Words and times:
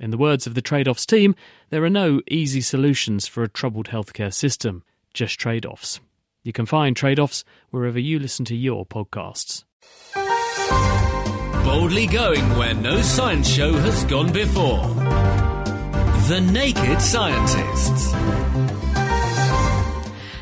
In 0.00 0.10
the 0.10 0.18
words 0.18 0.46
of 0.46 0.54
the 0.54 0.62
trade 0.62 0.86
offs 0.86 1.04
team, 1.04 1.34
there 1.70 1.82
are 1.84 1.90
no 1.90 2.20
easy 2.30 2.60
solutions 2.60 3.26
for 3.26 3.42
a 3.42 3.48
troubled 3.48 3.88
healthcare 3.88 4.32
system, 4.32 4.84
just 5.12 5.40
trade 5.40 5.66
offs. 5.66 5.98
You 6.44 6.52
can 6.52 6.66
find 6.66 6.96
trade 6.96 7.18
offs 7.18 7.44
wherever 7.70 7.98
you 7.98 8.20
listen 8.20 8.44
to 8.46 8.54
your 8.54 8.86
podcasts. 8.86 9.64
Boldly 11.64 12.06
going 12.06 12.48
where 12.56 12.74
no 12.74 13.02
science 13.02 13.48
show 13.48 13.72
has 13.72 14.04
gone 14.04 14.32
before. 14.32 14.86
The 16.28 16.40
Naked 16.40 17.02
Scientists. 17.02 18.77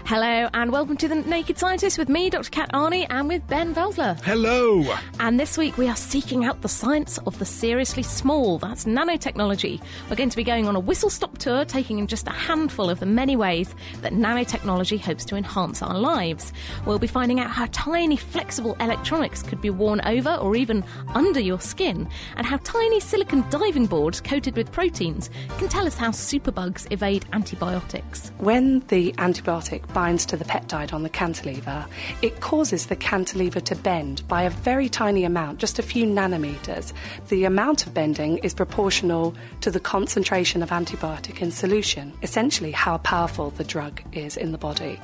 Hello 0.06 0.48
and 0.54 0.70
welcome 0.70 0.96
to 0.98 1.08
the 1.08 1.16
Naked 1.16 1.58
Scientist 1.58 1.98
with 1.98 2.08
me, 2.08 2.30
Dr. 2.30 2.48
Kat 2.48 2.70
Arney, 2.72 3.08
and 3.10 3.26
with 3.26 3.44
Ben 3.48 3.74
Valsler. 3.74 4.16
Hello. 4.22 4.84
And 5.18 5.40
this 5.40 5.58
week 5.58 5.76
we 5.76 5.88
are 5.88 5.96
seeking 5.96 6.44
out 6.44 6.62
the 6.62 6.68
science 6.68 7.18
of 7.26 7.36
the 7.40 7.44
seriously 7.44 8.04
small. 8.04 8.58
That's 8.58 8.84
nanotechnology. 8.84 9.82
We're 10.08 10.14
going 10.14 10.30
to 10.30 10.36
be 10.36 10.44
going 10.44 10.68
on 10.68 10.76
a 10.76 10.80
whistle 10.80 11.10
stop 11.10 11.38
tour, 11.38 11.64
taking 11.64 11.98
in 11.98 12.06
just 12.06 12.28
a 12.28 12.30
handful 12.30 12.88
of 12.88 13.00
the 13.00 13.06
many 13.06 13.34
ways 13.34 13.74
that 14.02 14.12
nanotechnology 14.12 15.00
hopes 15.00 15.24
to 15.24 15.34
enhance 15.34 15.82
our 15.82 15.98
lives. 15.98 16.52
We'll 16.86 17.00
be 17.00 17.08
finding 17.08 17.40
out 17.40 17.50
how 17.50 17.66
tiny, 17.72 18.16
flexible 18.16 18.76
electronics 18.78 19.42
could 19.42 19.60
be 19.60 19.70
worn 19.70 20.00
over 20.06 20.36
or 20.36 20.54
even 20.54 20.84
under 21.16 21.40
your 21.40 21.58
skin, 21.58 22.08
and 22.36 22.46
how 22.46 22.58
tiny 22.58 23.00
silicon 23.00 23.44
diving 23.50 23.86
boards 23.86 24.20
coated 24.20 24.54
with 24.56 24.70
proteins 24.70 25.30
can 25.58 25.66
tell 25.66 25.84
us 25.84 25.96
how 25.96 26.12
superbugs 26.12 26.86
evade 26.92 27.24
antibiotics. 27.32 28.30
When 28.38 28.84
the 28.86 29.10
antibiotic 29.14 29.84
binds 29.96 30.26
to 30.26 30.36
the 30.36 30.44
peptide 30.44 30.92
on 30.92 31.04
the 31.04 31.08
cantilever, 31.08 31.86
it 32.20 32.40
causes 32.40 32.88
the 32.88 32.96
cantilever 32.96 33.60
to 33.60 33.74
bend 33.74 34.22
by 34.28 34.42
a 34.42 34.50
very 34.50 34.90
tiny 34.90 35.24
amount, 35.24 35.58
just 35.58 35.78
a 35.78 35.82
few 35.82 36.04
nanometers. 36.04 36.92
The 37.28 37.44
amount 37.46 37.86
of 37.86 37.94
bending 37.94 38.36
is 38.38 38.52
proportional 38.52 39.34
to 39.62 39.70
the 39.70 39.80
concentration 39.80 40.62
of 40.62 40.68
antibiotic 40.68 41.40
in 41.40 41.50
solution, 41.50 42.12
essentially, 42.22 42.72
how 42.72 42.98
powerful 42.98 43.48
the 43.48 43.64
drug 43.64 44.02
is 44.12 44.36
in 44.36 44.52
the 44.52 44.58
body. 44.58 45.00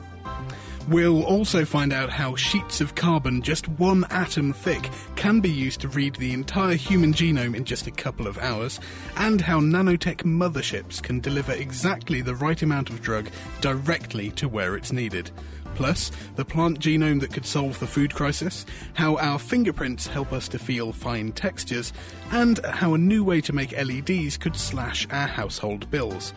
We'll 0.89 1.23
also 1.23 1.65
find 1.65 1.93
out 1.93 2.11
how 2.11 2.35
sheets 2.35 2.81
of 2.81 2.95
carbon 2.95 3.41
just 3.41 3.69
one 3.69 4.05
atom 4.11 4.53
thick 4.53 4.91
can 5.15 5.41
be 5.41 5.49
used 5.49 5.81
to 5.83 5.89
read 5.89 6.17
the 6.17 6.33
entire 6.33 6.75
human 6.75 7.13
genome 7.15 7.55
in 7.55 7.65
just 7.65 7.87
a 7.87 7.93
couple 7.93 8.27
of 8.27 8.37
hours, 8.39 8.81
and 9.17 9.41
how 9.41 9.61
nanotech 9.61 10.25
motherships 10.25 11.01
can 11.01 11.21
deliver 11.21 11.53
exactly 11.53 12.21
the 12.21 12.35
right 12.35 12.61
amount 12.63 12.91
of 12.91 13.01
drug 13.01 13.31
directly 13.61 14.31
to 14.33 14.49
where 14.49 14.77
it's 14.77 14.93
needed. 14.93 15.31
Plus, 15.75 16.11
the 16.37 16.45
plant 16.45 16.81
genome 16.81 17.21
that 17.21 17.33
could 17.33 17.47
solve 17.47 17.79
the 17.79 17.87
food 17.87 18.13
crisis, 18.13 18.67
how 18.95 19.17
our 19.19 19.39
fingerprints 19.39 20.07
help 20.07 20.33
us 20.33 20.49
to 20.49 20.59
feel 20.59 20.93
fine 20.93 21.33
textures, 21.33 21.93
and 22.33 22.59
how 22.67 22.95
a 22.95 22.99
new 22.99 23.25
way 23.25 23.41
to 23.41 23.53
make 23.53 23.73
LEDs 23.73 24.37
could 24.37 24.57
slash 24.57 25.07
our 25.11 25.29
household 25.29 25.91
bills. 25.91 26.35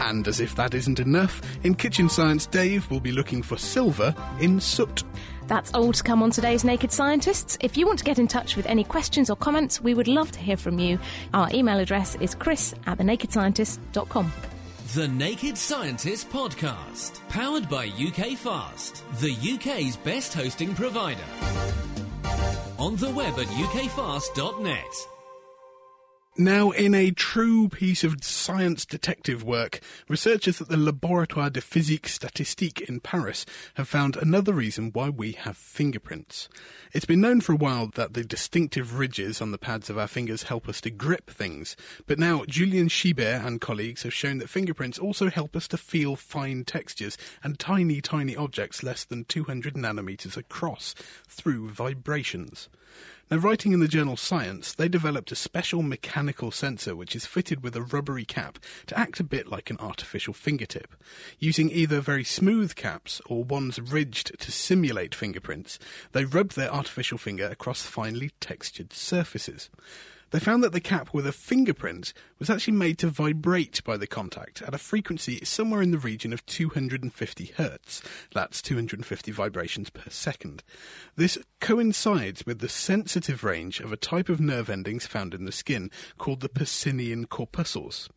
And 0.00 0.26
as 0.28 0.40
if 0.40 0.54
that 0.56 0.74
isn't 0.74 1.00
enough, 1.00 1.40
in 1.64 1.74
Kitchen 1.74 2.08
Science, 2.08 2.46
Dave 2.46 2.90
will 2.90 3.00
be 3.00 3.12
looking 3.12 3.42
for 3.42 3.56
silver 3.56 4.14
in 4.40 4.60
soot. 4.60 5.02
That's 5.46 5.72
all 5.74 5.92
to 5.92 6.02
come 6.02 6.22
on 6.22 6.30
today's 6.30 6.64
Naked 6.64 6.90
Scientists. 6.90 7.58
If 7.60 7.76
you 7.76 7.86
want 7.86 7.98
to 7.98 8.04
get 8.04 8.18
in 8.18 8.28
touch 8.28 8.56
with 8.56 8.66
any 8.66 8.84
questions 8.84 9.28
or 9.28 9.36
comments, 9.36 9.80
we 9.80 9.94
would 9.94 10.08
love 10.08 10.32
to 10.32 10.40
hear 10.40 10.56
from 10.56 10.78
you. 10.78 10.98
Our 11.32 11.48
email 11.52 11.78
address 11.78 12.14
is 12.16 12.34
chris 12.34 12.74
at 12.86 12.98
thenakedscientist.com. 12.98 14.32
The 14.94 15.08
Naked 15.08 15.58
Scientist 15.58 16.30
Podcast, 16.30 17.26
powered 17.28 17.68
by 17.68 17.86
UK 17.86 18.36
Fast, 18.38 19.02
the 19.20 19.34
UK's 19.54 19.96
best 19.96 20.34
hosting 20.34 20.74
provider. 20.74 21.24
On 22.78 22.96
the 22.96 23.10
web 23.10 23.38
at 23.38 23.46
ukfast.net. 23.46 25.13
Now, 26.36 26.72
in 26.72 26.96
a 26.96 27.12
true 27.12 27.68
piece 27.68 28.02
of 28.02 28.24
science 28.24 28.84
detective 28.84 29.44
work, 29.44 29.78
researchers 30.08 30.60
at 30.60 30.68
the 30.68 30.76
Laboratoire 30.76 31.52
de 31.52 31.60
Physique 31.60 32.08
Statistique 32.08 32.80
in 32.80 32.98
Paris 32.98 33.46
have 33.74 33.86
found 33.86 34.16
another 34.16 34.52
reason 34.52 34.90
why 34.92 35.10
we 35.10 35.34
have 35.34 35.56
fingerprints. 35.56 36.48
It's 36.92 37.04
been 37.04 37.20
known 37.20 37.40
for 37.40 37.52
a 37.52 37.56
while 37.56 37.86
that 37.94 38.14
the 38.14 38.24
distinctive 38.24 38.98
ridges 38.98 39.40
on 39.40 39.52
the 39.52 39.58
pads 39.58 39.88
of 39.88 39.96
our 39.96 40.08
fingers 40.08 40.42
help 40.42 40.68
us 40.68 40.80
to 40.80 40.90
grip 40.90 41.30
things, 41.30 41.76
but 42.08 42.18
now 42.18 42.44
Julien 42.48 42.88
Scheibert 42.88 43.46
and 43.46 43.60
colleagues 43.60 44.02
have 44.02 44.12
shown 44.12 44.38
that 44.38 44.50
fingerprints 44.50 44.98
also 44.98 45.30
help 45.30 45.54
us 45.54 45.68
to 45.68 45.76
feel 45.76 46.16
fine 46.16 46.64
textures 46.64 47.16
and 47.44 47.60
tiny, 47.60 48.00
tiny 48.00 48.34
objects 48.34 48.82
less 48.82 49.04
than 49.04 49.24
200 49.26 49.74
nanometers 49.74 50.36
across 50.36 50.96
through 51.28 51.70
vibrations. 51.70 52.68
Now, 53.30 53.38
writing 53.38 53.72
in 53.72 53.80
the 53.80 53.88
journal 53.88 54.18
Science, 54.18 54.74
they 54.74 54.86
developed 54.86 55.32
a 55.32 55.36
special 55.36 55.82
mechanical 55.82 56.50
sensor 56.50 56.94
which 56.94 57.16
is 57.16 57.24
fitted 57.24 57.62
with 57.62 57.74
a 57.74 57.82
rubbery 57.82 58.26
cap 58.26 58.58
to 58.86 58.98
act 58.98 59.18
a 59.18 59.24
bit 59.24 59.48
like 59.48 59.70
an 59.70 59.78
artificial 59.80 60.34
fingertip. 60.34 60.94
Using 61.38 61.70
either 61.70 62.00
very 62.00 62.22
smooth 62.22 62.74
caps 62.74 63.22
or 63.26 63.42
ones 63.42 63.80
ridged 63.80 64.38
to 64.38 64.52
simulate 64.52 65.14
fingerprints, 65.14 65.78
they 66.12 66.26
rubbed 66.26 66.54
their 66.54 66.72
artificial 66.72 67.16
finger 67.16 67.46
across 67.46 67.82
finely 67.82 68.30
textured 68.40 68.92
surfaces. 68.92 69.70
They 70.34 70.40
found 70.40 70.64
that 70.64 70.72
the 70.72 70.80
cap 70.80 71.10
with 71.14 71.28
a 71.28 71.32
fingerprint 71.32 72.12
was 72.40 72.50
actually 72.50 72.76
made 72.76 72.98
to 72.98 73.06
vibrate 73.06 73.84
by 73.84 73.96
the 73.96 74.08
contact 74.08 74.62
at 74.62 74.74
a 74.74 74.78
frequency 74.78 75.44
somewhere 75.44 75.80
in 75.80 75.92
the 75.92 75.96
region 75.96 76.32
of 76.32 76.44
250 76.46 77.52
hertz. 77.56 78.02
That's 78.34 78.60
250 78.60 79.30
vibrations 79.30 79.90
per 79.90 80.10
second. 80.10 80.64
This 81.14 81.38
coincides 81.60 82.44
with 82.44 82.58
the 82.58 82.68
sensitive 82.68 83.44
range 83.44 83.78
of 83.78 83.92
a 83.92 83.96
type 83.96 84.28
of 84.28 84.40
nerve 84.40 84.68
endings 84.68 85.06
found 85.06 85.34
in 85.34 85.44
the 85.44 85.52
skin 85.52 85.88
called 86.18 86.40
the 86.40 86.48
Pacinian 86.48 87.28
corpuscles. 87.28 88.08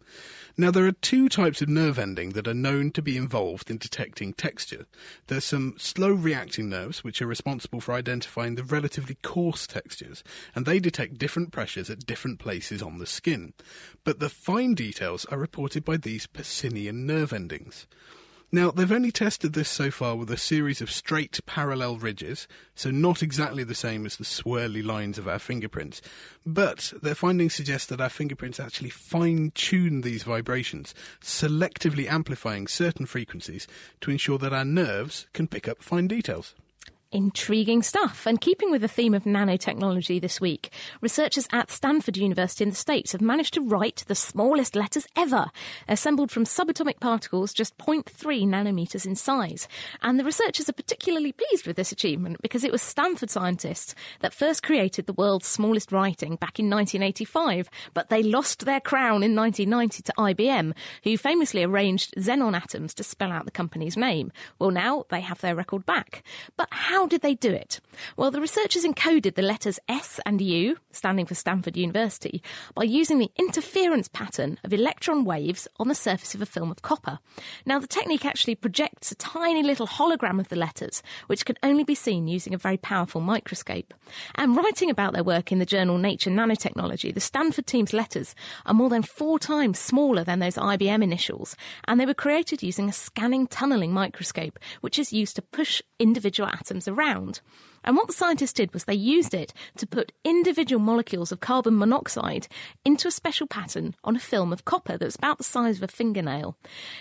Now, 0.58 0.72
there 0.72 0.88
are 0.88 0.94
two 0.94 1.30
types 1.30 1.62
of 1.62 1.70
nerve 1.70 2.00
ending 2.00 2.32
that 2.32 2.48
are 2.48 2.54
known 2.54 2.90
to 2.92 3.02
be 3.04 3.16
involved 3.16 3.70
in 3.70 3.78
detecting 3.78 4.34
texture. 4.34 4.88
There's 5.28 5.46
some 5.46 5.76
slow 5.78 6.10
reacting 6.10 6.68
nerves, 6.68 7.04
which 7.04 7.22
are 7.22 7.28
responsible 7.28 7.80
for 7.80 7.94
identifying 7.94 8.56
the 8.56 8.64
relatively 8.64 9.20
coarse 9.22 9.68
textures, 9.68 10.24
and 10.56 10.66
they 10.66 10.80
detect 10.80 11.20
different 11.20 11.52
pressures 11.52 11.92
at 11.92 12.07
different 12.08 12.40
places 12.40 12.82
on 12.82 12.98
the 12.98 13.06
skin. 13.06 13.54
But 14.04 14.20
the 14.20 14.30
fine 14.30 14.74
details 14.74 15.26
are 15.26 15.38
reported 15.38 15.86
by 15.86 15.98
these 15.98 16.26
Pacinian 16.26 17.06
nerve 17.06 17.32
endings. 17.32 17.86
Now, 18.50 18.72
they've 18.72 18.90
only 18.90 19.12
tested 19.12 19.52
this 19.52 19.68
so 19.68 19.92
far 19.92 20.16
with 20.16 20.32
a 20.32 20.38
series 20.38 20.80
of 20.80 20.90
straight 20.90 21.38
parallel 21.46 21.98
ridges, 21.98 22.48
so 22.76 22.90
not 22.90 23.22
exactly 23.22 23.66
the 23.66 23.76
same 23.76 24.06
as 24.06 24.16
the 24.16 24.24
swirly 24.24 24.82
lines 24.82 25.18
of 25.18 25.28
our 25.28 25.38
fingerprints, 25.38 26.02
but 26.46 26.94
their 27.02 27.14
findings 27.14 27.56
suggest 27.56 27.90
that 27.90 28.00
our 28.00 28.08
fingerprints 28.08 28.58
actually 28.58 28.90
fine 28.90 29.52
tune 29.54 30.00
these 30.00 30.24
vibrations, 30.24 30.96
selectively 31.22 32.08
amplifying 32.08 32.68
certain 32.68 33.06
frequencies 33.06 33.68
to 34.00 34.12
ensure 34.12 34.38
that 34.38 34.54
our 34.54 34.64
nerves 34.64 35.28
can 35.34 35.48
pick 35.48 35.68
up 35.68 35.84
fine 35.84 36.08
details. 36.08 36.56
Intriguing 37.12 37.84
stuff. 37.84 38.26
And 38.26 38.42
keeping 38.42 38.70
with 38.70 38.82
the 38.82 38.90
theme 38.90 39.14
of 39.14 39.24
nanotechnology 39.24 40.20
this 40.20 40.42
week, 40.42 40.72
researchers 41.00 41.48
at 41.54 41.72
Stanford 41.72 42.18
University 42.18 42.66
in 42.66 42.72
the 42.72 42.76
States 42.76 43.14
have 43.14 43.22
managed 43.22 43.54
to 43.54 43.62
write 43.62 44.04
the 44.08 44.16
smallest 44.16 44.76
letters 44.76 45.08
ever, 45.16 45.46
assembled 45.88 46.32
from 46.32 46.44
subatomic 46.44 47.00
particles 47.00 47.54
just 47.54 47.78
0.3 47.78 48.46
nanometers 48.46 49.06
in 49.06 49.16
size. 49.16 49.70
And 50.02 50.20
the 50.20 50.26
researchers 50.26 50.68
are 50.68 50.74
particularly 50.74 51.32
pleased 51.32 51.66
with 51.66 51.78
this 51.78 51.94
achievement 51.94 52.42
because 52.42 52.66
it 52.66 52.74
was 52.74 52.82
Stanford 52.82 53.30
scientists 53.30 53.96
that 54.20 54.34
first 54.34 54.62
created 54.62 55.06
the 55.06 55.14
world's 55.14 55.48
smallest 55.48 55.94
writing 55.94 56.36
back 56.36 56.60
in 56.60 56.70
1985, 56.70 57.70
but 57.94 58.10
they 58.10 58.22
lost 58.22 58.66
their 58.66 58.82
crown 58.82 59.24
in 59.24 59.34
1990 59.34 60.04
to 60.04 60.14
IBM, 60.18 60.74
who 61.06 61.18
famously 61.18 61.64
arranged 61.64 62.14
xenon 62.18 62.54
atoms 62.54 62.94
to 62.96 63.04
spell 63.04 63.32
out 63.32 63.46
the 63.46 63.52
company's 63.52 63.96
name. 63.96 64.32
Well, 64.60 64.72
now 64.72 65.06
they 65.10 65.22
have 65.22 65.40
their 65.40 65.56
record 65.56 65.86
back. 65.86 66.24
But 66.58 66.68
how 66.72 66.97
how 66.98 67.06
did 67.06 67.22
they 67.22 67.36
do 67.36 67.52
it? 67.52 67.80
Well, 68.16 68.32
the 68.32 68.42
researchers 68.42 68.84
encoded 68.84 69.36
the 69.36 69.44
letters 69.44 69.80
S 69.88 70.20
and 70.26 70.42
U, 70.42 70.78
standing 70.92 71.28
for 71.28 71.36
Stanford 71.36 71.78
University, 71.78 72.42
by 72.74 72.86
using 72.86 73.20
the 73.20 73.30
interference 73.36 74.08
pattern 74.08 74.58
of 74.64 74.74
electron 74.74 75.24
waves 75.24 75.68
on 75.78 75.90
the 75.90 75.94
surface 75.94 76.34
of 76.34 76.42
a 76.42 76.48
film 76.48 76.72
of 76.72 76.82
copper. 76.82 77.20
Now, 77.68 77.78
the 77.78 77.86
technique 77.86 78.26
actually 78.26 78.56
projects 78.56 79.12
a 79.12 79.16
tiny 79.16 79.62
little 79.62 79.86
hologram 79.86 80.40
of 80.40 80.48
the 80.50 80.56
letters, 80.56 81.04
which 81.28 81.46
can 81.46 81.56
only 81.62 81.84
be 81.84 81.94
seen 81.94 82.28
using 82.28 82.56
a 82.56 82.58
very 82.58 82.78
powerful 82.78 83.22
microscope. 83.22 83.94
And 84.34 84.58
writing 84.58 84.90
about 84.90 85.14
their 85.14 85.24
work 85.24 85.52
in 85.52 85.60
the 85.60 85.66
journal 85.68 86.00
Nature 86.00 86.32
Nanotechnology, 86.32 87.14
the 87.14 87.20
Stanford 87.20 87.68
team's 87.68 87.94
letters 87.94 88.34
are 88.66 88.74
more 88.74 88.90
than 88.90 89.04
four 89.04 89.38
times 89.38 89.78
smaller 89.78 90.24
than 90.24 90.40
those 90.40 90.56
IBM 90.56 91.04
initials, 91.04 91.56
and 91.88 92.00
they 92.00 92.08
were 92.08 92.16
created 92.16 92.64
using 92.64 92.90
a 92.90 92.94
scanning 92.94 93.46
tunneling 93.46 93.94
microscope, 93.94 94.58
which 94.82 94.98
is 94.98 95.14
used 95.14 95.36
to 95.36 95.44
push 95.44 95.80
individual 96.00 96.50
atoms 96.50 96.87
around. 96.88 97.42
And 97.88 97.96
what 97.96 98.08
the 98.08 98.14
scientists 98.14 98.52
did 98.52 98.74
was 98.74 98.84
they 98.84 98.94
used 98.94 99.34
it 99.34 99.54
to 99.78 99.88
put 99.88 100.12
individual 100.26 100.82
molecules 100.82 101.32
of 101.32 101.40
carbon 101.40 101.78
monoxide 101.78 102.50
into 102.84 103.08
a 103.08 103.12
special 103.12 103.48
pattern 103.48 103.96
on 104.04 104.14
a 104.14 104.20
film 104.20 104.52
of 104.52 104.66
copper 104.66 104.98
that's 104.98 105.16
about 105.16 105.38
the 105.38 105.46
size 105.46 105.78
of 105.78 105.84
a 105.84 105.88
fingernail. 105.88 106.58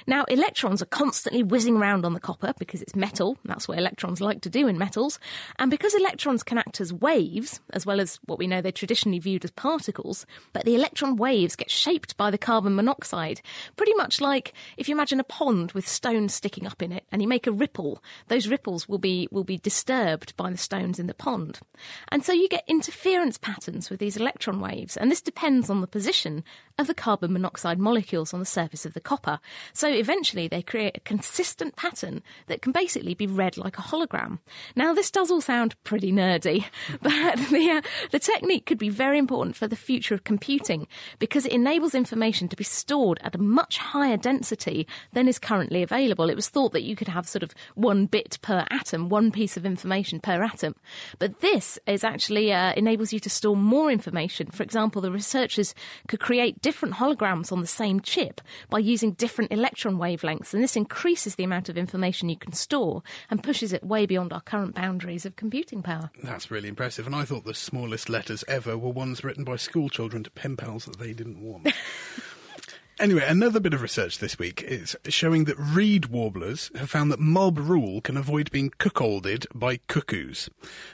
Now, 0.07 0.23
electrons 0.29 0.81
are 0.81 0.87
constantly 0.87 1.43
whizzing 1.43 1.77
around 1.77 2.07
on 2.07 2.15
the 2.15 2.21
copper 2.21 2.55
because 2.61 2.83
it's 2.83 2.95
metal. 2.95 3.37
That's 3.45 3.67
what 3.67 3.79
electrons 3.79 4.21
like 4.21 4.43
to 4.43 4.49
do 4.49 4.69
in 4.69 4.79
metals. 4.79 5.19
And 5.59 5.73
because 5.73 5.93
electrons 5.93 6.45
can 6.45 6.57
act 6.57 6.81
as 6.81 6.93
waves, 6.93 7.59
as 7.73 7.85
well 7.85 8.01
as 8.01 8.21
what 8.27 8.39
we 8.39 8.47
know 8.47 8.63
they're 8.63 8.71
traditionally 8.71 9.19
viewed 9.19 9.45
as 9.45 9.51
particles, 9.51 10.25
but 10.53 10.67
the 10.67 10.77
electron 10.77 11.17
waves 11.17 11.57
get 11.57 11.69
shaped 11.69 12.17
by 12.17 12.31
the 12.31 12.39
carbon 12.39 12.77
monoxide, 12.77 13.41
pretty 13.75 13.95
much 13.95 14.21
like 14.21 14.55
if 14.77 14.89
you 14.89 14.95
imagine 14.95 15.19
a 15.19 15.25
pond 15.25 15.73
with 15.73 15.89
stones 15.89 16.33
sticking 16.33 16.65
up 16.65 16.81
in 16.81 16.93
it 16.93 17.03
and 17.11 17.23
you 17.23 17.27
make 17.27 17.49
a 17.49 17.53
ripple, 17.53 18.01
those 18.29 18.47
ripples 18.47 18.89
will 18.89 18.99
be, 18.99 19.27
will 19.33 19.43
be 19.43 19.59
disturbed 19.59 20.37
by 20.37 20.49
the 20.49 20.57
stone 20.57 20.76
stones 20.77 20.99
in 20.99 21.07
the 21.07 21.15
pond. 21.15 21.61
And 22.09 22.25
so 22.25 22.33
you 22.33 22.49
get 22.49 22.65
interference 22.67 23.39
patterns 23.39 23.89
with 23.89 23.99
these 24.01 24.17
electron 24.17 24.61
waves, 24.61 24.97
and 24.97 25.11
this 25.11 25.23
depends 25.23 25.71
on 25.71 25.81
the 25.81 25.87
position 25.87 26.45
of 26.79 26.87
the 26.87 26.95
carbon 26.95 27.33
monoxide 27.33 27.79
molecules 27.79 28.35
on 28.35 28.41
the 28.41 28.47
surface 28.47 28.85
of 28.85 28.93
the 28.93 29.01
copper. 29.01 29.41
So 29.73 29.89
eventually 29.89 30.47
they 30.47 30.63
create 30.63 30.97
a 30.97 31.01
consistent 31.01 31.75
pattern 31.75 32.23
that 32.49 32.61
can 32.61 32.73
basically 32.73 33.15
be 33.15 33.27
read 33.27 33.57
like 33.57 33.79
a 33.79 33.83
hologram. 33.83 34.41
Now 34.75 34.93
this 34.93 35.11
does 35.11 35.31
all 35.31 35.41
sound 35.41 35.75
pretty 35.85 36.13
nerdy, 36.13 36.67
but 37.03 37.37
the, 37.51 37.71
uh, 37.71 37.89
the 38.11 38.19
technique 38.19 38.67
could 38.67 38.79
be 38.79 38.91
very 38.91 39.19
important 39.19 39.57
for 39.57 39.67
the 39.67 39.77
future 39.77 40.15
of 40.15 40.25
computing 40.25 40.87
because 41.19 41.47
it 41.47 41.53
enables 41.53 41.95
information 41.95 42.49
to 42.49 42.57
be 42.57 42.65
stored 42.65 43.19
at 43.23 43.35
a 43.35 43.39
much 43.39 43.79
higher 43.79 44.19
density 44.19 44.87
than 45.13 45.29
is 45.29 45.39
currently 45.39 45.83
available. 45.83 46.29
It 46.29 46.37
was 46.37 46.49
thought 46.49 46.73
that 46.73 46.83
you 46.83 46.95
could 46.95 47.09
have 47.09 47.27
sort 47.27 47.43
of 47.43 47.55
one 47.75 48.07
bit 48.07 48.39
per 48.43 48.67
atom, 48.71 49.09
one 49.09 49.33
piece 49.33 49.57
of 49.57 49.65
information 49.65 50.21
per 50.21 50.43
atom. 50.43 50.75
But 51.19 51.41
this 51.41 51.79
is 51.87 52.05
actually 52.05 52.53
uh, 52.53 52.75
enables 52.75 53.13
you 53.13 53.21
to 53.21 53.31
store 53.31 53.57
more 53.57 53.91
information. 53.91 54.49
For 54.49 54.63
example, 54.63 55.01
the 55.01 55.11
researchers 55.11 55.75
could 56.07 56.21
create 56.21 56.61
different 56.67 56.97
holograms 56.97 57.53
on 57.53 57.61
the 57.61 57.67
same 57.69 58.01
chip 58.01 58.41
by 58.71 58.81
using 58.81 59.13
different 59.13 59.53
electron 59.53 59.99
wavelengths, 59.99 60.53
and 60.53 60.65
this 60.65 60.75
increases 60.75 61.37
the 61.37 61.45
amount 61.45 61.69
of 61.69 61.79
information 61.79 62.29
you 62.29 62.37
can 62.37 62.53
store 62.53 63.05
and 63.31 63.41
pushes 63.41 63.73
it 63.73 63.85
way 63.85 64.05
beyond 64.05 64.33
our 64.33 64.41
current 64.41 64.75
boundaries 64.75 65.25
of 65.25 65.37
computing 65.37 65.81
power. 65.81 66.11
That's 66.25 66.51
really 66.51 66.69
impressive. 66.69 67.07
And 67.07 67.15
I 67.15 67.25
thought 67.25 67.45
the 67.45 67.55
smallest 67.55 68.09
letters 68.09 68.43
ever 68.49 68.77
were 68.77 68.91
ones 68.91 69.23
written 69.23 69.45
by 69.45 69.55
school 69.55 69.89
children 69.89 70.25
to 70.25 70.31
pen 70.31 70.57
pals 70.57 70.87
that 70.87 70.99
they 70.99 71.13
didn't 71.13 71.41
want. 71.41 71.73
Anyway, 72.99 73.23
another 73.27 73.61
bit 73.61 73.75
of 73.75 73.83
research 73.83 74.21
this 74.21 74.39
week 74.39 74.63
is 74.63 74.97
showing 75.09 75.45
that 75.45 75.59
reed 75.59 76.07
warblers 76.07 76.71
have 76.77 76.89
found 76.89 77.13
that 77.13 77.21
mob 77.21 77.59
rule 77.59 78.01
can 78.01 78.17
avoid 78.17 78.51
being 78.51 78.71
cuckolded 78.79 79.47
by 79.55 79.77
cuckoos. 79.87 80.49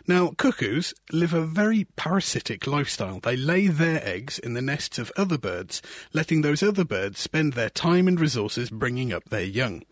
Now, 0.09 0.33
cuckoos 0.37 0.95
live 1.13 1.33
a 1.33 1.47
very 1.47 1.85
parasitic 1.95 2.67
lifestyle. 2.67 3.21
They 3.21 3.37
lay 3.37 3.69
their 3.69 4.05
eggs 4.05 4.41
in 4.41 4.55
the 4.55 4.61
nests 4.61 4.99
of 4.99 5.13
other 5.17 5.39
birds, 5.39 5.81
letting 6.13 6.41
those 6.41 6.61
other 6.61 6.85
birds 6.85 7.21
spend 7.21 7.53
their 7.53 7.71
time 7.71 8.09
and 8.09 8.19
resources 8.19 8.69
bringing 8.69 9.13
up 9.13 9.29
their 9.29 9.45
young. 9.45 9.85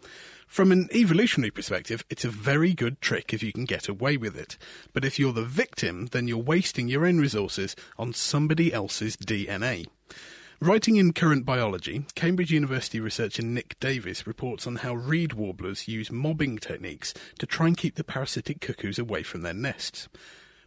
From 0.48 0.72
an 0.72 0.88
evolutionary 0.92 1.52
perspective, 1.52 2.04
it's 2.10 2.24
a 2.24 2.28
very 2.28 2.74
good 2.74 3.00
trick 3.00 3.32
if 3.32 3.40
you 3.40 3.52
can 3.52 3.66
get 3.66 3.88
away 3.88 4.16
with 4.16 4.36
it. 4.36 4.58
But 4.92 5.04
if 5.04 5.20
you're 5.20 5.32
the 5.32 5.44
victim, 5.44 6.06
then 6.06 6.26
you're 6.26 6.38
wasting 6.38 6.88
your 6.88 7.06
own 7.06 7.18
resources 7.18 7.76
on 7.96 8.12
somebody 8.14 8.72
else's 8.72 9.16
DNA. 9.16 9.86
Writing 10.62 10.96
in 10.96 11.14
Current 11.14 11.46
Biology, 11.46 12.04
Cambridge 12.14 12.50
University 12.50 13.00
researcher 13.00 13.40
Nick 13.42 13.80
Davies 13.80 14.26
reports 14.26 14.66
on 14.66 14.76
how 14.76 14.92
reed 14.92 15.32
warblers 15.32 15.88
use 15.88 16.12
mobbing 16.12 16.58
techniques 16.58 17.14
to 17.38 17.46
try 17.46 17.68
and 17.68 17.78
keep 17.78 17.94
the 17.94 18.04
parasitic 18.04 18.60
cuckoos 18.60 18.98
away 18.98 19.22
from 19.22 19.40
their 19.40 19.54
nests. 19.54 20.10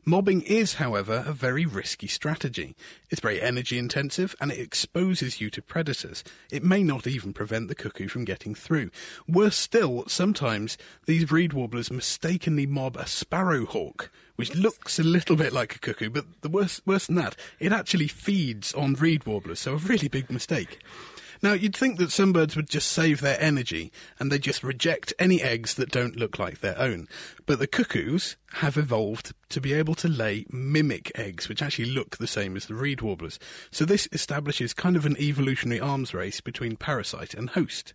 Mobbing 0.04 0.42
is, 0.42 0.74
however, 0.74 1.24
a 1.28 1.31
very 1.31 1.68
risky 1.68 2.07
strategy. 2.07 2.75
It's 3.12 3.22
very 3.22 3.40
energy 3.40 3.78
intensive 3.78 4.36
and 4.42 4.51
it 4.51 4.57
exposes 4.57 5.40
you 5.40 5.51
to 5.51 5.62
predators. 5.62 6.24
It 6.51 6.63
may 6.63 6.81
not 6.81 7.06
even 7.06 7.31
prevent 7.31 7.68
the 7.68 7.75
cuckoo 7.75 8.07
from 8.07 8.25
getting 8.25 8.56
through. 8.56 8.89
Worse 9.28 9.57
still, 9.57 10.06
sometimes 10.07 10.75
these 11.06 11.31
reed 11.31 11.54
warblers 11.54 11.92
mistakenly 11.92 12.66
mob 12.66 12.98
a 12.98 13.06
sparrowhawk, 13.06 14.10
which 14.35 14.56
looks 14.56 15.00
a 15.00 15.03
little 15.03 15.35
bit 15.35 15.53
like 15.53 15.75
a 15.75 15.80
cuckoo, 15.80 16.09
but 16.09 16.25
the 16.41 16.50
worse, 16.50 16.81
worse 16.85 17.07
than 17.07 17.15
that, 17.15 17.35
it 17.59 17.71
actually 17.71 18.07
feeds 18.07 18.74
on 18.74 18.94
reed 18.94 19.25
warblers, 19.25 19.59
so 19.59 19.74
a 19.74 19.77
really 19.77 20.07
big 20.07 20.31
mistake. 20.31 20.80
Now, 21.44 21.51
you'd 21.51 21.75
think 21.75 21.97
that 21.97 22.13
some 22.13 22.31
birds 22.31 22.56
would 22.56 22.69
just 22.69 22.89
save 22.89 23.19
their 23.19 23.39
energy 23.39 23.91
and 24.18 24.31
they 24.31 24.39
just 24.39 24.63
reject 24.63 25.13
any 25.19 25.41
eggs 25.41 25.74
that 25.74 25.91
don't 25.91 26.15
look 26.15 26.39
like 26.39 26.62
their 26.62 26.80
own. 26.80 27.09
But 27.45 27.59
the 27.59 27.68
cuckoos 27.68 28.38
have 28.53 28.77
evolved 28.77 29.33
to 29.50 29.59
be 29.59 29.74
able 29.74 29.94
to 29.95 30.07
lay 30.07 30.45
mimic 30.50 31.12
eggs, 31.15 31.50
which 31.50 31.62
actually 31.62 31.89
look 31.89 32.15
the 32.15 32.27
same 32.27 32.56
as 32.56 32.68
the 32.68 32.75
reed 32.75 33.01
warblers. 33.01 33.39
So 33.71 33.83
this 33.83 34.07
establishes 34.13 34.74
kind 34.74 34.95
of 34.95 35.06
an 35.06 35.18
evolutionary 35.19 35.81
arms 35.81 36.13
race 36.13 36.39
between 36.39 36.77
parasite 36.77 37.33
and 37.33 37.50
host. 37.50 37.94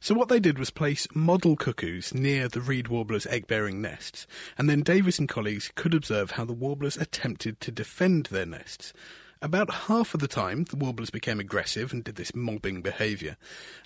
So 0.00 0.14
what 0.14 0.28
they 0.28 0.38
did 0.38 0.58
was 0.58 0.70
place 0.70 1.08
model 1.14 1.56
cuckoos 1.56 2.14
near 2.14 2.48
the 2.48 2.60
reed 2.60 2.88
warblers' 2.88 3.26
egg-bearing 3.26 3.80
nests, 3.80 4.26
and 4.56 4.70
then 4.70 4.82
Davies 4.82 5.18
and 5.18 5.28
colleagues 5.28 5.72
could 5.74 5.92
observe 5.92 6.32
how 6.32 6.44
the 6.44 6.52
warblers 6.52 6.96
attempted 6.96 7.60
to 7.60 7.72
defend 7.72 8.26
their 8.26 8.46
nests. 8.46 8.92
About 9.40 9.72
half 9.72 10.14
of 10.14 10.20
the 10.20 10.26
time, 10.26 10.64
the 10.64 10.74
warblers 10.74 11.10
became 11.10 11.38
aggressive 11.38 11.92
and 11.92 12.02
did 12.02 12.16
this 12.16 12.34
mobbing 12.34 12.82
behaviour. 12.82 13.36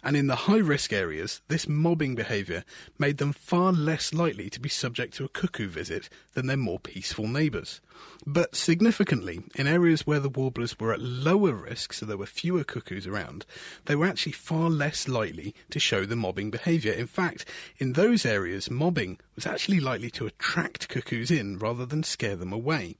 And 0.02 0.16
in 0.16 0.26
the 0.26 0.48
high 0.48 0.56
risk 0.56 0.94
areas, 0.94 1.42
this 1.48 1.68
mobbing 1.68 2.14
behaviour 2.14 2.64
made 2.98 3.18
them 3.18 3.34
far 3.34 3.70
less 3.70 4.14
likely 4.14 4.48
to 4.48 4.60
be 4.60 4.70
subject 4.70 5.12
to 5.14 5.24
a 5.24 5.28
cuckoo 5.28 5.68
visit 5.68 6.08
than 6.32 6.46
their 6.46 6.56
more 6.56 6.78
peaceful 6.78 7.28
neighbours. 7.28 7.82
But 8.26 8.56
significantly, 8.56 9.42
in 9.54 9.66
areas 9.66 10.06
where 10.06 10.20
the 10.20 10.30
warblers 10.30 10.80
were 10.80 10.94
at 10.94 11.02
lower 11.02 11.52
risk, 11.52 11.92
so 11.92 12.06
there 12.06 12.16
were 12.16 12.24
fewer 12.24 12.64
cuckoos 12.64 13.06
around, 13.06 13.44
they 13.84 13.94
were 13.94 14.06
actually 14.06 14.32
far 14.32 14.70
less 14.70 15.06
likely 15.06 15.54
to 15.68 15.78
show 15.78 16.06
the 16.06 16.16
mobbing 16.16 16.50
behaviour. 16.50 16.94
In 16.94 17.06
fact, 17.06 17.44
in 17.76 17.92
those 17.92 18.24
areas, 18.24 18.70
mobbing 18.70 19.18
was 19.34 19.44
actually 19.44 19.80
likely 19.80 20.10
to 20.12 20.26
attract 20.26 20.88
cuckoos 20.88 21.30
in 21.30 21.58
rather 21.58 21.84
than 21.84 22.04
scare 22.04 22.36
them 22.36 22.54
away. 22.54 22.96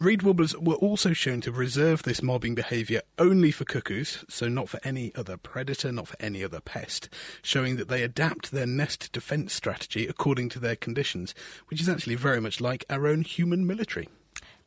Reed 0.00 0.22
warblers 0.22 0.56
were 0.56 0.74
also 0.74 1.12
shown 1.12 1.40
to 1.42 1.52
reserve 1.52 2.02
this 2.02 2.20
mobbing 2.20 2.56
behaviour 2.56 3.00
only 3.16 3.52
for 3.52 3.64
cuckoos, 3.64 4.24
so 4.28 4.48
not 4.48 4.68
for 4.68 4.80
any 4.82 5.14
other 5.14 5.36
predator, 5.36 5.92
not 5.92 6.08
for 6.08 6.16
any 6.18 6.42
other 6.42 6.60
pest, 6.60 7.08
showing 7.42 7.76
that 7.76 7.88
they 7.88 8.02
adapt 8.02 8.50
their 8.50 8.66
nest 8.66 9.12
defence 9.12 9.52
strategy 9.52 10.08
according 10.08 10.48
to 10.48 10.58
their 10.58 10.76
conditions, 10.76 11.32
which 11.68 11.80
is 11.80 11.88
actually 11.88 12.16
very 12.16 12.40
much 12.40 12.60
like 12.60 12.84
our 12.90 13.06
own 13.06 13.22
human 13.22 13.66
military 13.66 14.08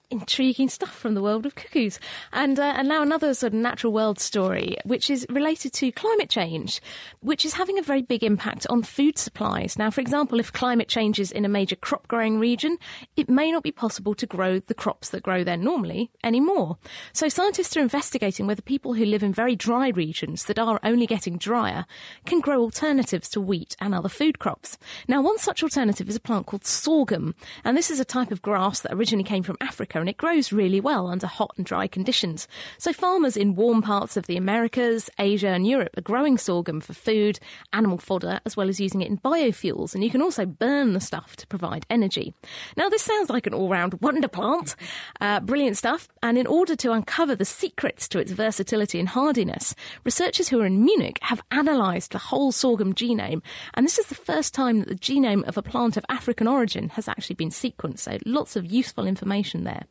intriguing 0.10 0.70
stuff 0.70 0.96
from 0.96 1.14
the 1.14 1.22
world 1.22 1.46
of 1.46 1.56
cuckoos. 1.56 2.00
And, 2.32 2.60
uh, 2.60 2.74
and 2.78 2.88
now 2.88 3.02
another 3.02 3.34
sort 3.34 3.54
of 3.54 3.60
natural 3.60 3.92
world 3.92 4.20
story, 4.20 4.78
which 4.86 5.10
is 5.10 5.26
related 5.30 5.74
to 5.74 5.92
climate 5.92 6.30
change, 6.30 6.82
which 7.20 7.46
is 7.46 7.54
having 7.54 7.78
a 7.78 7.84
very 7.84 8.02
big 8.02 8.24
impact 8.24 8.66
on 8.70 8.84
food 8.84 9.18
supplies. 9.18 9.78
Now, 9.78 9.90
for 9.90 10.02
example, 10.02 10.40
if 10.40 10.54
climate 10.54 10.88
changes 10.88 11.32
in 11.32 11.46
a 11.46 11.50
major 11.50 11.76
crop 11.76 12.08
growing 12.08 12.40
region, 12.40 12.78
it 13.16 13.30
may 13.30 13.52
not 13.52 13.64
be 13.64 13.72
possible 13.72 14.14
to 14.16 14.26
grow 14.26 14.60
the 14.60 14.74
crops 14.74 15.10
that 15.10 15.24
grow 15.24 15.44
there 15.44 15.58
normally 15.58 16.12
anymore. 16.24 16.78
So 17.12 17.28
scientists 17.28 17.76
are 17.76 17.82
investigating 17.82 18.48
whether 18.48 18.62
people 18.62 18.94
who 18.94 19.06
live 19.06 19.24
in 19.24 19.34
very 19.34 19.56
dry 19.56 19.90
regions 19.90 20.46
that 20.46 20.60
are 20.60 20.80
only 20.84 21.06
getting 21.06 21.38
drier 21.38 21.86
can 22.26 22.40
grow 22.40 22.62
alternatives 22.62 23.30
to 23.30 23.42
wheat 23.42 23.76
and 23.80 23.94
other 23.94 24.10
food 24.10 24.40
crops. 24.40 24.78
Now, 25.08 25.22
one 25.22 25.38
such 25.38 25.64
alternative 25.64 26.08
is 26.08 26.16
a 26.16 26.22
plant 26.22 26.46
called 26.46 26.66
sorghum, 26.66 27.36
and 27.66 27.76
this 27.76 27.92
is 27.92 28.00
a 28.00 28.06
type 28.06 28.32
of 28.32 28.42
grass 28.42 28.80
that 28.82 28.94
originally 28.94 29.24
came 29.24 29.44
from 29.44 29.58
Africa 29.60 29.97
America 29.98 30.02
and 30.02 30.10
it 30.10 30.18
grows 30.18 30.52
really 30.52 30.80
well 30.80 31.08
under 31.08 31.28
hot 31.28 31.54
and 31.58 31.66
dry 31.66 31.88
conditions. 31.88 32.48
So 32.78 32.94
farmers 32.94 33.36
in 33.36 33.56
warm 33.56 33.82
parts 33.82 34.18
of 34.18 34.28
the 34.28 34.38
Americas, 34.38 35.10
Asia 35.20 35.50
and 35.50 35.66
Europe 35.66 35.98
are 35.98 36.02
growing 36.02 36.38
sorghum 36.38 36.82
for 36.82 36.94
food, 36.94 37.40
animal 37.74 37.98
fodder, 37.98 38.40
as 38.46 38.56
well 38.56 38.70
as 38.70 38.80
using 38.80 39.02
it 39.02 39.10
in 39.10 39.18
biofuels. 39.18 39.94
And 39.94 40.04
you 40.04 40.10
can 40.10 40.22
also 40.22 40.46
burn 40.46 40.94
the 40.94 41.00
stuff 41.00 41.36
to 41.38 41.48
provide 41.48 41.86
energy. 41.90 42.34
Now, 42.76 42.90
this 42.90 43.02
sounds 43.02 43.30
like 43.30 43.48
an 43.48 43.54
all-round 43.54 44.02
wonder 44.02 44.28
plant. 44.28 44.76
Uh, 45.20 45.40
brilliant 45.40 45.78
stuff. 45.78 46.08
And 46.22 46.38
in 46.38 46.48
order 46.48 46.76
to 46.76 46.92
uncover 46.92 47.36
the 47.36 47.46
secrets 47.46 48.08
to 48.10 48.20
its 48.20 48.32
versatility 48.32 49.00
and 49.00 49.10
hardiness, 49.10 49.74
researchers 50.04 50.50
who 50.50 50.62
are 50.62 50.66
in 50.66 50.84
Munich 50.84 51.20
have 51.22 51.42
analysed 51.52 52.12
the 52.12 52.18
whole 52.18 52.52
sorghum 52.52 52.94
genome. 52.94 53.42
And 53.74 53.86
this 53.86 53.98
is 53.98 54.08
the 54.08 54.16
first 54.16 54.54
time 54.54 54.80
that 54.80 54.90
the 54.90 54.96
genome 54.96 55.44
of 55.48 55.58
a 55.58 55.62
plant 55.62 55.98
of 55.98 56.06
African 56.10 56.48
origin 56.48 56.90
has 56.90 57.08
actually 57.08 57.36
been 57.36 57.50
sequenced. 57.50 58.00
So 58.00 58.18
lots 58.26 58.56
of 58.56 58.66
useful 58.72 59.08
information 59.08 59.64
there. 59.64 59.87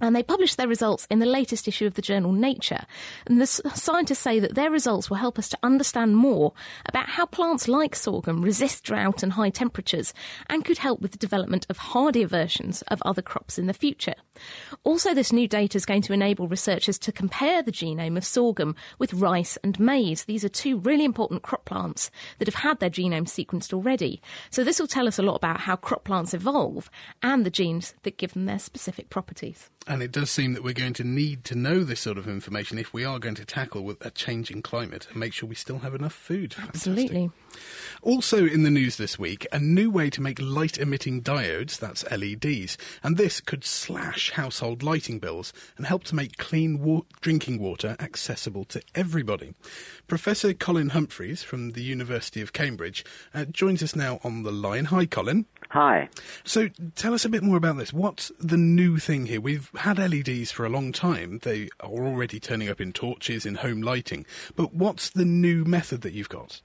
And 0.00 0.14
they 0.14 0.22
published 0.22 0.56
their 0.56 0.68
results 0.68 1.06
in 1.10 1.18
the 1.18 1.26
latest 1.26 1.68
issue 1.68 1.86
of 1.86 1.94
the 1.94 2.02
journal 2.02 2.32
Nature. 2.32 2.84
And 3.26 3.40
the 3.40 3.46
scientists 3.46 4.18
say 4.18 4.38
that 4.40 4.54
their 4.54 4.70
results 4.70 5.08
will 5.08 5.16
help 5.16 5.38
us 5.38 5.48
to 5.50 5.58
understand 5.62 6.16
more 6.16 6.52
about 6.86 7.08
how 7.10 7.26
plants 7.26 7.68
like 7.68 7.94
sorghum 7.94 8.42
resist 8.42 8.84
drought 8.84 9.22
and 9.22 9.32
high 9.32 9.50
temperatures 9.50 10.12
and 10.48 10.64
could 10.64 10.78
help 10.78 11.00
with 11.00 11.12
the 11.12 11.18
development 11.18 11.66
of 11.70 11.78
hardier 11.78 12.26
versions 12.26 12.82
of 12.82 13.02
other 13.02 13.22
crops 13.22 13.58
in 13.58 13.66
the 13.66 13.72
future. 13.72 14.14
Also, 14.82 15.14
this 15.14 15.32
new 15.32 15.46
data 15.46 15.76
is 15.76 15.86
going 15.86 16.02
to 16.02 16.12
enable 16.12 16.48
researchers 16.48 16.98
to 16.98 17.12
compare 17.12 17.62
the 17.62 17.72
genome 17.72 18.16
of 18.16 18.24
sorghum 18.24 18.74
with 18.98 19.14
rice 19.14 19.56
and 19.62 19.78
maize. 19.78 20.24
These 20.24 20.44
are 20.44 20.48
two 20.48 20.78
really 20.78 21.04
important 21.04 21.42
crop 21.42 21.64
plants 21.64 22.10
that 22.38 22.48
have 22.48 22.62
had 22.62 22.80
their 22.80 22.90
genome 22.90 23.26
sequenced 23.26 23.72
already. 23.72 24.20
So 24.50 24.64
this 24.64 24.80
will 24.80 24.86
tell 24.86 25.06
us 25.06 25.18
a 25.18 25.22
lot 25.22 25.36
about 25.36 25.60
how 25.60 25.76
crop 25.76 26.04
plants 26.04 26.34
evolve 26.34 26.90
and 27.22 27.46
the 27.46 27.50
genes 27.50 27.94
that 28.02 28.18
give 28.18 28.34
them 28.34 28.46
their 28.46 28.58
specific 28.58 29.08
properties. 29.08 29.70
And 29.86 30.02
it 30.02 30.12
does 30.12 30.30
seem 30.30 30.54
that 30.54 30.64
we're 30.64 30.72
going 30.72 30.94
to 30.94 31.04
need 31.04 31.44
to 31.44 31.54
know 31.54 31.84
this 31.84 32.00
sort 32.00 32.16
of 32.16 32.26
information 32.26 32.78
if 32.78 32.94
we 32.94 33.04
are 33.04 33.18
going 33.18 33.34
to 33.34 33.44
tackle 33.44 33.84
with 33.84 34.04
a 34.04 34.10
changing 34.10 34.62
climate 34.62 35.06
and 35.10 35.16
make 35.16 35.34
sure 35.34 35.46
we 35.48 35.54
still 35.54 35.80
have 35.80 35.94
enough 35.94 36.14
food. 36.14 36.54
Absolutely. 36.58 37.30
Also 38.02 38.46
in 38.46 38.62
the 38.62 38.70
news 38.70 38.96
this 38.96 39.18
week, 39.18 39.46
a 39.52 39.58
new 39.58 39.90
way 39.90 40.08
to 40.10 40.22
make 40.22 40.40
light 40.40 40.78
emitting 40.78 41.22
diodes, 41.22 41.78
that's 41.78 42.04
LEDs, 42.10 42.78
and 43.02 43.16
this 43.16 43.40
could 43.40 43.62
slash 43.62 44.32
household 44.32 44.82
lighting 44.82 45.18
bills 45.18 45.52
and 45.76 45.86
help 45.86 46.04
to 46.04 46.14
make 46.14 46.38
clean 46.38 46.80
wa- 46.80 47.02
drinking 47.20 47.58
water 47.58 47.96
accessible 48.00 48.64
to 48.64 48.82
everybody. 48.94 49.54
Professor 50.06 50.54
Colin 50.54 50.90
Humphreys 50.90 51.42
from 51.42 51.72
the 51.72 51.82
University 51.82 52.40
of 52.40 52.52
Cambridge 52.52 53.04
uh, 53.34 53.44
joins 53.44 53.82
us 53.82 53.94
now 53.94 54.18
on 54.24 54.42
the 54.42 54.52
line. 54.52 54.86
Hi, 54.86 55.06
Colin. 55.06 55.46
Hi. 55.74 56.08
So 56.44 56.68
tell 56.94 57.14
us 57.14 57.24
a 57.24 57.28
bit 57.28 57.42
more 57.42 57.56
about 57.56 57.78
this. 57.78 57.92
What's 57.92 58.30
the 58.38 58.56
new 58.56 58.98
thing 58.98 59.26
here? 59.26 59.40
We've 59.40 59.68
had 59.74 59.98
LEDs 59.98 60.52
for 60.52 60.64
a 60.64 60.68
long 60.68 60.92
time. 60.92 61.40
They 61.42 61.68
are 61.80 61.90
already 61.90 62.38
turning 62.38 62.68
up 62.68 62.80
in 62.80 62.92
torches, 62.92 63.44
in 63.44 63.56
home 63.56 63.82
lighting. 63.82 64.24
But 64.54 64.72
what's 64.72 65.10
the 65.10 65.24
new 65.24 65.64
method 65.64 66.02
that 66.02 66.12
you've 66.12 66.28
got? 66.28 66.62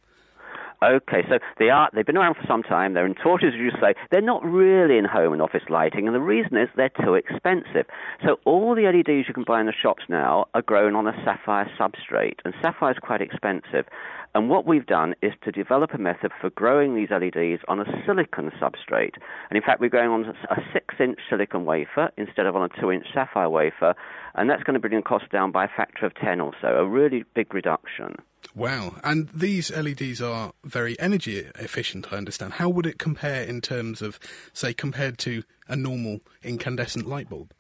Okay, 0.82 1.24
so 1.28 1.40
they 1.58 1.70
are 1.70 1.90
they've 1.94 2.06
been 2.06 2.16
around 2.16 2.36
for 2.36 2.48
some 2.48 2.64
time. 2.64 2.94
They're 2.94 3.06
in 3.06 3.16
torches, 3.16 3.50
as 3.54 3.60
you 3.60 3.72
say. 3.82 3.96
They're 4.12 4.22
not 4.22 4.44
really 4.46 4.98
in 4.98 5.04
home 5.04 5.34
and 5.34 5.42
office 5.42 5.64
lighting, 5.70 6.08
and 6.08 6.16
the 6.16 6.22
reason 6.22 6.56
is 6.56 6.70
they're 6.78 6.92
too 7.04 7.16
expensive. 7.16 7.86
So 8.26 8.40
all 8.46 8.76
the 8.76 8.84
LEDs 8.84 9.28
you 9.28 9.34
can 9.34 9.44
buy 9.44 9.60
in 9.60 9.66
the 9.66 9.74
shops 9.74 10.04
now 10.08 10.46
are 10.54 10.62
grown 10.62 10.96
on 10.96 11.06
a 11.06 11.14
sapphire 11.26 11.70
substrate, 11.78 12.40
and 12.46 12.54
sapphire 12.62 12.92
is 12.92 12.98
quite 13.02 13.22
expensive. 13.22 13.88
And 14.36 14.50
what 14.50 14.66
we've 14.66 14.86
done 14.86 15.16
is 15.22 15.34
to 15.44 15.52
develop 15.52 15.94
a 15.94 15.98
method 15.98 16.32
for 16.40 16.50
growing 16.52 16.96
these 16.96 17.10
LEDs 17.10 17.62
on 17.68 17.80
a 17.80 18.04
silicon 18.06 18.52
substrate. 18.62 19.16
And 19.50 19.58
in 19.58 19.62
fact, 19.62 19.82
we're 19.82 19.90
going 19.90 20.10
on 20.10 20.34
a 20.50 20.62
six 20.72 20.96
inch 21.00 21.20
silicon 21.30 21.66
wafer 21.66 22.12
instead 22.16 22.46
of 22.46 22.56
on 22.56 22.70
a 22.70 22.82
two 22.82 22.92
inch 22.92 23.08
sapphire 23.14 23.50
wafer. 23.50 23.96
And 24.40 24.50
that's 24.50 24.64
going 24.64 24.76
to 24.76 24.80
bring 24.80 24.96
the 24.96 25.02
cost 25.02 25.30
down 25.32 25.52
by 25.52 25.66
a 25.66 25.68
factor 25.68 26.06
of 26.06 26.16
10 26.16 26.40
or 26.40 26.54
so, 26.62 26.70
a 26.70 26.88
really 26.88 27.26
big 27.36 27.54
reduction. 27.54 28.16
Wow. 28.56 28.96
And 29.04 29.28
these 29.34 29.70
LEDs 29.70 30.22
are 30.22 30.54
very 30.64 30.98
energy 30.98 31.40
efficient, 31.56 32.14
I 32.14 32.16
understand. 32.16 32.54
How 32.54 32.70
would 32.70 32.86
it 32.86 33.00
compare 33.00 33.44
in 33.44 33.60
terms 33.60 34.02
of, 34.02 34.18
say, 34.54 34.74
compared 34.74 35.18
to 35.20 35.44
a 35.68 35.76
normal 35.76 36.22
incandescent 36.42 37.06
light 37.06 37.30
bulb? 37.30 37.52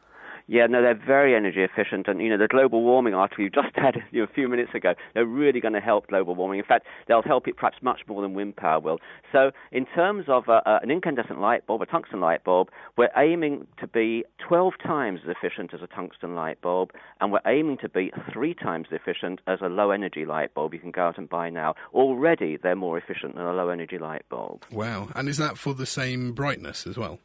Yeah, 0.51 0.65
no, 0.65 0.81
they're 0.81 0.95
very 0.95 1.35
energy 1.35 1.61
efficient, 1.61 2.07
and 2.07 2.19
you 2.19 2.27
know 2.27 2.37
the 2.39 2.47
global 2.47 2.81
warming 2.81 3.13
article 3.13 3.43
you 3.43 3.51
just 3.51 3.67
had 3.75 3.97
you 4.11 4.21
know, 4.21 4.23
a 4.23 4.33
few 4.33 4.49
minutes 4.49 4.71
ago. 4.73 4.95
They're 5.13 5.23
really 5.23 5.59
going 5.59 5.75
to 5.75 5.79
help 5.79 6.07
global 6.07 6.33
warming. 6.33 6.57
In 6.57 6.65
fact, 6.65 6.87
they'll 7.07 7.21
help 7.21 7.47
it 7.47 7.55
perhaps 7.55 7.77
much 7.83 8.01
more 8.07 8.23
than 8.23 8.33
wind 8.33 8.55
power 8.55 8.79
will. 8.79 8.97
So, 9.31 9.51
in 9.71 9.85
terms 9.85 10.25
of 10.27 10.49
uh, 10.49 10.61
uh, 10.65 10.79
an 10.81 10.89
incandescent 10.89 11.39
light 11.39 11.67
bulb, 11.67 11.83
a 11.83 11.85
tungsten 11.85 12.19
light 12.19 12.43
bulb, 12.43 12.69
we're 12.97 13.11
aiming 13.15 13.67
to 13.79 13.85
be 13.85 14.25
12 14.47 14.73
times 14.83 15.19
as 15.23 15.35
efficient 15.39 15.71
as 15.71 15.83
a 15.83 15.87
tungsten 15.87 16.33
light 16.33 16.59
bulb, 16.61 16.93
and 17.21 17.31
we're 17.31 17.45
aiming 17.45 17.77
to 17.83 17.89
be 17.89 18.11
three 18.33 18.55
times 18.55 18.87
as 18.91 18.99
efficient 18.99 19.41
as 19.45 19.59
a 19.61 19.67
low 19.67 19.91
energy 19.91 20.25
light 20.25 20.55
bulb 20.55 20.73
you 20.73 20.79
can 20.79 20.89
go 20.89 21.03
out 21.03 21.19
and 21.19 21.29
buy 21.29 21.51
now. 21.51 21.75
Already, 21.93 22.57
they're 22.57 22.75
more 22.75 22.97
efficient 22.97 23.35
than 23.35 23.45
a 23.45 23.53
low 23.53 23.69
energy 23.69 23.99
light 23.99 24.25
bulb. 24.29 24.63
Wow! 24.71 25.09
And 25.13 25.29
is 25.29 25.37
that 25.37 25.59
for 25.59 25.75
the 25.75 25.85
same 25.85 26.31
brightness 26.33 26.87
as 26.87 26.97
well? 26.97 27.19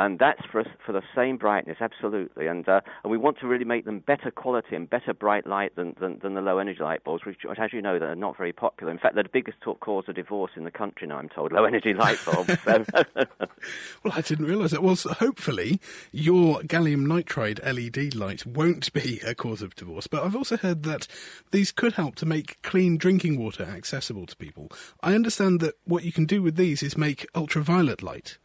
And 0.00 0.18
that's 0.18 0.40
for 0.50 0.64
for 0.84 0.92
the 0.92 1.02
same 1.14 1.36
brightness, 1.36 1.76
absolutely. 1.80 2.46
And 2.46 2.66
uh, 2.66 2.80
and 3.04 3.10
we 3.10 3.18
want 3.18 3.38
to 3.40 3.46
really 3.46 3.66
make 3.66 3.84
them 3.84 3.98
better 3.98 4.30
quality 4.30 4.74
and 4.74 4.88
better 4.88 5.12
bright 5.12 5.46
light 5.46 5.76
than 5.76 5.94
than, 6.00 6.18
than 6.22 6.32
the 6.32 6.40
low 6.40 6.56
energy 6.56 6.80
light 6.82 7.04
bulbs, 7.04 7.26
which, 7.26 7.40
as 7.44 7.72
you 7.72 7.82
know, 7.82 7.96
are 7.96 8.14
not 8.14 8.36
very 8.36 8.52
popular. 8.52 8.90
In 8.90 8.98
fact, 8.98 9.14
they're 9.14 9.24
the 9.24 9.28
biggest 9.30 9.58
cause 9.80 10.04
of 10.08 10.14
divorce 10.14 10.52
in 10.56 10.64
the 10.64 10.70
country 10.70 11.06
now. 11.06 11.18
I'm 11.18 11.28
told 11.28 11.52
low 11.52 11.64
energy 11.64 11.92
light 11.92 12.18
bulbs. 12.24 12.50
So. 12.60 12.84
well, 14.04 14.12
I 14.14 14.20
didn't 14.20 14.44
realise 14.44 14.70
that. 14.70 14.82
Well, 14.82 14.96
so 14.96 15.12
hopefully 15.12 15.80
your 16.12 16.60
gallium 16.60 17.06
nitride 17.06 17.58
LED 17.64 18.14
light 18.14 18.44
won't 18.44 18.92
be 18.92 19.20
a 19.26 19.34
cause 19.34 19.62
of 19.62 19.74
divorce. 19.74 20.06
But 20.06 20.24
I've 20.24 20.36
also 20.36 20.56
heard 20.56 20.82
that 20.84 21.06
these 21.50 21.72
could 21.72 21.94
help 21.94 22.16
to 22.16 22.26
make 22.26 22.60
clean 22.62 22.96
drinking 22.96 23.38
water 23.38 23.64
accessible 23.64 24.26
to 24.26 24.36
people. 24.36 24.70
I 25.02 25.14
understand 25.14 25.60
that 25.60 25.74
what 25.84 26.04
you 26.04 26.12
can 26.12 26.26
do 26.26 26.42
with 26.42 26.56
these 26.56 26.82
is 26.82 26.96
make 26.96 27.26
ultraviolet 27.34 28.02
light. 28.02 28.38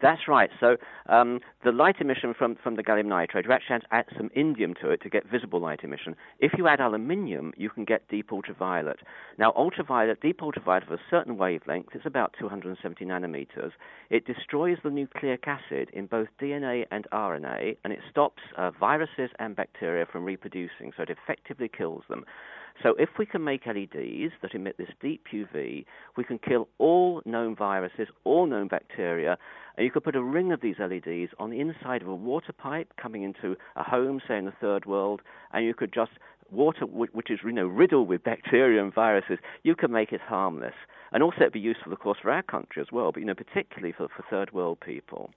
That's 0.00 0.28
right. 0.28 0.50
So 0.58 0.76
um, 1.08 1.40
the 1.62 1.72
light 1.72 1.96
emission 2.00 2.32
from, 2.36 2.56
from 2.62 2.76
the 2.76 2.82
gallium 2.82 3.06
nitride, 3.06 3.44
you 3.44 3.52
actually 3.52 3.80
add 3.90 4.06
some 4.16 4.30
indium 4.30 4.78
to 4.80 4.90
it 4.90 5.02
to 5.02 5.10
get 5.10 5.30
visible 5.30 5.60
light 5.60 5.84
emission. 5.84 6.16
If 6.38 6.52
you 6.56 6.68
add 6.68 6.80
aluminium, 6.80 7.52
you 7.56 7.68
can 7.68 7.84
get 7.84 8.08
deep 8.08 8.32
ultraviolet. 8.32 9.00
Now, 9.38 9.52
ultraviolet, 9.54 10.22
deep 10.22 10.42
ultraviolet 10.42 10.84
of 10.84 10.92
a 10.92 10.98
certain 11.10 11.36
wavelength, 11.36 11.88
it's 11.92 12.06
about 12.06 12.34
270 12.38 13.04
nanometers. 13.04 13.72
It 14.08 14.26
destroys 14.26 14.78
the 14.82 14.90
nucleic 14.90 15.46
acid 15.46 15.90
in 15.92 16.06
both 16.06 16.28
DNA 16.40 16.86
and 16.90 17.06
RNA, 17.12 17.76
and 17.84 17.92
it 17.92 18.00
stops 18.10 18.42
uh, 18.56 18.70
viruses 18.70 19.30
and 19.38 19.54
bacteria 19.54 20.06
from 20.10 20.24
reproducing, 20.24 20.92
so 20.96 21.02
it 21.02 21.10
effectively 21.10 21.68
kills 21.68 22.04
them. 22.08 22.24
So 22.82 22.94
if 22.98 23.10
we 23.18 23.26
can 23.26 23.44
make 23.44 23.66
LEDs 23.66 24.32
that 24.40 24.54
emit 24.54 24.76
this 24.78 24.88
deep 25.02 25.26
UV, 25.32 25.84
we 26.16 26.24
can 26.24 26.38
kill 26.38 26.68
all 26.78 27.20
known 27.26 27.54
viruses, 27.54 28.08
all 28.24 28.46
known 28.46 28.68
bacteria, 28.68 29.36
and 29.76 29.84
you 29.84 29.90
could 29.90 30.04
put 30.04 30.16
a 30.16 30.22
ring 30.22 30.50
of 30.52 30.62
these 30.62 30.76
LEDs 30.78 31.32
on 31.38 31.50
the 31.50 31.60
inside 31.60 32.00
of 32.00 32.08
a 32.08 32.14
water 32.14 32.52
pipe 32.52 32.92
coming 33.00 33.22
into 33.22 33.56
a 33.76 33.82
home, 33.82 34.20
say 34.26 34.38
in 34.38 34.46
the 34.46 34.52
third 34.60 34.86
world, 34.86 35.20
and 35.52 35.64
you 35.64 35.74
could 35.74 35.92
just 35.92 36.12
water 36.50 36.84
which 36.84 37.30
is 37.30 37.38
you 37.44 37.52
know 37.52 37.66
riddled 37.66 38.08
with 38.08 38.24
bacteria 38.24 38.82
and 38.82 38.94
viruses, 38.94 39.38
you 39.62 39.74
can 39.74 39.92
make 39.92 40.12
it 40.12 40.20
harmless. 40.20 40.74
And 41.12 41.22
also 41.22 41.42
it'd 41.42 41.52
be 41.52 41.60
useful, 41.60 41.92
of 41.92 41.98
course, 41.98 42.18
for 42.22 42.30
our 42.30 42.42
country 42.42 42.80
as 42.80 42.88
well, 42.92 43.12
but 43.12 43.20
you 43.20 43.26
know 43.26 43.34
particularly 43.34 43.92
for, 43.96 44.08
for 44.08 44.24
third 44.30 44.52
world 44.52 44.78
people. 44.80 45.30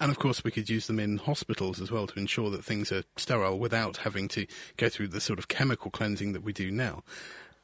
And 0.00 0.10
of 0.10 0.18
course, 0.18 0.44
we 0.44 0.50
could 0.50 0.68
use 0.68 0.86
them 0.86 1.00
in 1.00 1.18
hospitals 1.18 1.80
as 1.80 1.90
well 1.90 2.06
to 2.06 2.18
ensure 2.18 2.50
that 2.50 2.64
things 2.64 2.92
are 2.92 3.04
sterile 3.16 3.58
without 3.58 3.98
having 3.98 4.28
to 4.28 4.46
go 4.76 4.88
through 4.88 5.08
the 5.08 5.20
sort 5.20 5.38
of 5.38 5.48
chemical 5.48 5.90
cleansing 5.90 6.32
that 6.32 6.42
we 6.42 6.52
do 6.52 6.70
now. 6.70 7.02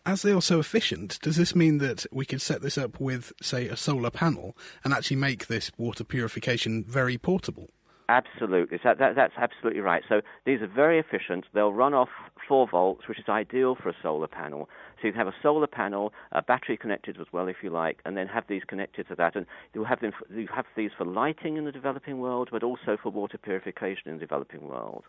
As 0.07 0.23
they 0.23 0.33
are 0.33 0.41
so 0.41 0.59
efficient, 0.59 1.21
does 1.21 1.37
this 1.37 1.55
mean 1.55 1.79
that 1.79 2.07
we 2.11 2.25
could 2.25 2.41
set 2.41 2.63
this 2.63 2.79
up 2.79 2.99
with, 2.99 3.33
say, 3.43 3.69
a 3.69 3.77
solar 3.77 4.11
panel 4.11 4.57
and 4.83 4.95
actually 4.95 5.19
make 5.19 5.47
this 5.47 5.71
water 5.77 6.05
purification 6.05 6.85
very 6.85 7.19
portable? 7.19 7.69
Absolutely. 8.09 8.79
So 8.83 8.95
that, 8.99 9.15
that's 9.15 9.35
absolutely 9.37 9.83
right. 9.83 10.03
So 10.09 10.21
these 10.45 10.63
are 10.63 10.67
very 10.67 10.99
efficient. 10.99 11.45
They'll 11.55 11.73
run 11.73 11.95
off 11.95 12.09
4 12.49 12.67
volts, 12.69 13.07
which 13.07 13.21
is 13.21 13.29
ideal 13.29 13.77
for 13.77 13.91
a 13.91 13.95
solar 14.03 14.27
panel. 14.27 14.69
So 15.01 15.07
you 15.07 15.13
can 15.13 15.19
have 15.19 15.29
a 15.29 15.37
solar 15.43 15.67
panel, 15.67 16.13
a 16.33 16.43
battery 16.43 16.77
connected 16.77 17.19
as 17.21 17.27
well, 17.33 17.49
if 17.49 17.57
you 17.63 17.71
like, 17.71 18.01
and 18.05 18.17
then 18.17 18.27
have 18.29 18.45
these 18.49 18.63
connected 18.67 19.09
to 19.09 19.15
that. 19.17 19.35
And 19.35 19.47
you 19.75 19.85
have, 19.85 20.01
them, 20.01 20.13
you 20.35 20.49
have 20.55 20.67
these 20.77 20.91
for 20.97 21.05
lighting 21.05 21.57
in 21.57 21.65
the 21.65 21.73
developing 21.73 22.19
world, 22.19 22.49
but 22.53 22.63
also 22.63 22.97
for 23.03 23.11
water 23.11 23.39
purification 23.39 24.09
in 24.11 24.15
the 24.15 24.21
developing 24.21 24.69
world. 24.69 25.05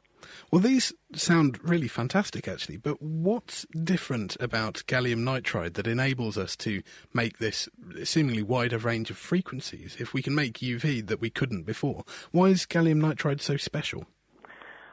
Well, 0.51 0.61
these 0.61 0.93
sound 1.13 1.59
really 1.63 1.87
fantastic, 1.87 2.47
actually. 2.47 2.77
But 2.77 3.01
what's 3.01 3.65
different 3.83 4.37
about 4.39 4.83
gallium 4.87 5.19
nitride 5.19 5.73
that 5.73 5.87
enables 5.87 6.37
us 6.37 6.55
to 6.57 6.81
make 7.13 7.39
this 7.39 7.67
seemingly 8.03 8.43
wider 8.43 8.77
range 8.77 9.09
of 9.09 9.17
frequencies? 9.17 9.97
If 9.99 10.13
we 10.13 10.21
can 10.21 10.35
make 10.35 10.59
UV 10.59 11.05
that 11.07 11.21
we 11.21 11.29
couldn't 11.29 11.63
before, 11.63 12.03
why 12.31 12.47
is 12.47 12.65
gallium 12.65 13.01
nitride 13.01 13.41
so 13.41 13.57
special? 13.57 14.05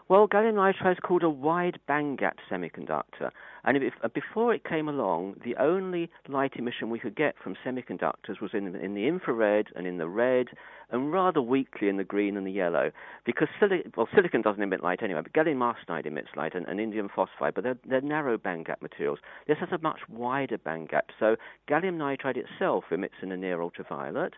Well, 0.09 0.27
gallium 0.27 0.55
nitride 0.55 0.93
is 0.93 0.99
called 1.03 1.23
a 1.23 1.29
wide 1.29 1.79
bandgap 1.87 2.37
semiconductor, 2.51 3.31
And 3.69 3.77
if, 3.77 3.93
uh, 4.03 4.09
before 4.09 4.55
it 4.55 4.65
came 4.65 4.89
along, 4.89 5.43
the 5.45 5.55
only 5.57 6.09
light 6.27 6.53
emission 6.57 6.89
we 6.89 6.99
could 6.99 7.15
get 7.15 7.35
from 7.45 7.55
semiconductors 7.63 8.41
was 8.41 8.53
in, 8.55 8.75
in 8.75 8.95
the 8.95 9.07
infrared 9.07 9.67
and 9.77 9.87
in 9.87 9.99
the 9.99 10.09
red, 10.09 10.47
and 10.91 11.13
rather 11.13 11.43
weakly 11.43 11.91
in 11.91 11.99
the 11.99 12.05
green 12.05 12.39
and 12.39 12.47
the 12.47 12.51
yellow. 12.51 12.91
Because 13.27 13.49
sili- 13.61 13.95
well, 13.95 14.09
silicon 14.15 14.41
doesn't 14.41 14.63
emit 14.63 14.83
light 14.83 15.03
anyway, 15.03 15.21
but 15.23 15.35
gallium 15.35 15.59
arsenide 15.59 16.07
emits 16.07 16.29
light 16.35 16.55
and, 16.55 16.67
and 16.67 16.81
indium 16.81 17.11
phosphide, 17.15 17.53
but 17.55 17.63
they're, 17.63 17.77
they're 17.87 18.01
narrow 18.01 18.39
bandgap 18.39 18.81
materials. 18.81 19.19
This 19.47 19.59
has 19.59 19.69
a 19.71 19.79
much 19.83 20.01
wider 20.09 20.57
bandgap. 20.57 21.11
So 21.21 21.37
gallium 21.69 21.99
nitride 21.99 22.39
itself 22.39 22.85
emits 22.91 23.17
in 23.21 23.29
the 23.29 23.37
near 23.37 23.61
ultraviolet. 23.61 24.33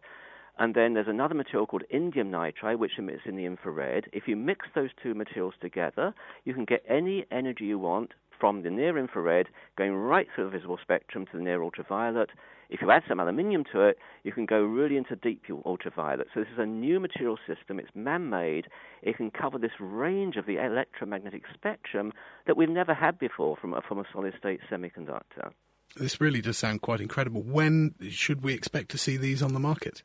And 0.59 0.75
then 0.75 0.95
there's 0.95 1.07
another 1.07 1.37
material 1.37 1.69
called 1.69 1.85
indium 1.95 2.31
nitride, 2.31 2.79
which 2.79 2.99
emits 2.99 3.23
in 3.27 3.37
the 3.37 3.45
infrared. 3.45 4.11
If 4.13 4.27
you 4.27 4.35
mix 4.35 4.67
those 4.75 4.91
two 5.01 5.15
materials 5.15 5.55
together, 5.61 6.15
you 6.45 6.53
can 6.53 6.65
get 6.65 6.83
any 6.89 7.27
energy 7.31 7.67
you 7.67 7.79
want 7.79 8.11
from 8.41 8.63
the 8.63 8.71
near 8.71 8.99
infrared 8.99 9.49
going 9.77 9.95
right 9.95 10.27
through 10.35 10.45
the 10.45 10.51
visible 10.51 10.79
spectrum 10.83 11.27
to 11.31 11.37
the 11.37 11.43
near 11.43 11.63
ultraviolet. 11.63 12.31
If 12.71 12.81
you 12.81 12.91
add 12.91 13.03
some 13.09 13.21
aluminium 13.21 13.65
to 13.73 13.83
it, 13.83 13.99
you 14.23 14.33
can 14.33 14.47
go 14.47 14.63
really 14.63 14.97
into 14.97 15.17
deep 15.17 15.43
ultraviolet. 15.67 16.29
So 16.33 16.41
this 16.41 16.49
is 16.53 16.59
a 16.59 16.67
new 16.67 17.01
material 17.01 17.37
system. 17.47 17.79
It's 17.81 17.91
man-made. 17.95 18.69
It 19.03 19.17
can 19.17 19.31
cover 19.31 19.59
this 19.59 19.73
range 19.81 20.37
of 20.37 20.47
the 20.47 20.57
electromagnetic 20.57 21.43
spectrum 21.53 22.13
that 22.47 22.57
we've 22.57 22.69
never 22.69 22.95
had 22.95 23.19
before 23.19 23.57
from 23.57 23.75
a, 23.75 23.83
from 23.83 23.99
a 23.99 24.05
solid-state 24.13 24.61
semiconductor. 24.71 25.51
This 25.97 26.21
really 26.21 26.41
does 26.41 26.59
sound 26.59 26.83
quite 26.83 27.01
incredible. 27.01 27.43
When 27.43 27.97
should 28.09 28.43
we 28.43 28.55
expect 28.55 28.91
to 28.93 28.99
see 28.99 29.17
these 29.17 29.43
on 29.43 29.53
the 29.53 29.61
market? 29.61 30.05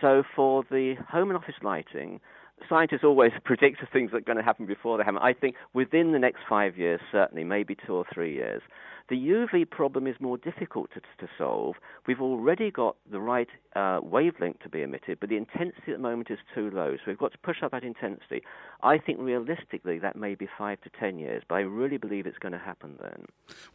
So 0.00 0.22
for 0.34 0.64
the 0.70 0.96
home 1.08 1.30
and 1.30 1.38
office 1.38 1.54
lighting, 1.62 2.20
scientists 2.68 3.04
always 3.04 3.32
predict 3.44 3.80
the 3.80 3.86
things 3.92 4.10
that 4.10 4.18
are 4.18 4.20
going 4.20 4.38
to 4.38 4.44
happen 4.44 4.66
before 4.66 4.98
they 4.98 5.04
happen. 5.04 5.20
I 5.22 5.32
think 5.32 5.56
within 5.74 6.12
the 6.12 6.18
next 6.18 6.40
five 6.48 6.76
years, 6.76 7.00
certainly, 7.12 7.44
maybe 7.44 7.76
two 7.86 7.94
or 7.94 8.04
three 8.12 8.34
years. 8.34 8.62
The 9.08 9.16
UV 9.16 9.70
problem 9.70 10.06
is 10.06 10.16
more 10.18 10.36
difficult 10.36 10.90
to, 10.94 11.00
to 11.00 11.30
solve. 11.38 11.76
We've 12.08 12.20
already 12.20 12.70
got 12.70 12.96
the 13.10 13.20
right 13.20 13.48
uh, 13.76 14.00
wavelength 14.02 14.60
to 14.60 14.68
be 14.68 14.82
emitted, 14.82 15.20
but 15.20 15.28
the 15.28 15.36
intensity 15.36 15.92
at 15.92 15.98
the 15.98 16.02
moment 16.02 16.30
is 16.30 16.38
too 16.54 16.70
low. 16.70 16.96
So 16.96 17.02
we've 17.06 17.18
got 17.18 17.32
to 17.32 17.38
push 17.38 17.62
up 17.62 17.70
that 17.70 17.84
intensity. 17.84 18.42
I 18.82 18.98
think 18.98 19.18
realistically 19.20 19.98
that 20.00 20.16
may 20.16 20.34
be 20.34 20.48
five 20.58 20.80
to 20.82 20.90
ten 20.98 21.18
years, 21.18 21.44
but 21.48 21.56
I 21.56 21.60
really 21.60 21.98
believe 21.98 22.26
it's 22.26 22.38
going 22.38 22.52
to 22.52 22.58
happen 22.58 22.98
then. 23.00 23.26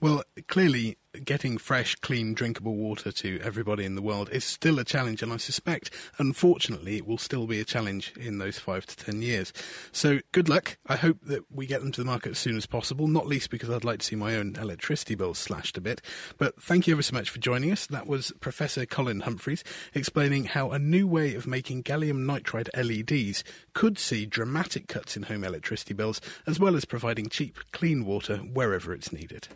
Well, 0.01 0.23
clearly, 0.47 0.97
getting 1.23 1.57
fresh, 1.57 1.95
clean, 1.95 2.33
drinkable 2.33 2.75
water 2.75 3.11
to 3.11 3.39
everybody 3.41 3.85
in 3.85 3.95
the 3.95 4.01
world 4.01 4.29
is 4.31 4.43
still 4.43 4.79
a 4.79 4.83
challenge, 4.83 5.21
and 5.21 5.31
I 5.31 5.37
suspect, 5.37 5.91
unfortunately, 6.17 6.97
it 6.97 7.07
will 7.07 7.17
still 7.17 7.47
be 7.47 7.59
a 7.59 7.65
challenge 7.65 8.13
in 8.19 8.37
those 8.37 8.59
five 8.59 8.85
to 8.87 8.97
ten 8.97 9.21
years. 9.21 9.53
So, 9.91 10.19
good 10.31 10.49
luck. 10.49 10.77
I 10.87 10.97
hope 10.97 11.17
that 11.23 11.45
we 11.49 11.67
get 11.67 11.81
them 11.81 11.91
to 11.93 12.01
the 12.01 12.05
market 12.05 12.31
as 12.31 12.39
soon 12.39 12.57
as 12.57 12.65
possible, 12.65 13.07
not 13.07 13.27
least 13.27 13.49
because 13.49 13.69
I'd 13.69 13.85
like 13.85 13.99
to 13.99 14.05
see 14.05 14.15
my 14.15 14.35
own 14.35 14.55
electricity 14.59 15.15
bills 15.21 15.37
slashed 15.37 15.77
a 15.77 15.81
bit. 15.81 16.01
But 16.39 16.59
thank 16.59 16.87
you 16.87 16.95
ever 16.95 17.03
so 17.03 17.13
much 17.13 17.29
for 17.29 17.37
joining 17.37 17.71
us. 17.71 17.85
That 17.85 18.07
was 18.07 18.33
Professor 18.39 18.87
Colin 18.87 19.19
Humphreys 19.19 19.63
explaining 19.93 20.45
how 20.45 20.71
a 20.71 20.79
new 20.79 21.05
way 21.05 21.35
of 21.35 21.45
making 21.45 21.83
gallium 21.83 22.25
nitride 22.25 22.69
LEDs 22.75 23.43
could 23.75 23.99
see 23.99 24.25
dramatic 24.25 24.87
cuts 24.87 25.15
in 25.15 25.23
home 25.23 25.43
electricity 25.43 25.93
bills, 25.93 26.21
as 26.47 26.59
well 26.59 26.75
as 26.75 26.85
providing 26.85 27.29
cheap, 27.29 27.59
clean 27.71 28.03
water 28.03 28.37
wherever 28.37 28.93
it's 28.93 29.13
needed. 29.13 29.47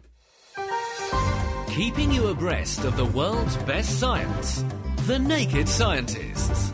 Keeping 1.69 2.11
you 2.11 2.27
abreast 2.27 2.85
of 2.85 2.95
the 2.95 3.05
world's 3.05 3.57
best 3.57 3.99
science. 3.99 4.63
The 5.07 5.17
Naked 5.17 5.67
Scientists. 5.67 6.71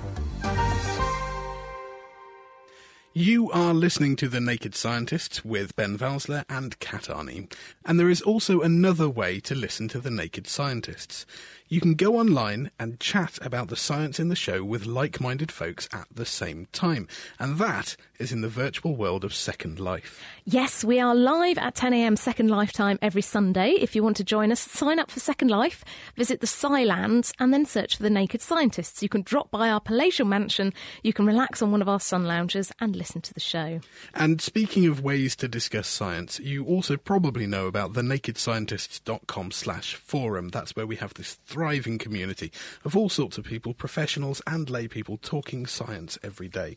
You 3.13 3.51
are 3.51 3.74
listening 3.74 4.15
to 4.18 4.30
The 4.30 4.39
Naked 4.39 4.74
Scientists 4.74 5.44
with 5.44 5.75
Ben 5.75 5.98
Valsler 5.98 6.46
and 6.48 6.80
Kat 6.80 7.10
Arney. 7.10 7.51
And 7.84 8.00
there 8.00 8.10
is 8.10 8.22
also 8.22 8.62
another 8.62 9.10
way 9.10 9.41
to 9.41 9.53
listen 9.53 9.89
to 9.89 10.00
The 10.00 10.10
Naked 10.10 10.48
Scientists. 10.48 11.25
You 11.72 11.80
can 11.80 11.94
go 11.94 12.18
online 12.18 12.70
and 12.78 13.00
chat 13.00 13.40
about 13.42 13.70
the 13.70 13.78
science 13.78 14.20
in 14.20 14.28
the 14.28 14.36
show 14.36 14.62
with 14.62 14.86
like 14.86 15.22
minded 15.22 15.54
folks 15.54 15.88
at 15.94 16.06
the 16.13 16.25
same 16.25 16.68
time. 16.74 17.08
And 17.40 17.60
that 17.60 17.96
is 18.20 18.34
in 18.34 18.42
the 18.42 18.50
virtual 18.50 18.98
world 18.98 19.24
of 19.24 19.34
Second 19.34 19.80
Life. 19.80 20.22
Yes, 20.44 20.84
we 20.84 21.00
are 21.00 21.16
live 21.16 21.58
at 21.58 21.75
10am 21.75 22.18
Second 22.18 22.50
Life 22.50 22.74
time 22.74 23.00
every 23.01 23.22
Sunday. 23.22 23.72
If 23.72 23.96
you 23.96 24.04
want 24.04 24.18
to 24.18 24.24
join 24.25 24.51
us, 24.51 24.60
sign 24.60 25.00
up 25.00 25.10
for 25.10 25.22
Second 25.22 25.48
Life, 25.48 25.86
visit 26.18 26.42
the 26.42 26.46
Scilands, 26.46 27.32
and 27.40 27.54
then 27.54 27.66
search 27.66 27.96
for 27.96 28.04
the 28.04 28.10
Naked 28.10 28.42
Scientists. 28.42 29.01
You 29.01 29.08
can 29.08 29.22
drop 29.22 29.50
by 29.50 29.70
our 29.70 29.80
palatial 29.80 30.25
mansion, 30.25 30.74
you 31.04 31.13
can 31.13 31.25
relax 31.25 31.62
on 31.62 31.72
one 31.72 31.82
of 31.82 31.88
our 31.88 32.01
sun 32.01 32.25
lounges, 32.25 32.74
and 32.82 32.98
listen 32.98 33.22
to 33.22 33.34
the 33.34 33.40
show. 33.40 33.80
And 34.13 34.42
speaking 34.42 34.88
of 34.88 35.01
ways 35.01 35.38
to 35.38 35.48
discuss 35.48 35.88
science, 35.88 36.38
you 36.42 36.66
also 36.66 36.98
probably 36.98 37.48
know 37.48 37.68
about 37.68 37.94
the 37.94 38.01
nakedscientists.com 38.01 39.51
slash 39.51 39.96
forum. 39.96 40.50
That's 40.50 40.75
where 40.75 40.86
we 40.86 40.98
have 40.98 41.13
this 41.13 41.40
thriving 41.62 42.00
community 42.00 42.51
of 42.84 42.98
all 42.98 43.08
sorts 43.08 43.38
of 43.38 43.46
people, 43.46 43.72
professionals 43.72 44.41
and 44.48 44.68
lay 44.68 44.88
people, 44.88 45.20
talking 45.22 45.68
science 45.68 46.18
every 46.24 46.48
day. 46.48 46.75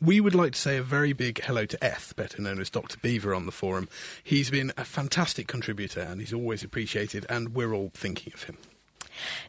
We 0.00 0.22
would 0.22 0.34
like 0.34 0.52
to 0.52 0.58
say 0.58 0.78
a 0.78 0.82
very 0.82 1.12
big 1.12 1.42
hello 1.44 1.66
to 1.66 1.84
Eth, 1.84 2.16
better 2.16 2.40
known 2.40 2.58
as 2.58 2.70
Dr. 2.70 2.96
Beaver 2.96 3.34
on 3.34 3.44
the 3.44 3.52
forum. 3.52 3.90
He's 4.24 4.48
been 4.48 4.72
a 4.78 4.86
fantastic 4.86 5.48
contributor 5.48 6.00
and 6.00 6.18
he's 6.18 6.32
always 6.32 6.64
appreciated, 6.64 7.26
and 7.28 7.54
we're 7.54 7.74
all 7.74 7.90
thinking 7.92 8.32
of 8.32 8.44
him. 8.44 8.56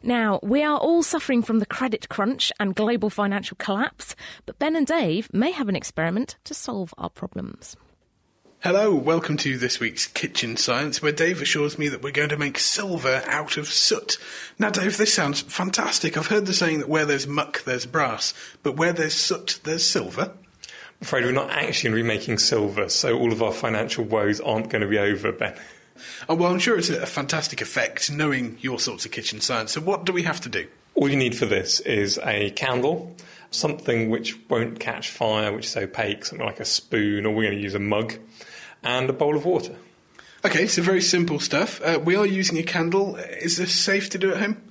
Now, 0.02 0.38
we 0.42 0.62
are 0.62 0.76
all 0.76 1.02
suffering 1.02 1.42
from 1.42 1.60
the 1.60 1.66
credit 1.66 2.10
crunch 2.10 2.52
and 2.60 2.74
global 2.74 3.08
financial 3.08 3.56
collapse, 3.56 4.14
but 4.44 4.58
Ben 4.58 4.76
and 4.76 4.86
Dave 4.86 5.32
may 5.32 5.52
have 5.52 5.70
an 5.70 5.76
experiment 5.76 6.36
to 6.44 6.52
solve 6.52 6.92
our 6.98 7.08
problems. 7.08 7.74
Hello, 8.64 8.94
welcome 8.94 9.36
to 9.36 9.58
this 9.58 9.78
week's 9.78 10.06
Kitchen 10.06 10.56
Science, 10.56 11.02
where 11.02 11.12
Dave 11.12 11.42
assures 11.42 11.78
me 11.78 11.88
that 11.88 12.02
we're 12.02 12.10
going 12.10 12.30
to 12.30 12.38
make 12.38 12.58
silver 12.58 13.22
out 13.26 13.58
of 13.58 13.68
soot. 13.68 14.16
Now, 14.58 14.70
Dave, 14.70 14.96
this 14.96 15.12
sounds 15.12 15.42
fantastic. 15.42 16.16
I've 16.16 16.28
heard 16.28 16.46
the 16.46 16.54
saying 16.54 16.78
that 16.78 16.88
where 16.88 17.04
there's 17.04 17.26
muck, 17.26 17.62
there's 17.64 17.84
brass, 17.84 18.32
but 18.62 18.74
where 18.74 18.94
there's 18.94 19.12
soot, 19.12 19.60
there's 19.64 19.84
silver. 19.84 20.32
I'm 20.32 21.02
afraid 21.02 21.26
we're 21.26 21.32
not 21.32 21.50
actually 21.50 21.90
going 21.90 21.98
to 21.98 22.04
be 22.04 22.08
making 22.08 22.38
silver, 22.38 22.88
so 22.88 23.18
all 23.18 23.32
of 23.32 23.42
our 23.42 23.52
financial 23.52 24.02
woes 24.02 24.40
aren't 24.40 24.70
going 24.70 24.80
to 24.80 24.88
be 24.88 24.98
over, 24.98 25.30
Ben. 25.30 25.54
Oh, 26.30 26.34
well, 26.34 26.50
I'm 26.50 26.58
sure 26.58 26.78
it's 26.78 26.88
a 26.88 27.04
fantastic 27.04 27.60
effect 27.60 28.10
knowing 28.10 28.56
your 28.62 28.80
sorts 28.80 29.04
of 29.04 29.12
kitchen 29.12 29.42
science. 29.42 29.72
So, 29.72 29.82
what 29.82 30.06
do 30.06 30.14
we 30.14 30.22
have 30.22 30.40
to 30.40 30.48
do? 30.48 30.68
All 30.94 31.10
you 31.10 31.16
need 31.16 31.36
for 31.36 31.44
this 31.44 31.80
is 31.80 32.18
a 32.24 32.48
candle, 32.52 33.14
something 33.50 34.08
which 34.08 34.38
won't 34.48 34.80
catch 34.80 35.10
fire, 35.10 35.52
which 35.52 35.66
is 35.66 35.76
opaque, 35.76 36.24
something 36.24 36.46
like 36.46 36.60
a 36.60 36.64
spoon, 36.64 37.26
or 37.26 37.34
we're 37.34 37.42
going 37.42 37.58
to 37.58 37.62
use 37.62 37.74
a 37.74 37.78
mug 37.78 38.14
and 38.84 39.10
a 39.10 39.12
bowl 39.12 39.36
of 39.36 39.44
water. 39.44 39.76
Okay, 40.44 40.66
so 40.66 40.82
very 40.82 41.00
simple 41.00 41.40
stuff. 41.40 41.80
Uh, 41.82 41.98
we 42.04 42.16
are 42.16 42.26
using 42.26 42.58
a 42.58 42.62
candle. 42.62 43.16
Is 43.16 43.56
this 43.56 43.74
safe 43.74 44.10
to 44.10 44.18
do 44.18 44.32
at 44.32 44.42
home? 44.42 44.62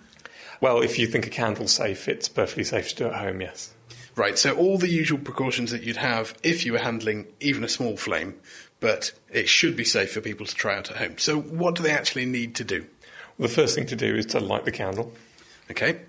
Well, 0.62 0.82
if 0.82 0.99
you 0.99 1.08
think 1.08 1.26
a 1.26 1.32
candle's 1.32 1.73
safe, 1.73 2.08
it's 2.08 2.30
perfectly 2.30 2.63
safe 2.63 2.89
to 2.89 2.95
do 2.95 3.06
at 3.08 3.15
home, 3.15 3.41
yes. 3.41 3.73
Right, 4.15 4.38
so 4.38 4.56
all 4.56 4.78
the 4.78 4.88
usual 4.88 5.17
precautions 5.17 5.71
that 5.71 5.82
you'd 5.82 5.97
have 5.97 6.36
if 6.43 6.65
you 6.65 6.73
were 6.73 6.80
handling 6.80 7.26
even 7.39 7.63
a 7.63 7.67
small 7.67 7.97
flame, 7.97 8.36
but 8.80 9.13
it 9.32 9.49
should 9.49 9.76
be 9.76 9.84
safe 9.84 10.13
for 10.13 10.21
people 10.21 10.45
to 10.45 10.54
try 10.54 10.78
out 10.78 10.91
at 10.91 10.97
home. 10.97 11.17
So, 11.17 11.41
what 11.41 11.73
do 11.73 11.82
they 11.82 11.91
actually 11.91 12.26
need 12.26 12.54
to 12.56 12.63
do? 12.63 12.86
Well, 13.38 13.47
the 13.47 13.54
first 13.54 13.73
thing 13.73 13.88
to 13.88 13.95
do 13.95 14.15
is 14.15 14.28
to 14.28 14.39
light 14.39 14.65
the 14.65 14.71
candle. 14.71 15.12
Okay. 15.71 16.02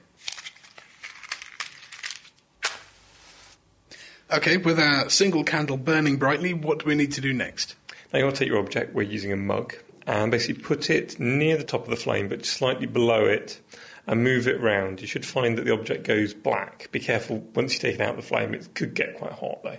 Okay, 4.31 4.59
with 4.59 4.79
our 4.79 5.09
single 5.09 5.45
candle 5.45 5.79
burning 5.79 6.17
brightly, 6.17 6.53
what 6.53 6.81
do 6.81 6.87
we 6.87 6.95
need 6.95 7.12
to 7.12 7.23
do 7.23 7.33
next? 7.33 7.77
Now 8.14 8.18
you 8.18 8.27
want 8.27 8.37
to 8.37 8.44
take 8.44 8.48
your 8.48 8.61
object, 8.61 8.94
we're 8.94 9.03
using 9.03 9.33
a 9.33 9.37
mug, 9.37 9.74
and 10.07 10.31
basically 10.31 10.62
put 10.62 10.88
it 10.88 11.18
near 11.18 11.57
the 11.57 11.64
top 11.64 11.83
of 11.83 11.90
the 11.90 11.96
flame 11.96 12.29
but 12.29 12.46
slightly 12.46 12.87
below 12.87 13.24
it 13.24 13.61
and 14.07 14.22
move 14.22 14.46
it 14.46 14.61
round. 14.61 15.00
You 15.00 15.09
should 15.09 15.27
find 15.27 15.59
that 15.59 15.64
the 15.64 15.72
object 15.72 16.07
goes 16.07 16.33
black. 16.33 16.92
Be 16.92 17.00
careful, 17.00 17.38
once 17.57 17.74
you 17.74 17.81
take 17.81 17.96
it 17.96 18.00
out 18.00 18.11
of 18.11 18.16
the 18.16 18.22
flame, 18.22 18.55
it 18.55 18.72
could 18.77 18.94
get 18.94 19.16
quite 19.16 19.33
hot 19.33 19.64
though. 19.64 19.79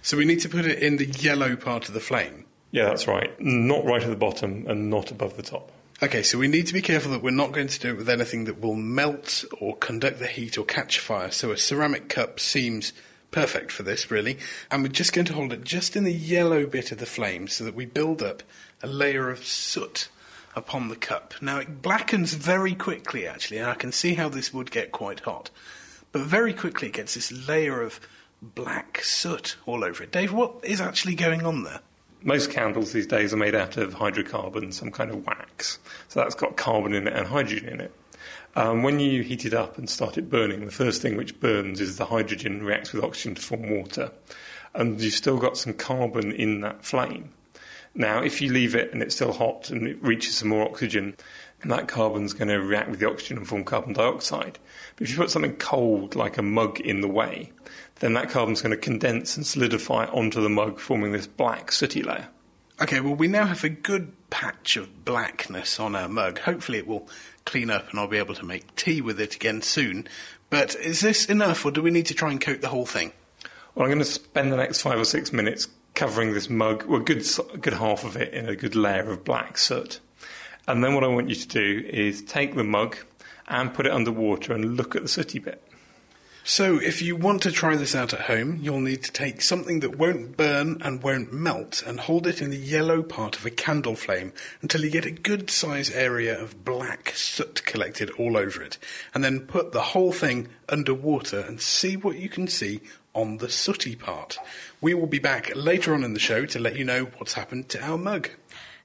So 0.00 0.16
we 0.16 0.24
need 0.24 0.38
to 0.42 0.48
put 0.48 0.64
it 0.64 0.80
in 0.80 0.96
the 0.96 1.06
yellow 1.06 1.56
part 1.56 1.88
of 1.88 1.94
the 1.94 2.00
flame. 2.00 2.44
Yeah, 2.70 2.84
that's 2.84 3.08
right. 3.08 3.34
Not 3.40 3.84
right 3.84 4.02
at 4.04 4.10
the 4.10 4.14
bottom 4.14 4.64
and 4.68 4.88
not 4.88 5.10
above 5.10 5.36
the 5.36 5.42
top. 5.42 5.72
Okay, 6.00 6.22
so 6.22 6.38
we 6.38 6.46
need 6.46 6.68
to 6.68 6.74
be 6.74 6.82
careful 6.82 7.10
that 7.10 7.22
we're 7.24 7.30
not 7.32 7.50
going 7.50 7.66
to 7.66 7.80
do 7.80 7.90
it 7.90 7.96
with 7.96 8.08
anything 8.08 8.44
that 8.44 8.60
will 8.60 8.76
melt 8.76 9.44
or 9.60 9.76
conduct 9.76 10.20
the 10.20 10.28
heat 10.28 10.56
or 10.56 10.64
catch 10.64 11.00
fire. 11.00 11.32
So 11.32 11.50
a 11.50 11.56
ceramic 11.56 12.08
cup 12.08 12.38
seems 12.38 12.92
perfect 13.32 13.72
for 13.72 13.82
this, 13.82 14.10
really. 14.10 14.38
And 14.70 14.84
we're 14.84 14.90
just 14.90 15.12
going 15.12 15.24
to 15.24 15.32
hold 15.32 15.52
it 15.52 15.64
just 15.64 15.96
in 15.96 16.04
the 16.04 16.12
yellow 16.12 16.64
bit 16.66 16.92
of 16.92 16.98
the 16.98 17.06
flame 17.06 17.48
so 17.48 17.64
that 17.64 17.74
we 17.74 17.84
build 17.84 18.22
up 18.22 18.44
a 18.82 18.86
layer 18.86 19.28
of 19.28 19.44
soot 19.44 20.08
upon 20.54 20.88
the 20.88 20.96
cup. 20.96 21.34
Now, 21.40 21.58
it 21.58 21.82
blackens 21.82 22.34
very 22.34 22.74
quickly, 22.74 23.26
actually, 23.26 23.58
and 23.58 23.68
I 23.68 23.74
can 23.74 23.90
see 23.90 24.14
how 24.14 24.28
this 24.28 24.54
would 24.54 24.70
get 24.70 24.92
quite 24.92 25.20
hot. 25.20 25.50
But 26.12 26.22
very 26.22 26.52
quickly 26.52 26.88
it 26.88 26.94
gets 26.94 27.14
this 27.14 27.32
layer 27.48 27.82
of 27.82 27.98
black 28.42 29.02
soot 29.02 29.56
all 29.66 29.82
over 29.82 30.04
it. 30.04 30.12
Dave, 30.12 30.32
what 30.32 30.56
is 30.62 30.80
actually 30.80 31.14
going 31.14 31.46
on 31.46 31.64
there? 31.64 31.80
Most 32.22 32.50
candles 32.50 32.92
these 32.92 33.06
days 33.06 33.32
are 33.32 33.38
made 33.38 33.54
out 33.54 33.76
of 33.76 33.94
hydrocarbon, 33.94 34.72
some 34.72 34.90
kind 34.90 35.10
of 35.10 35.26
wax. 35.26 35.78
So 36.08 36.20
that's 36.20 36.34
got 36.34 36.56
carbon 36.56 36.94
in 36.94 37.08
it 37.08 37.14
and 37.14 37.26
hydrogen 37.26 37.68
in 37.68 37.80
it. 37.80 37.92
Um, 38.54 38.82
when 38.82 39.00
you 39.00 39.22
heat 39.22 39.44
it 39.46 39.54
up 39.54 39.78
and 39.78 39.88
start 39.88 40.18
it 40.18 40.28
burning, 40.28 40.64
the 40.66 40.72
first 40.72 41.00
thing 41.00 41.16
which 41.16 41.40
burns 41.40 41.80
is 41.80 41.96
the 41.96 42.04
hydrogen 42.06 42.62
reacts 42.62 42.92
with 42.92 43.02
oxygen 43.02 43.34
to 43.34 43.42
form 43.42 43.70
water. 43.70 44.10
And 44.74 45.00
you've 45.00 45.14
still 45.14 45.38
got 45.38 45.56
some 45.56 45.72
carbon 45.72 46.32
in 46.32 46.60
that 46.60 46.84
flame. 46.84 47.30
Now, 47.94 48.22
if 48.22 48.40
you 48.40 48.52
leave 48.52 48.74
it 48.74 48.92
and 48.92 49.02
it's 49.02 49.14
still 49.14 49.32
hot 49.32 49.70
and 49.70 49.86
it 49.86 50.02
reaches 50.02 50.36
some 50.36 50.48
more 50.48 50.64
oxygen, 50.64 51.16
that 51.64 51.88
carbon's 51.88 52.32
going 52.32 52.48
to 52.48 52.60
react 52.60 52.90
with 52.90 53.00
the 53.00 53.08
oxygen 53.08 53.38
and 53.38 53.48
form 53.48 53.64
carbon 53.64 53.92
dioxide. 53.92 54.58
But 54.96 55.04
if 55.04 55.10
you 55.10 55.16
put 55.16 55.30
something 55.30 55.56
cold 55.56 56.14
like 56.14 56.38
a 56.38 56.42
mug 56.42 56.80
in 56.80 57.00
the 57.00 57.08
way, 57.08 57.52
then 58.00 58.14
that 58.14 58.30
carbon's 58.30 58.62
going 58.62 58.72
to 58.72 58.76
condense 58.76 59.36
and 59.36 59.46
solidify 59.46 60.06
onto 60.06 60.42
the 60.42 60.48
mug, 60.48 60.78
forming 60.78 61.12
this 61.12 61.26
black 61.26 61.70
sooty 61.70 62.02
layer. 62.02 62.28
Okay, 62.80 63.00
well, 63.00 63.14
we 63.14 63.28
now 63.28 63.46
have 63.46 63.62
a 63.62 63.68
good 63.68 64.12
patch 64.30 64.76
of 64.76 65.04
blackness 65.04 65.78
on 65.78 65.94
our 65.94 66.08
mug. 66.08 66.40
Hopefully, 66.40 66.78
it 66.78 66.86
will 66.86 67.08
clean 67.44 67.70
up 67.70 67.90
and 67.90 67.98
I'll 67.98 68.08
be 68.08 68.18
able 68.18 68.34
to 68.34 68.44
make 68.44 68.74
tea 68.76 69.00
with 69.00 69.20
it 69.20 69.34
again 69.34 69.62
soon. 69.62 70.06
But 70.50 70.74
is 70.74 71.00
this 71.00 71.26
enough, 71.26 71.64
or 71.64 71.70
do 71.70 71.82
we 71.82 71.90
need 71.90 72.06
to 72.06 72.14
try 72.14 72.30
and 72.30 72.40
coat 72.40 72.60
the 72.60 72.68
whole 72.68 72.86
thing? 72.86 73.12
Well, 73.74 73.84
I'm 73.84 73.90
going 73.90 73.98
to 74.00 74.04
spend 74.04 74.52
the 74.52 74.56
next 74.56 74.82
five 74.82 74.98
or 74.98 75.04
six 75.04 75.32
minutes 75.32 75.68
covering 75.94 76.32
this 76.32 76.50
mug, 76.50 76.84
well, 76.84 77.00
a 77.00 77.04
good, 77.04 77.26
good 77.60 77.74
half 77.74 78.04
of 78.04 78.16
it 78.16 78.32
in 78.32 78.48
a 78.48 78.56
good 78.56 78.74
layer 78.74 79.10
of 79.10 79.24
black 79.24 79.58
soot. 79.58 80.00
And 80.68 80.82
then 80.82 80.94
what 80.94 81.04
I 81.04 81.08
want 81.08 81.28
you 81.28 81.34
to 81.34 81.48
do 81.48 81.84
is 81.88 82.22
take 82.22 82.54
the 82.54 82.64
mug 82.64 82.96
and 83.48 83.74
put 83.74 83.86
it 83.86 83.92
under 83.92 84.12
water 84.12 84.52
and 84.52 84.76
look 84.76 84.94
at 84.94 85.02
the 85.02 85.08
sooty 85.08 85.38
bit. 85.38 85.62
So, 86.44 86.80
if 86.80 87.00
you 87.00 87.14
want 87.14 87.42
to 87.42 87.52
try 87.52 87.76
this 87.76 87.94
out 87.94 88.12
at 88.12 88.22
home, 88.22 88.58
you'll 88.60 88.80
need 88.80 89.04
to 89.04 89.12
take 89.12 89.42
something 89.42 89.78
that 89.78 89.96
won't 89.96 90.36
burn 90.36 90.82
and 90.82 91.00
won't 91.00 91.32
melt 91.32 91.84
and 91.86 92.00
hold 92.00 92.26
it 92.26 92.42
in 92.42 92.50
the 92.50 92.56
yellow 92.56 93.04
part 93.04 93.36
of 93.36 93.46
a 93.46 93.50
candle 93.50 93.94
flame 93.94 94.32
until 94.60 94.84
you 94.84 94.90
get 94.90 95.06
a 95.06 95.12
good 95.12 95.50
size 95.50 95.88
area 95.90 96.36
of 96.36 96.64
black 96.64 97.12
soot 97.14 97.64
collected 97.64 98.10
all 98.18 98.36
over 98.36 98.60
it. 98.60 98.76
And 99.14 99.22
then 99.22 99.46
put 99.46 99.70
the 99.70 99.82
whole 99.82 100.10
thing 100.10 100.48
under 100.68 100.94
water 100.94 101.38
and 101.38 101.60
see 101.60 101.96
what 101.96 102.18
you 102.18 102.28
can 102.28 102.48
see 102.48 102.80
on 103.14 103.36
the 103.36 103.48
sooty 103.48 103.94
part. 103.94 104.36
We 104.80 104.94
will 104.94 105.06
be 105.06 105.20
back 105.20 105.54
later 105.54 105.94
on 105.94 106.02
in 106.02 106.12
the 106.12 106.18
show 106.18 106.44
to 106.46 106.58
let 106.58 106.74
you 106.74 106.84
know 106.84 107.04
what's 107.18 107.34
happened 107.34 107.68
to 107.68 107.84
our 107.84 107.96
mug. 107.98 108.30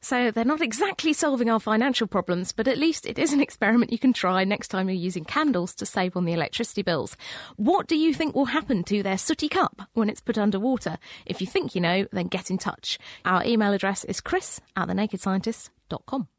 So 0.08 0.32
they're 0.32 0.46
not 0.46 0.62
exactly 0.62 1.12
solving 1.12 1.50
our 1.50 1.60
financial 1.60 2.08
problems, 2.08 2.54
but 2.54 2.70
at 2.70 2.78
least 2.78 3.06
it 3.06 3.20
is 3.20 3.34
an 3.34 3.42
experiment 3.42 3.92
you 3.92 4.00
can 4.00 4.14
try 4.14 4.46
next 4.46 4.70
time 4.70 4.88
you're 4.88 4.96
using 4.96 5.26
candles 5.26 5.76
to 5.76 5.86
save 5.86 6.16
on 6.16 6.24
the 6.24 6.32
electricity 6.32 6.82
bills. 6.82 7.18
What 7.58 7.88
do 7.88 7.98
you 7.98 8.14
think 8.14 8.34
will 8.34 8.46
happen 8.46 8.86
to 8.86 9.04
their 9.04 9.18
sooty 9.18 9.50
cup 9.50 9.82
when 9.96 10.10
it's 10.10 10.22
put 10.22 10.38
underwater? 10.38 10.98
If 11.26 11.42
you 11.42 11.48
think 11.48 11.76
you 11.76 11.82
know, 11.82 12.08
then 12.14 12.28
get 12.28 12.50
in 12.50 12.58
touch. 12.58 12.98
Our 13.26 13.44
email 13.44 13.74
address 13.74 14.06
is 14.06 14.22
chris 14.22 14.62
at 14.78 14.88
thenakedscientist.com. 14.88 16.30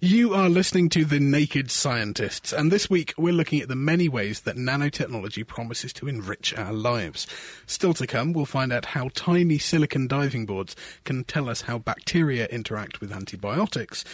You 0.00 0.32
are 0.32 0.48
listening 0.48 0.90
to 0.90 1.04
The 1.04 1.18
Naked 1.18 1.72
Scientists, 1.72 2.52
and 2.52 2.70
this 2.70 2.88
week 2.88 3.14
we're 3.18 3.32
looking 3.32 3.60
at 3.60 3.66
the 3.66 3.74
many 3.74 4.08
ways 4.08 4.42
that 4.42 4.54
nanotechnology 4.54 5.44
promises 5.44 5.92
to 5.94 6.06
enrich 6.06 6.56
our 6.56 6.72
lives. 6.72 7.26
Still 7.66 7.94
to 7.94 8.06
come, 8.06 8.32
we'll 8.32 8.46
find 8.46 8.72
out 8.72 8.84
how 8.84 9.10
tiny 9.12 9.58
silicon 9.58 10.06
diving 10.06 10.46
boards 10.46 10.76
can 11.02 11.24
tell 11.24 11.48
us 11.48 11.62
how 11.62 11.78
bacteria 11.78 12.46
interact 12.46 13.00
with 13.00 13.10
antibiotics 13.10 14.04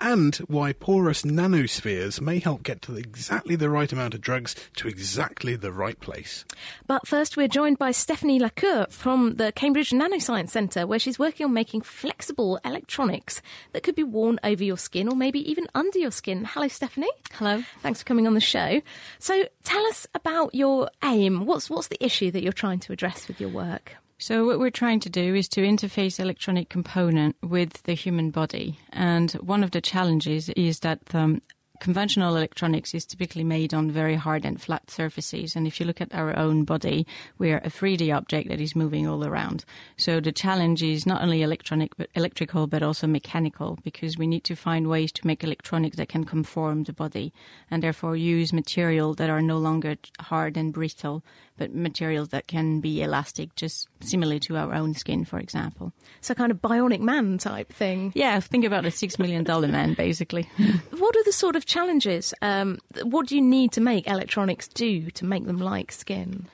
and 0.00 0.36
why 0.48 0.72
porous 0.72 1.22
nanospheres 1.22 2.20
may 2.20 2.38
help 2.38 2.62
get 2.62 2.82
to 2.82 2.96
exactly 2.96 3.56
the 3.56 3.70
right 3.70 3.92
amount 3.92 4.14
of 4.14 4.20
drugs 4.20 4.54
to 4.76 4.88
exactly 4.88 5.56
the 5.56 5.72
right 5.72 5.98
place. 6.00 6.44
But 6.86 7.06
first, 7.06 7.36
we're 7.36 7.48
joined 7.48 7.78
by 7.78 7.90
Stephanie 7.90 8.38
Lacour 8.38 8.86
from 8.90 9.34
the 9.34 9.52
Cambridge 9.52 9.90
Nanoscience 9.90 10.50
Centre, 10.50 10.86
where 10.86 10.98
she's 10.98 11.18
working 11.18 11.46
on 11.46 11.52
making 11.52 11.82
flexible 11.82 12.58
electronics 12.64 13.42
that 13.72 13.82
could 13.82 13.94
be 13.94 14.04
worn 14.04 14.38
over 14.44 14.64
your 14.64 14.78
skin 14.78 15.08
or 15.08 15.16
maybe 15.16 15.48
even 15.50 15.66
under 15.74 15.98
your 15.98 16.10
skin. 16.10 16.44
Hello, 16.44 16.68
Stephanie. 16.68 17.08
Hello. 17.32 17.62
Thanks 17.82 18.00
for 18.00 18.06
coming 18.06 18.26
on 18.26 18.34
the 18.34 18.40
show. 18.40 18.80
So, 19.18 19.44
tell 19.64 19.84
us 19.86 20.06
about 20.14 20.54
your 20.54 20.90
aim. 21.04 21.46
What's 21.46 21.70
what's 21.70 21.88
the 21.88 22.02
issue 22.04 22.30
that 22.30 22.42
you're 22.42 22.52
trying 22.52 22.80
to 22.80 22.92
address 22.92 23.28
with 23.28 23.40
your 23.40 23.50
work? 23.50 23.96
So 24.20 24.44
what 24.46 24.58
we're 24.58 24.70
trying 24.70 24.98
to 25.00 25.08
do 25.08 25.36
is 25.36 25.48
to 25.50 25.60
interface 25.62 26.18
electronic 26.18 26.68
component 26.68 27.36
with 27.40 27.84
the 27.84 27.94
human 27.94 28.30
body, 28.30 28.76
and 28.92 29.30
one 29.34 29.62
of 29.62 29.70
the 29.70 29.80
challenges 29.80 30.48
is 30.50 30.80
that 30.80 30.98
um, 31.14 31.40
conventional 31.80 32.36
electronics 32.36 32.94
is 32.94 33.04
typically 33.04 33.44
made 33.44 33.72
on 33.72 33.90
very 33.90 34.14
hard 34.14 34.44
and 34.44 34.60
flat 34.60 34.90
surfaces. 34.90 35.56
And 35.56 35.66
if 35.66 35.80
you 35.80 35.86
look 35.86 36.00
at 36.00 36.14
our 36.14 36.36
own 36.36 36.64
body, 36.64 37.06
we 37.38 37.52
are 37.52 37.58
a 37.58 37.70
3D 37.70 38.14
object 38.14 38.48
that 38.48 38.60
is 38.60 38.76
moving 38.76 39.06
all 39.06 39.24
around. 39.24 39.64
So 39.96 40.20
the 40.20 40.32
challenge 40.32 40.82
is 40.82 41.06
not 41.06 41.22
only 41.22 41.42
electronic, 41.42 41.96
but 41.96 42.10
electrical, 42.14 42.66
but 42.66 42.82
also 42.82 43.06
mechanical, 43.06 43.78
because 43.84 44.18
we 44.18 44.26
need 44.26 44.44
to 44.44 44.56
find 44.56 44.88
ways 44.88 45.12
to 45.12 45.26
make 45.26 45.44
electronics 45.44 45.96
that 45.96 46.08
can 46.08 46.24
conform 46.24 46.84
the 46.84 46.92
body 46.92 47.32
and 47.70 47.82
therefore 47.82 48.16
use 48.16 48.52
material 48.52 49.14
that 49.14 49.30
are 49.30 49.42
no 49.42 49.58
longer 49.58 49.96
hard 50.20 50.56
and 50.56 50.72
brittle, 50.72 51.22
but 51.56 51.74
materials 51.74 52.28
that 52.28 52.46
can 52.46 52.80
be 52.80 53.02
elastic, 53.02 53.54
just 53.56 53.88
similar 54.00 54.38
to 54.38 54.56
our 54.56 54.74
own 54.74 54.94
skin, 54.94 55.24
for 55.24 55.38
example. 55.38 55.92
So, 56.20 56.34
kind 56.34 56.50
of 56.50 56.60
bionic 56.62 57.00
man 57.00 57.38
type 57.38 57.72
thing. 57.72 58.12
Yeah, 58.14 58.40
think 58.40 58.64
about 58.64 58.86
a 58.86 58.90
six 58.90 59.18
million 59.18 59.44
dollar 59.44 59.68
man, 59.68 59.94
basically. 59.94 60.48
what 60.98 61.16
are 61.16 61.24
the 61.24 61.32
sort 61.32 61.56
of 61.56 61.66
challenges? 61.68 62.34
Um, 62.42 62.78
what 63.04 63.28
do 63.28 63.36
you 63.36 63.42
need 63.42 63.72
to 63.72 63.80
make 63.80 64.08
electronics 64.08 64.66
do 64.66 65.10
to 65.12 65.24
make 65.24 65.46
them 65.46 65.58
like 65.58 65.92
skin? 65.92 66.48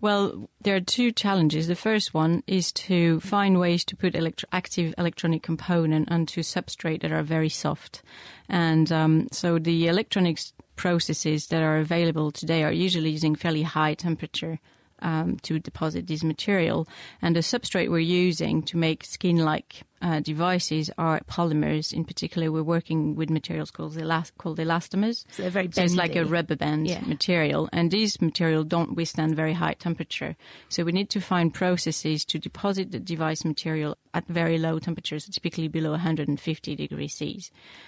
Well, 0.00 0.48
there 0.62 0.76
are 0.76 0.80
two 0.80 1.12
challenges. 1.12 1.66
The 1.66 1.76
first 1.76 2.14
one 2.14 2.42
is 2.46 2.72
to 2.72 3.20
find 3.20 3.60
ways 3.60 3.84
to 3.84 3.96
put 3.96 4.14
electro- 4.14 4.48
active 4.50 4.94
electronic 4.96 5.42
component 5.42 6.10
onto 6.10 6.42
substrate 6.42 7.02
that 7.02 7.12
are 7.12 7.22
very 7.22 7.50
soft. 7.50 8.02
And 8.48 8.90
um, 8.90 9.28
so 9.30 9.58
the 9.58 9.88
electronics 9.88 10.54
processes 10.76 11.48
that 11.48 11.62
are 11.62 11.76
available 11.76 12.30
today 12.30 12.62
are 12.62 12.72
usually 12.72 13.10
using 13.10 13.34
fairly 13.34 13.62
high 13.62 13.92
temperature 13.92 14.58
um, 15.02 15.36
to 15.42 15.58
deposit 15.58 16.06
this 16.06 16.24
material. 16.24 16.88
And 17.20 17.36
the 17.36 17.40
substrate 17.40 17.90
we're 17.90 17.98
using 17.98 18.62
to 18.62 18.78
make 18.78 19.04
skin 19.04 19.36
like 19.36 19.82
uh, 20.02 20.20
devices 20.20 20.90
are 20.98 21.20
polymers. 21.28 21.92
In 21.92 22.04
particular, 22.04 22.50
we're 22.50 22.62
working 22.62 23.14
with 23.14 23.30
materials 23.30 23.70
called, 23.70 23.94
elas- 23.96 24.32
called 24.38 24.58
elastomers. 24.58 25.24
So 25.32 25.42
they're 25.42 25.50
very 25.50 25.68
So 25.72 25.82
it's 25.82 25.94
like 25.94 26.16
a 26.16 26.24
rubber 26.24 26.56
band 26.56 26.86
Yeah. 26.88 27.00
material. 27.06 27.68
And 27.72 27.90
these 27.90 28.20
materials 28.20 28.66
don't 28.66 28.96
withstand 28.96 29.36
very 29.36 29.52
high 29.52 29.74
temperature. 29.74 30.36
So 30.68 30.84
we 30.84 30.92
need 30.92 31.10
to 31.10 31.20
find 31.20 31.52
processes 31.52 32.24
to 32.26 32.38
deposit 32.38 32.90
the 32.92 33.00
device 33.00 33.44
material 33.44 33.96
at 34.12 34.26
very 34.26 34.58
low 34.58 34.78
temperatures, 34.78 35.26
typically 35.26 35.68
below 35.68 35.92
150 35.92 36.74
degrees 36.76 37.14
C. 37.14 37.42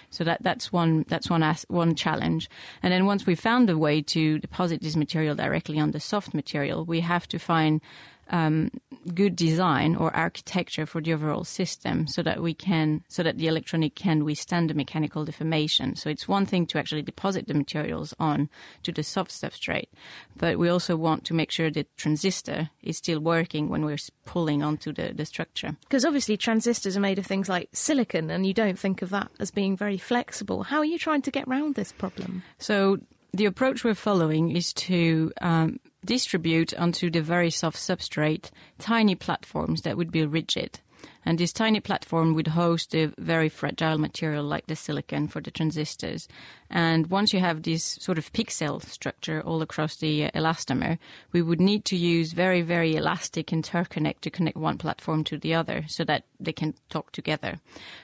So 0.09 0.23
that, 0.23 0.41
that's 0.41 0.71
one, 0.71 1.05
that's 1.09 1.29
one, 1.29 1.43
as, 1.43 1.65
one 1.67 1.95
challenge. 1.95 2.49
And 2.81 2.93
then 2.93 3.05
once 3.05 3.25
we 3.25 3.35
found 3.35 3.69
a 3.69 3.77
way 3.77 4.01
to 4.03 4.39
deposit 4.39 4.81
this 4.81 4.95
material 4.95 5.35
directly 5.35 5.79
on 5.79 5.91
the 5.91 5.99
soft 5.99 6.33
material, 6.33 6.85
we 6.85 7.01
have 7.01 7.27
to 7.29 7.39
find 7.39 7.81
um, 8.29 8.71
good 9.13 9.35
design 9.35 9.95
or 9.95 10.15
architecture 10.15 10.85
for 10.85 11.01
the 11.01 11.13
overall 11.13 11.43
system 11.43 12.07
so 12.07 12.23
that 12.23 12.41
we 12.41 12.53
can 12.53 13.03
so 13.07 13.21
that 13.21 13.37
the 13.37 13.47
electronic 13.47 13.95
can 13.95 14.23
withstand 14.23 14.69
the 14.69 14.73
mechanical 14.73 15.25
deformation 15.25 15.95
so 15.95 16.09
it's 16.09 16.27
one 16.27 16.45
thing 16.45 16.65
to 16.65 16.77
actually 16.77 17.01
deposit 17.01 17.47
the 17.47 17.53
materials 17.53 18.13
on 18.19 18.49
to 18.81 18.91
the 18.91 19.03
soft 19.03 19.31
substrate 19.31 19.89
but 20.37 20.57
we 20.57 20.69
also 20.69 20.95
want 20.95 21.25
to 21.25 21.33
make 21.33 21.51
sure 21.51 21.69
the 21.69 21.85
transistor 21.97 22.69
is 22.81 22.97
still 22.97 23.19
working 23.19 23.67
when 23.67 23.83
we're 23.83 23.97
pulling 24.25 24.63
onto 24.63 24.93
the, 24.93 25.11
the 25.13 25.25
structure 25.25 25.75
Because 25.81 26.05
obviously 26.05 26.37
transistors 26.37 26.97
are 26.97 27.01
made 27.01 27.19
of 27.19 27.25
things 27.25 27.49
like 27.49 27.69
silicon, 27.73 28.29
and 28.29 28.45
you 28.45 28.53
don't 28.53 28.79
think 28.79 29.01
of 29.01 29.09
that 29.09 29.29
as 29.39 29.51
being 29.51 29.77
very 29.77 29.97
flexible. 29.97 30.63
How 30.63 30.79
are 30.79 30.85
you 30.85 30.97
trying 30.97 31.21
to 31.23 31.31
get 31.31 31.47
around 31.47 31.75
this 31.75 31.91
problem? 31.91 32.43
So 32.59 32.99
the 33.33 33.45
approach 33.45 33.83
we're 33.83 33.95
following 33.95 34.55
is 34.55 34.73
to 34.73 35.31
um, 35.41 35.79
distribute 36.05 36.73
onto 36.75 37.09
the 37.09 37.21
very 37.21 37.49
soft 37.49 37.77
substrate 37.77 38.49
tiny 38.79 39.15
platforms 39.15 39.81
that 39.81 39.97
would 39.97 40.11
be 40.11 40.25
rigid. 40.25 40.79
And 41.25 41.37
this 41.37 41.53
tiny 41.53 41.79
platform 41.79 42.33
would 42.33 42.47
host 42.47 42.93
a 42.93 43.11
very 43.17 43.49
fragile 43.49 43.97
material 43.97 44.43
like 44.43 44.67
the 44.67 44.75
silicon 44.75 45.27
for 45.27 45.41
the 45.41 45.51
transistors. 45.51 46.27
And 46.69 47.07
once 47.07 47.33
you 47.33 47.39
have 47.39 47.63
this 47.63 47.83
sort 48.01 48.17
of 48.17 48.31
pixel 48.33 48.83
structure 48.83 49.41
all 49.41 49.61
across 49.61 49.95
the 49.97 50.25
uh, 50.25 50.31
elastomer, 50.31 50.97
we 51.31 51.41
would 51.41 51.61
need 51.61 51.85
to 51.85 51.95
use 51.95 52.33
very, 52.33 52.61
very 52.61 52.95
elastic 52.95 53.47
interconnect 53.47 54.19
to 54.21 54.29
connect 54.29 54.57
one 54.57 54.77
platform 54.77 55.23
to 55.25 55.37
the 55.37 55.53
other 55.53 55.85
so 55.87 56.03
that 56.03 56.25
they 56.39 56.53
can 56.53 56.73
talk 56.89 57.11
together. 57.11 57.59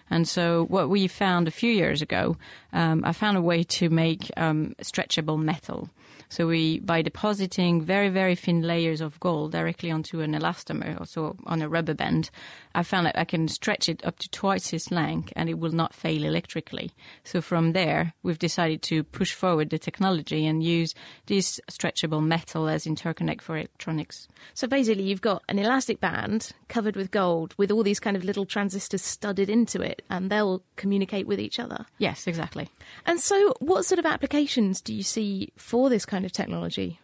And 0.09 0.27
so 0.27 0.65
what 0.65 0.89
we 0.89 1.07
found 1.07 1.47
a 1.47 1.51
few 1.51 1.71
years 1.71 2.01
ago, 2.01 2.37
um, 2.71 3.03
I 3.03 3.11
found 3.11 3.37
a 3.37 3.41
way 3.41 3.63
to 3.63 3.89
make 3.89 4.31
um, 4.37 4.75
stretchable 4.81 5.39
metal. 5.39 5.89
So 6.29 6.47
we, 6.47 6.79
by 6.79 7.01
depositing 7.01 7.81
very, 7.81 8.09
very 8.09 8.35
thin 8.35 8.61
layers 8.61 9.01
of 9.01 9.19
gold 9.19 9.51
directly 9.51 9.89
onto 9.89 10.21
an 10.21 10.33
elastomer, 10.33 10.99
also 10.99 11.35
on 11.45 11.61
a 11.61 11.67
rubber 11.69 11.95
band, 11.95 12.29
I 12.75 12.83
found 12.83 13.07
that 13.07 13.17
I 13.17 13.25
can 13.25 13.47
stretch 13.47 13.89
it 13.89 14.05
up 14.05 14.19
to 14.19 14.29
twice 14.29 14.71
its 14.71 14.91
length 14.91 15.33
and 15.35 15.49
it 15.49 15.57
will 15.57 15.71
not 15.71 15.93
fail 15.93 16.23
electrically. 16.23 16.91
So 17.23 17.41
from 17.41 17.73
there, 17.73 18.13
we've 18.21 18.37
decided 18.37 18.83
to 18.83 19.03
push 19.03 19.33
forward 19.33 19.71
the 19.71 19.79
technology 19.79 20.45
and 20.45 20.63
use 20.63 20.93
this 21.25 21.59
stretchable 21.71 22.23
metal 22.23 22.69
as 22.69 22.85
interconnect 22.85 23.41
for 23.41 23.57
electronics. 23.57 24.27
So 24.53 24.67
basically, 24.67 25.03
you've 25.03 25.21
got 25.21 25.43
an 25.49 25.57
elastic 25.57 25.99
band 25.99 26.51
covered 26.67 26.95
with 26.95 27.11
gold 27.11 27.55
with 27.57 27.71
all 27.71 27.83
these 27.83 27.99
kind 27.99 28.15
of 28.15 28.23
little 28.23 28.45
transistors 28.45 29.01
studded 29.01 29.49
into 29.49 29.81
it, 29.81 30.03
and 30.09 30.29
they'll 30.29 30.63
communicate 30.75 31.27
with 31.27 31.39
each 31.39 31.59
other. 31.59 31.85
Yes, 31.97 32.27
exactly. 32.27 32.69
And 33.05 33.19
so, 33.19 33.53
what 33.59 33.85
sort 33.85 33.99
of 33.99 34.05
applications 34.05 34.81
do 34.81 34.93
you 34.93 35.03
see 35.03 35.51
for 35.57 35.89
this 35.89 36.05
kind 36.05 36.18
kind 36.19 36.25
of 36.25 36.33
technology? 36.33 36.99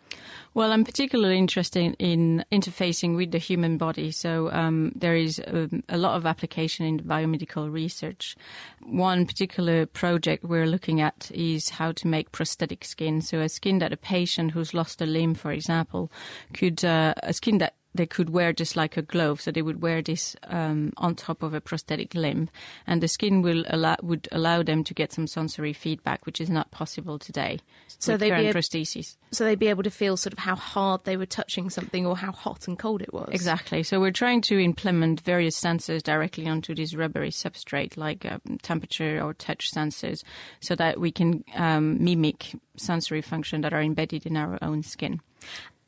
Well, 0.53 0.73
I'm 0.73 0.83
particularly 0.83 1.37
interested 1.37 1.95
in 1.99 2.43
interfacing 2.51 3.15
with 3.15 3.31
the 3.31 3.37
human 3.37 3.77
body. 3.77 4.11
So 4.11 4.51
um, 4.51 4.91
there 4.93 5.15
is 5.15 5.39
a, 5.39 5.69
a, 5.87 5.97
lot 5.97 6.15
of 6.15 6.25
application 6.25 6.85
in 6.85 6.99
biomedical 6.99 7.71
research. 7.71 8.35
One 8.81 9.25
particular 9.25 9.85
project 9.85 10.43
we're 10.43 10.65
looking 10.67 10.99
at 10.99 11.31
is 11.33 11.69
how 11.69 11.93
to 11.93 12.07
make 12.07 12.33
prosthetic 12.33 12.83
skin. 12.83 13.21
So 13.21 13.39
a 13.39 13.47
skin 13.47 13.79
that 13.79 13.93
a 13.93 13.97
patient 13.97 14.51
who's 14.51 14.73
lost 14.73 15.01
a 15.01 15.05
limb, 15.05 15.35
for 15.35 15.51
example, 15.51 16.11
could 16.53 16.83
uh, 16.83 17.13
a 17.23 17.33
skin 17.33 17.59
that 17.59 17.75
they 17.95 18.05
could 18.05 18.29
wear 18.29 18.53
just 18.53 18.75
like 18.75 18.97
a 18.97 19.01
glove. 19.01 19.41
So 19.41 19.51
they 19.51 19.61
would 19.61 19.81
wear 19.81 20.01
this 20.01 20.35
um, 20.43 20.93
on 20.97 21.15
top 21.15 21.43
of 21.43 21.53
a 21.53 21.61
prosthetic 21.61 22.13
limb, 22.13 22.49
and 22.87 23.01
the 23.01 23.07
skin 23.07 23.41
will 23.41 23.63
allow 23.67 23.95
would 24.01 24.27
allow 24.31 24.63
them 24.63 24.83
to 24.83 24.93
get 24.93 25.13
some 25.13 25.27
sensory 25.27 25.73
feedback, 25.73 26.25
which 26.25 26.41
is 26.41 26.49
not 26.49 26.71
possible 26.71 27.17
today. 27.19 27.59
So 27.99 28.17
they'd 28.17 28.35
be 28.35 28.47
ab- 28.47 28.55
prostheses. 28.55 29.15
So 29.31 29.43
they'd 29.43 29.59
be 29.59 29.67
able 29.67 29.83
to 29.83 29.91
feel 29.91 30.17
sort 30.17 30.33
of 30.33 30.39
how 30.39 30.55
hard 30.55 31.03
they 31.03 31.17
were 31.17 31.25
touching 31.25 31.69
something 31.69 32.05
or 32.05 32.15
how 32.15 32.31
hot 32.31 32.67
and 32.67 32.77
cold 32.77 33.01
it 33.01 33.13
was. 33.13 33.29
Exactly. 33.31 33.83
So 33.83 33.99
we're 33.99 34.11
trying 34.11 34.41
to 34.41 34.59
implement 34.59 35.21
various 35.21 35.59
sensors 35.59 36.03
directly 36.03 36.47
onto 36.47 36.75
this 36.75 36.93
rubbery 36.93 37.31
substrate, 37.31 37.97
like 37.97 38.25
uh, 38.25 38.39
temperature 38.61 39.21
or 39.21 39.33
touch 39.33 39.71
sensors, 39.71 40.23
so 40.59 40.75
that 40.75 40.99
we 40.99 41.11
can 41.11 41.43
um, 41.55 42.03
mimic 42.03 42.53
sensory 42.77 43.21
function 43.21 43.61
that 43.61 43.73
are 43.73 43.81
embedded 43.81 44.25
in 44.25 44.37
our 44.37 44.57
own 44.61 44.83
skin. 44.83 45.21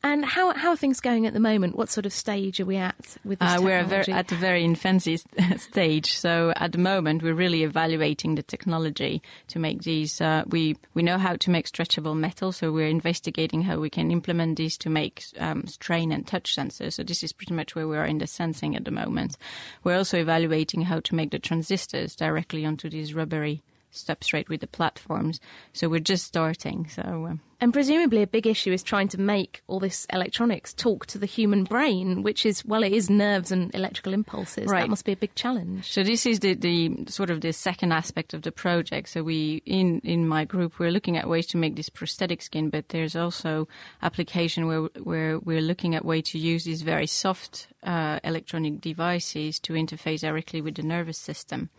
And 0.04 0.24
how, 0.24 0.54
how 0.54 0.70
are 0.70 0.78
things 0.78 1.02
going 1.02 1.26
at 1.26 1.34
the 1.34 1.40
moment? 1.40 1.76
What 1.76 1.90
sort 1.90 2.06
of 2.06 2.14
stage 2.14 2.60
are 2.60 2.66
we 2.66 2.78
at 2.78 3.18
with 3.26 3.40
this 3.40 3.50
uh, 3.50 3.62
We're 3.62 3.84
very, 3.84 4.08
at 4.14 4.32
a 4.32 4.36
very 4.36 4.64
infancy 4.64 5.18
stage. 5.58 6.16
So 6.16 6.54
at 6.56 6.72
the 6.72 6.78
moment, 6.78 7.24
we're 7.24 7.34
really 7.34 7.64
evaluating 7.64 8.36
the 8.36 8.44
technology 8.44 9.22
to 9.48 9.60
make 9.60 9.82
these. 9.82 10.22
Uh, 10.22 10.44
we 10.48 10.78
we 10.94 11.02
know 11.02 11.18
how 11.18 11.36
to 11.38 11.50
make 11.50 11.68
stretchable 11.68 12.16
metal, 12.16 12.52
so 12.52 12.72
we're 12.72 12.88
investigating 12.88 13.64
how 13.64 13.80
we 13.80 13.90
can 13.90 14.12
implement 14.12 14.58
these 14.58 14.78
to 14.80 14.90
make 14.90 15.24
um, 15.40 15.66
strain 15.66 16.12
and 16.12 16.28
touch 16.28 16.56
sensors. 16.56 16.94
So 16.94 17.04
this 17.04 17.24
is 17.24 17.34
pretty 17.34 17.56
much 17.56 17.76
where 17.76 17.88
we 17.88 17.98
are 17.98 18.06
in 18.06 18.20
the 18.20 18.28
sensing 18.28 18.76
at 18.76 18.86
the 18.86 18.92
moment. 18.92 19.36
We're 19.84 19.98
also 19.98 20.20
evaluating 20.20 20.84
how 20.84 21.00
to 21.02 21.16
make 21.16 21.32
the 21.32 21.40
transistors 21.40 22.16
directly 22.16 22.66
onto 22.66 22.90
these 22.90 23.14
rubbery 23.16 23.64
substrate 23.94 24.50
with 24.50 24.62
the 24.62 24.68
platforms. 24.68 25.40
So 25.74 25.90
we're 25.90 26.00
just 26.00 26.26
starting. 26.26 26.88
So. 26.90 27.02
Um, 27.02 27.42
and 27.60 27.74
presumably, 27.74 28.22
a 28.22 28.28
big 28.28 28.46
issue 28.46 28.72
is 28.72 28.84
trying 28.84 29.08
to 29.10 29.20
make 29.20 29.64
all 29.66 29.80
this 29.80 30.06
electronics 30.14 30.74
talk 30.76 31.08
to 31.08 31.18
the 31.18 31.26
human 31.26 31.64
brain, 31.64 32.22
which 32.22 32.46
is, 32.46 32.64
well, 32.64 32.84
it 32.84 32.92
is 32.92 33.10
nerves 33.10 33.52
and 33.52 33.74
electrical 33.74 34.14
impulses. 34.14 34.68
Right. 34.68 34.82
That 34.82 34.90
must 34.90 35.06
be 35.06 35.14
a 35.14 35.18
big 35.18 35.34
challenge. 35.34 35.92
So 35.92 36.04
this 36.04 36.28
is 36.28 36.40
the, 36.40 36.54
the 36.54 37.06
sort 37.08 37.32
of 37.32 37.42
the 37.42 37.52
second 37.54 37.94
aspect 37.94 38.36
of 38.36 38.44
the 38.44 38.52
project. 38.52 39.10
So 39.10 39.24
we, 39.24 39.64
in, 39.66 40.02
in 40.04 40.28
my 40.28 40.46
group, 40.46 40.78
we're 40.78 40.92
looking 40.92 41.18
at 41.18 41.28
ways 41.28 41.48
to 41.48 41.58
make 41.58 41.76
this 41.76 41.90
prosthetic 41.90 42.44
skin, 42.44 42.70
but 42.70 42.90
there's 42.90 43.16
also 43.16 43.68
application 44.04 44.68
where, 44.68 44.82
where 45.02 45.40
we're 45.40 45.62
looking 45.62 45.96
at 45.96 46.06
way 46.06 46.22
to 46.22 46.38
use 46.38 46.64
these 46.64 46.84
very 46.84 47.08
soft 47.08 47.70
uh, 47.82 48.20
electronic 48.24 48.82
devices 48.82 49.60
to 49.62 49.74
interface 49.74 50.22
directly 50.22 50.62
with 50.62 50.76
the 50.76 50.84
nervous 50.84 51.18
system. 51.18 51.72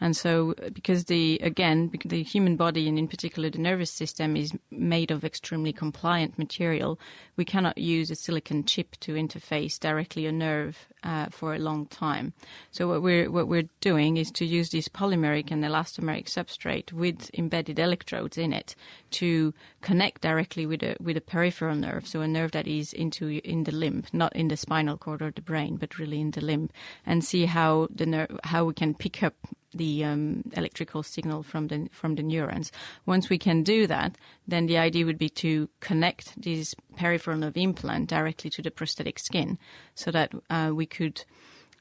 And 0.00 0.16
so, 0.16 0.54
because 0.72 1.06
the 1.06 1.38
again, 1.42 1.90
the 2.04 2.22
human 2.22 2.56
body 2.56 2.88
and 2.88 2.98
in 2.98 3.08
particular 3.08 3.48
the 3.48 3.58
nervous 3.58 3.90
system 3.90 4.36
is 4.36 4.52
made 4.70 5.10
of 5.10 5.24
extremely 5.24 5.72
compliant 5.72 6.38
material, 6.38 7.00
we 7.36 7.44
cannot 7.44 7.78
use 7.78 8.10
a 8.10 8.14
silicon 8.14 8.64
chip 8.64 8.96
to 9.00 9.14
interface 9.14 9.80
directly 9.80 10.26
a 10.26 10.32
nerve 10.32 10.88
uh, 11.02 11.26
for 11.30 11.54
a 11.54 11.58
long 11.58 11.86
time. 11.86 12.34
So 12.72 12.88
what 12.88 13.02
we're 13.02 13.30
what 13.30 13.48
we're 13.48 13.68
doing 13.80 14.18
is 14.18 14.30
to 14.32 14.44
use 14.44 14.70
this 14.70 14.88
polymeric 14.88 15.50
and 15.50 15.64
elastomeric 15.64 16.26
substrate 16.26 16.92
with 16.92 17.30
embedded 17.32 17.78
electrodes 17.78 18.36
in 18.36 18.52
it 18.52 18.74
to 19.12 19.54
connect 19.86 20.20
directly 20.20 20.66
with 20.66 20.82
a 20.82 20.96
with 21.00 21.16
a 21.16 21.20
peripheral 21.20 21.76
nerve, 21.76 22.08
so 22.08 22.20
a 22.20 22.26
nerve 22.26 22.50
that 22.50 22.66
is 22.66 22.92
into 22.92 23.40
in 23.44 23.62
the 23.62 23.70
limb, 23.72 24.02
not 24.12 24.34
in 24.34 24.48
the 24.48 24.56
spinal 24.56 24.96
cord 24.96 25.22
or 25.22 25.30
the 25.30 25.40
brain, 25.40 25.76
but 25.76 25.96
really 25.96 26.20
in 26.20 26.32
the 26.32 26.40
limb, 26.40 26.68
and 27.06 27.24
see 27.24 27.46
how 27.46 27.86
the 27.94 28.04
nerve 28.04 28.40
how 28.42 28.64
we 28.64 28.74
can 28.74 28.94
pick 28.94 29.22
up 29.22 29.34
the 29.72 30.02
um, 30.02 30.42
electrical 30.56 31.04
signal 31.04 31.44
from 31.44 31.68
the 31.68 31.88
from 31.92 32.16
the 32.16 32.22
neurons. 32.24 32.72
Once 33.06 33.30
we 33.30 33.38
can 33.38 33.62
do 33.62 33.86
that, 33.86 34.18
then 34.48 34.66
the 34.66 34.76
idea 34.76 35.06
would 35.06 35.18
be 35.18 35.28
to 35.28 35.68
connect 35.78 36.42
this 36.42 36.74
peripheral 36.96 37.38
nerve 37.38 37.56
implant 37.56 38.08
directly 38.08 38.50
to 38.50 38.62
the 38.62 38.72
prosthetic 38.72 39.20
skin, 39.20 39.56
so 39.94 40.10
that 40.10 40.32
uh, 40.50 40.72
we 40.74 40.86
could 40.86 41.24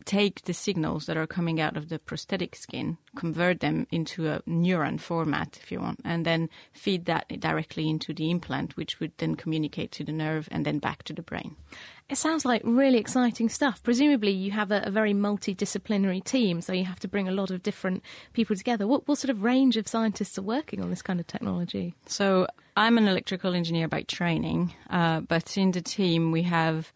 take 0.05 0.43
the 0.43 0.53
signals 0.53 1.07
that 1.07 1.17
are 1.17 1.27
coming 1.27 1.59
out 1.59 1.75
of 1.75 1.89
the 1.89 1.99
prosthetic 1.99 2.55
skin, 2.55 2.97
convert 3.15 3.59
them 3.59 3.87
into 3.91 4.27
a 4.27 4.41
neuron 4.41 4.99
format, 4.99 5.59
if 5.61 5.71
you 5.71 5.79
want, 5.79 5.99
and 6.05 6.25
then 6.25 6.49
feed 6.73 7.05
that 7.05 7.27
directly 7.39 7.89
into 7.89 8.13
the 8.13 8.29
implant, 8.29 8.77
which 8.77 8.99
would 8.99 9.11
then 9.17 9.35
communicate 9.35 9.91
to 9.91 10.03
the 10.03 10.11
nerve 10.11 10.47
and 10.51 10.65
then 10.65 10.79
back 10.79 11.03
to 11.03 11.13
the 11.13 11.21
brain. 11.21 11.55
It 12.07 12.17
sounds 12.17 12.45
like 12.45 12.61
really 12.63 12.99
exciting 12.99 13.49
stuff. 13.49 13.81
Presumably, 13.81 14.31
you 14.31 14.51
have 14.51 14.71
a, 14.71 14.83
a 14.85 14.91
very 14.91 15.13
multidisciplinary 15.13 16.23
team, 16.23 16.61
so 16.61 16.71
you 16.71 16.85
have 16.85 16.99
to 16.99 17.07
bring 17.07 17.27
a 17.27 17.31
lot 17.31 17.49
of 17.49 17.63
different 17.63 18.03
people 18.33 18.55
together. 18.55 18.85
What, 18.85 19.07
what 19.07 19.17
sort 19.17 19.31
of 19.31 19.41
range 19.41 19.75
of 19.75 19.87
scientists 19.87 20.37
are 20.37 20.43
working 20.43 20.81
on 20.81 20.91
this 20.91 21.01
kind 21.01 21.19
of 21.19 21.25
technology? 21.25 21.95
So, 22.05 22.47
I'm 22.77 22.97
an 22.97 23.07
electrical 23.07 23.55
engineer 23.55 23.87
by 23.87 24.03
training, 24.03 24.73
uh, 24.89 25.21
but 25.21 25.57
in 25.57 25.71
the 25.71 25.81
team 25.81 26.31
we 26.31 26.43
have 26.43 26.91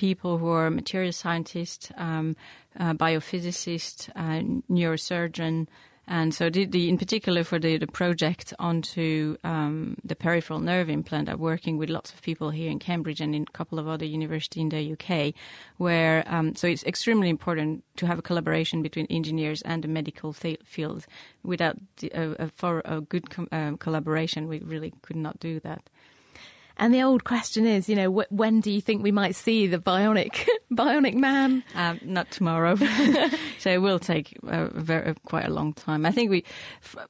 people 0.00 0.38
who 0.38 0.48
are 0.48 0.70
material 0.70 1.12
scientists, 1.12 1.92
um, 1.98 2.34
uh, 2.78 2.94
biophysicists, 2.94 4.08
uh, 4.16 4.40
neurosurgeon, 4.72 5.66
and 6.06 6.34
so, 6.34 6.50
the, 6.50 6.64
the, 6.64 6.88
in 6.88 6.98
particular, 6.98 7.44
for 7.44 7.60
the, 7.60 7.76
the 7.76 7.86
project 7.86 8.52
onto 8.58 9.36
um, 9.44 9.96
the 10.02 10.16
peripheral 10.16 10.58
nerve 10.58 10.90
implant, 10.90 11.28
I'm 11.28 11.38
working 11.38 11.76
with 11.76 11.88
lots 11.88 12.12
of 12.12 12.20
people 12.20 12.50
here 12.50 12.68
in 12.68 12.80
Cambridge 12.80 13.20
and 13.20 13.32
in 13.32 13.42
a 13.42 13.52
couple 13.52 13.78
of 13.78 13.86
other 13.86 14.04
universities 14.04 14.60
in 14.62 14.70
the 14.70 14.92
UK, 14.94 15.34
where 15.76 16.24
um, 16.26 16.56
so 16.56 16.66
it's 16.66 16.82
extremely 16.82 17.28
important 17.28 17.84
to 17.96 18.08
have 18.08 18.18
a 18.18 18.22
collaboration 18.22 18.82
between 18.82 19.06
engineers 19.06 19.62
and 19.62 19.84
the 19.84 19.88
medical 19.88 20.32
field. 20.32 21.06
Without 21.44 21.76
the, 21.98 22.10
a, 22.12 22.48
for 22.56 22.82
a 22.84 23.00
good 23.02 23.30
com- 23.30 23.48
um, 23.52 23.76
collaboration, 23.76 24.48
we 24.48 24.58
really 24.60 24.92
could 25.02 25.16
not 25.16 25.38
do 25.38 25.60
that. 25.60 25.90
And 26.80 26.94
the 26.94 27.02
old 27.02 27.24
question 27.24 27.66
is, 27.66 27.90
you 27.90 27.94
know, 27.94 28.10
wh- 28.10 28.32
when 28.32 28.60
do 28.60 28.70
you 28.70 28.80
think 28.80 29.02
we 29.02 29.12
might 29.12 29.36
see 29.36 29.66
the 29.66 29.78
bionic 29.78 30.48
bionic 30.72 31.14
man? 31.14 31.62
Um, 31.74 32.00
not 32.02 32.30
tomorrow. 32.30 32.74
so 33.58 33.70
it 33.70 33.82
will 33.82 33.98
take 33.98 34.36
a 34.48 34.70
very, 34.72 35.14
quite 35.26 35.44
a 35.44 35.50
long 35.50 35.74
time. 35.74 36.06
I 36.06 36.10
think 36.10 36.30
we. 36.30 36.44
F- 36.82 37.06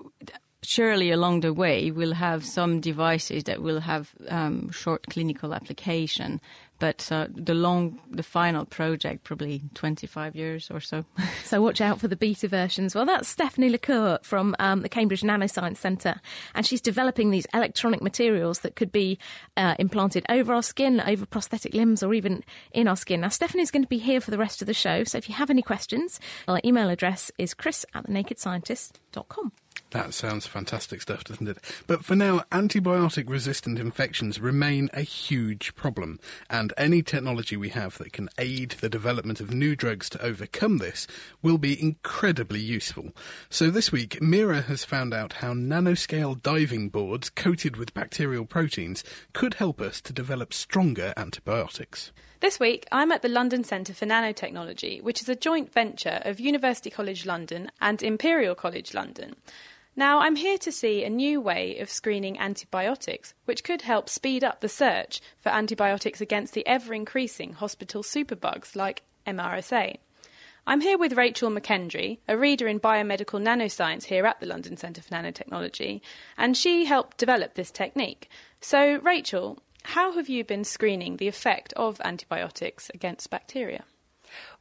surely 0.62 1.10
along 1.10 1.40
the 1.40 1.54
way 1.54 1.90
we'll 1.90 2.12
have 2.12 2.44
some 2.44 2.80
devices 2.80 3.44
that 3.44 3.62
will 3.62 3.80
have 3.80 4.12
um, 4.28 4.70
short 4.70 5.06
clinical 5.08 5.54
application 5.54 6.38
but 6.80 7.12
uh, 7.12 7.28
the 7.32 7.54
long, 7.54 8.00
the 8.10 8.22
final 8.22 8.64
project, 8.64 9.22
probably 9.22 9.62
25 9.74 10.34
years 10.34 10.70
or 10.70 10.80
so. 10.80 11.04
so 11.44 11.62
watch 11.62 11.80
out 11.80 12.00
for 12.00 12.08
the 12.08 12.16
beta 12.16 12.48
versions. 12.48 12.94
Well, 12.94 13.04
that's 13.06 13.28
Stephanie 13.28 13.68
Lacour 13.68 14.18
from 14.22 14.56
um, 14.58 14.80
the 14.80 14.88
Cambridge 14.88 15.20
Nanoscience 15.20 15.76
Centre, 15.76 16.20
and 16.54 16.66
she's 16.66 16.80
developing 16.80 17.30
these 17.30 17.46
electronic 17.54 18.02
materials 18.02 18.60
that 18.60 18.74
could 18.74 18.90
be 18.90 19.18
uh, 19.56 19.76
implanted 19.78 20.24
over 20.28 20.52
our 20.52 20.62
skin, 20.62 21.00
over 21.02 21.26
prosthetic 21.26 21.74
limbs, 21.74 22.02
or 22.02 22.14
even 22.14 22.42
in 22.72 22.88
our 22.88 22.96
skin. 22.96 23.20
Now, 23.20 23.28
Stephanie's 23.28 23.70
going 23.70 23.84
to 23.84 23.88
be 23.88 23.98
here 23.98 24.20
for 24.20 24.30
the 24.30 24.38
rest 24.38 24.62
of 24.62 24.66
the 24.66 24.74
show, 24.74 25.04
so 25.04 25.18
if 25.18 25.28
you 25.28 25.34
have 25.34 25.50
any 25.50 25.62
questions, 25.62 26.18
our 26.48 26.60
email 26.64 26.88
address 26.88 27.30
is 27.38 27.54
chris 27.54 27.84
at 27.94 28.06
thenakedscientist.com. 28.06 29.52
That 29.90 30.14
sounds 30.14 30.46
fantastic 30.46 31.02
stuff, 31.02 31.24
doesn't 31.24 31.48
it? 31.48 31.58
But 31.88 32.04
for 32.04 32.14
now, 32.14 32.44
antibiotic 32.52 33.28
resistant 33.28 33.78
infections 33.78 34.40
remain 34.40 34.88
a 34.92 35.00
huge 35.00 35.74
problem, 35.74 36.20
and 36.48 36.72
any 36.76 37.02
technology 37.02 37.56
we 37.56 37.70
have 37.70 37.98
that 37.98 38.12
can 38.12 38.28
aid 38.38 38.76
the 38.80 38.88
development 38.88 39.40
of 39.40 39.52
new 39.52 39.74
drugs 39.74 40.08
to 40.10 40.22
overcome 40.22 40.78
this 40.78 41.08
will 41.42 41.58
be 41.58 41.80
incredibly 41.80 42.60
useful. 42.60 43.12
So 43.48 43.68
this 43.68 43.90
week, 43.90 44.22
Mira 44.22 44.62
has 44.62 44.84
found 44.84 45.12
out 45.12 45.34
how 45.34 45.54
nanoscale 45.54 46.40
diving 46.40 46.88
boards 46.88 47.28
coated 47.28 47.76
with 47.76 47.92
bacterial 47.92 48.44
proteins 48.44 49.02
could 49.32 49.54
help 49.54 49.80
us 49.80 50.00
to 50.02 50.12
develop 50.12 50.54
stronger 50.54 51.12
antibiotics. 51.16 52.12
This 52.40 52.58
week, 52.58 52.86
I'm 52.90 53.12
at 53.12 53.20
the 53.20 53.28
London 53.28 53.64
Centre 53.64 53.92
for 53.92 54.06
Nanotechnology, 54.06 55.02
which 55.02 55.20
is 55.20 55.28
a 55.28 55.36
joint 55.36 55.70
venture 55.72 56.22
of 56.24 56.40
University 56.40 56.88
College 56.88 57.26
London 57.26 57.70
and 57.82 58.02
Imperial 58.02 58.54
College 58.54 58.94
London. 58.94 59.34
Now, 60.00 60.20
I'm 60.20 60.36
here 60.36 60.56
to 60.56 60.72
see 60.72 61.04
a 61.04 61.10
new 61.10 61.42
way 61.42 61.76
of 61.76 61.90
screening 61.90 62.38
antibiotics, 62.38 63.34
which 63.44 63.62
could 63.62 63.82
help 63.82 64.08
speed 64.08 64.42
up 64.42 64.60
the 64.60 64.68
search 64.70 65.20
for 65.38 65.50
antibiotics 65.50 66.22
against 66.22 66.54
the 66.54 66.66
ever 66.66 66.94
increasing 66.94 67.52
hospital 67.52 68.02
superbugs 68.02 68.74
like 68.74 69.02
MRSA. 69.26 69.98
I'm 70.66 70.80
here 70.80 70.96
with 70.96 71.18
Rachel 71.18 71.50
McKendry, 71.50 72.16
a 72.26 72.38
reader 72.38 72.66
in 72.66 72.80
biomedical 72.80 73.42
nanoscience 73.42 74.04
here 74.04 74.24
at 74.24 74.40
the 74.40 74.46
London 74.46 74.78
Centre 74.78 75.02
for 75.02 75.10
Nanotechnology, 75.10 76.00
and 76.38 76.56
she 76.56 76.86
helped 76.86 77.18
develop 77.18 77.52
this 77.52 77.70
technique. 77.70 78.30
So, 78.62 79.00
Rachel, 79.00 79.58
how 79.82 80.12
have 80.12 80.30
you 80.30 80.44
been 80.44 80.64
screening 80.64 81.18
the 81.18 81.28
effect 81.28 81.74
of 81.74 82.00
antibiotics 82.02 82.90
against 82.94 83.28
bacteria? 83.28 83.84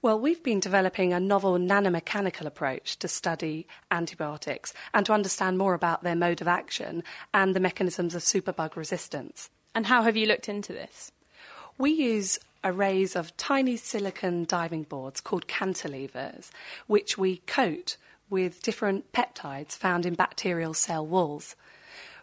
Well, 0.01 0.19
we've 0.19 0.43
been 0.43 0.59
developing 0.59 1.13
a 1.13 1.19
novel 1.19 1.57
nanomechanical 1.57 2.45
approach 2.45 2.97
to 2.99 3.07
study 3.07 3.67
antibiotics 3.91 4.73
and 4.93 5.05
to 5.05 5.13
understand 5.13 5.57
more 5.57 5.73
about 5.73 6.03
their 6.03 6.15
mode 6.15 6.41
of 6.41 6.47
action 6.47 7.03
and 7.33 7.55
the 7.55 7.59
mechanisms 7.59 8.15
of 8.15 8.21
superbug 8.21 8.75
resistance. 8.75 9.49
And 9.75 9.85
how 9.87 10.03
have 10.03 10.17
you 10.17 10.25
looked 10.25 10.49
into 10.49 10.73
this? 10.73 11.11
We 11.77 11.91
use 11.91 12.39
arrays 12.63 13.15
of 13.15 13.35
tiny 13.37 13.77
silicon 13.77 14.45
diving 14.45 14.83
boards 14.83 15.21
called 15.21 15.47
cantilevers, 15.47 16.49
which 16.87 17.17
we 17.17 17.37
coat 17.47 17.97
with 18.29 18.61
different 18.61 19.11
peptides 19.11 19.77
found 19.77 20.05
in 20.05 20.13
bacterial 20.13 20.73
cell 20.73 21.05
walls. 21.05 21.55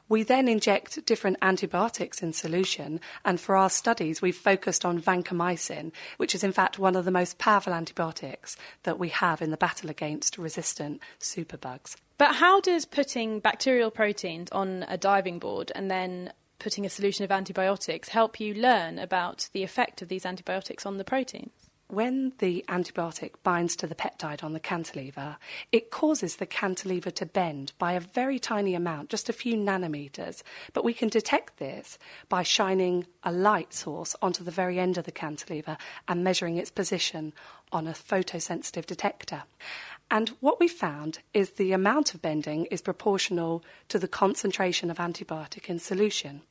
We 0.09 0.23
then 0.23 0.47
inject 0.47 1.05
different 1.05 1.39
antibiotics 1.43 2.23
in 2.23 2.33
solution, 2.33 3.01
and 3.25 3.41
for 3.41 3.57
our 3.57 3.69
studies, 3.69 4.23
we've 4.23 4.37
focused 4.37 4.85
on 4.85 5.01
vancomycin, 5.01 5.91
which 6.17 6.33
is 6.33 6.45
in 6.45 6.53
fact 6.53 6.79
one 6.79 6.95
of 6.95 7.05
the 7.05 7.11
most 7.11 7.39
powerful 7.39 7.75
antibiotics 7.75 8.57
that 8.85 9.01
we 9.01 9.09
have 9.09 9.43
in 9.43 9.51
the 9.51 9.57
battle 9.57 9.91
against 9.91 10.39
resistant 10.39 11.01
superbugs. 11.19 11.97
But 12.19 12.37
how 12.37 12.61
does 12.61 12.85
putting 12.85 13.41
bacterial 13.41 13.91
proteins 13.91 14.49
on 14.53 14.85
a 14.89 14.97
diving 14.97 15.41
board 15.41 15.73
and 15.75 15.91
then 15.91 16.33
putting 16.61 16.87
a 16.87 16.91
solution 16.91 17.25
of 17.25 17.33
antibiotics 17.33 18.09
help 18.09 18.39
you 18.39 18.55
learn 18.55 19.01
about 19.01 19.49
the 19.53 19.65
effect 19.65 20.03
of 20.03 20.09
these 20.09 20.25
antibiotics 20.25 20.87
on 20.87 20.99
the 20.99 21.05
proteins? 21.05 21.66
When 21.89 22.33
the 22.39 22.65
antibiotic 22.69 23.35
binds 23.45 23.77
to 23.77 23.87
the 23.87 23.95
peptide 23.95 24.43
on 24.43 24.53
the 24.53 24.61
cantilever, 24.61 25.37
it 25.71 25.93
causes 25.93 26.37
the 26.37 26.47
cantilever 26.47 27.13
to 27.13 27.25
bend 27.25 27.75
by 27.79 27.93
a 27.93 28.01
very 28.01 28.41
tiny 28.41 28.75
amount, 28.75 29.09
just 29.09 29.29
a 29.29 29.33
few 29.33 29.55
nanometers. 29.55 30.43
But 30.73 30.85
we 30.85 30.93
can 30.93 31.09
detect 31.09 31.59
this 31.59 31.97
by 32.29 32.43
shining 32.43 33.07
a 33.23 33.31
light 33.31 33.73
source 33.73 34.17
onto 34.21 34.43
the 34.43 34.51
very 34.51 34.81
end 34.81 34.99
of 34.99 35.05
the 35.05 35.13
cantilever 35.13 35.77
and 36.09 36.25
measuring 36.25 36.57
its 36.57 36.73
position 36.73 37.33
on 37.71 37.87
a 37.87 37.93
photosensitive 37.93 38.87
detector. 38.87 39.45
And 40.11 40.31
what 40.41 40.59
we 40.59 40.67
found 40.67 41.21
is 41.33 41.51
the 41.51 41.71
amount 41.71 42.15
of 42.15 42.23
bending 42.23 42.65
is 42.67 42.83
proportional 42.83 43.63
to 43.91 44.01
the 44.01 44.09
concentration 44.09 44.91
of 44.91 44.99
antibiotic 44.99 45.67
in 45.69 45.79
solution. 45.79 46.43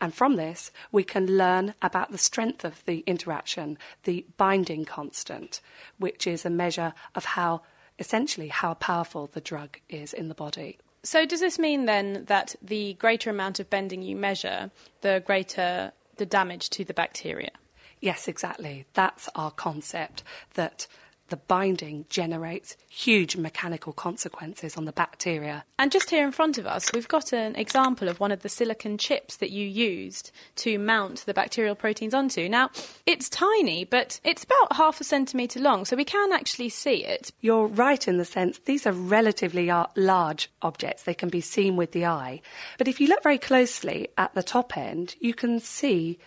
And 0.00 0.14
from 0.14 0.36
this, 0.36 0.70
we 0.92 1.04
can 1.04 1.36
learn 1.36 1.74
about 1.82 2.12
the 2.12 2.18
strength 2.18 2.64
of 2.64 2.84
the 2.84 3.00
interaction, 3.06 3.78
the 4.04 4.26
binding 4.36 4.84
constant, 4.84 5.60
which 5.98 6.26
is 6.26 6.44
a 6.44 6.50
measure 6.50 6.94
of 7.14 7.24
how, 7.24 7.62
essentially, 7.98 8.48
how 8.48 8.74
powerful 8.74 9.28
the 9.32 9.40
drug 9.40 9.78
is 9.88 10.12
in 10.12 10.28
the 10.28 10.34
body. 10.34 10.78
So, 11.02 11.24
does 11.24 11.40
this 11.40 11.58
mean 11.58 11.86
then 11.86 12.24
that 12.26 12.56
the 12.60 12.94
greater 12.94 13.30
amount 13.30 13.60
of 13.60 13.70
bending 13.70 14.02
you 14.02 14.16
measure, 14.16 14.70
the 15.02 15.22
greater 15.24 15.92
the 16.16 16.26
damage 16.26 16.70
to 16.70 16.84
the 16.84 16.94
bacteria? 16.94 17.52
Yes, 18.00 18.28
exactly. 18.28 18.86
That's 18.94 19.28
our 19.34 19.50
concept 19.50 20.22
that 20.54 20.86
the 21.28 21.36
binding 21.36 22.06
generates 22.08 22.76
huge 22.88 23.36
mechanical 23.36 23.92
consequences 23.92 24.76
on 24.76 24.84
the 24.84 24.92
bacteria. 24.92 25.64
And 25.78 25.90
just 25.90 26.10
here 26.10 26.24
in 26.24 26.32
front 26.32 26.58
of 26.58 26.66
us, 26.66 26.90
we've 26.92 27.08
got 27.08 27.32
an 27.32 27.56
example 27.56 28.08
of 28.08 28.20
one 28.20 28.32
of 28.32 28.42
the 28.42 28.48
silicon 28.48 28.98
chips 28.98 29.36
that 29.36 29.50
you 29.50 29.66
used 29.66 30.30
to 30.56 30.78
mount 30.78 31.24
the 31.26 31.34
bacterial 31.34 31.74
proteins 31.74 32.14
onto. 32.14 32.48
Now, 32.48 32.70
it's 33.06 33.28
tiny, 33.28 33.84
but 33.84 34.20
it's 34.24 34.44
about 34.44 34.76
half 34.76 35.00
a 35.00 35.04
centimetre 35.04 35.60
long, 35.60 35.84
so 35.84 35.96
we 35.96 36.04
can 36.04 36.32
actually 36.32 36.68
see 36.68 37.04
it. 37.04 37.32
You're 37.40 37.66
right 37.66 38.06
in 38.06 38.18
the 38.18 38.24
sense 38.24 38.58
these 38.60 38.86
are 38.86 38.92
relatively 38.92 39.70
uh, 39.70 39.86
large 39.96 40.50
objects. 40.62 41.02
They 41.02 41.14
can 41.14 41.28
be 41.28 41.40
seen 41.40 41.76
with 41.76 41.92
the 41.92 42.06
eye. 42.06 42.40
But 42.78 42.88
if 42.88 43.00
you 43.00 43.08
look 43.08 43.22
very 43.22 43.38
closely 43.38 44.08
at 44.16 44.34
the 44.34 44.42
top 44.42 44.76
end, 44.76 45.16
you 45.20 45.34
can 45.34 45.60
see 45.60 46.18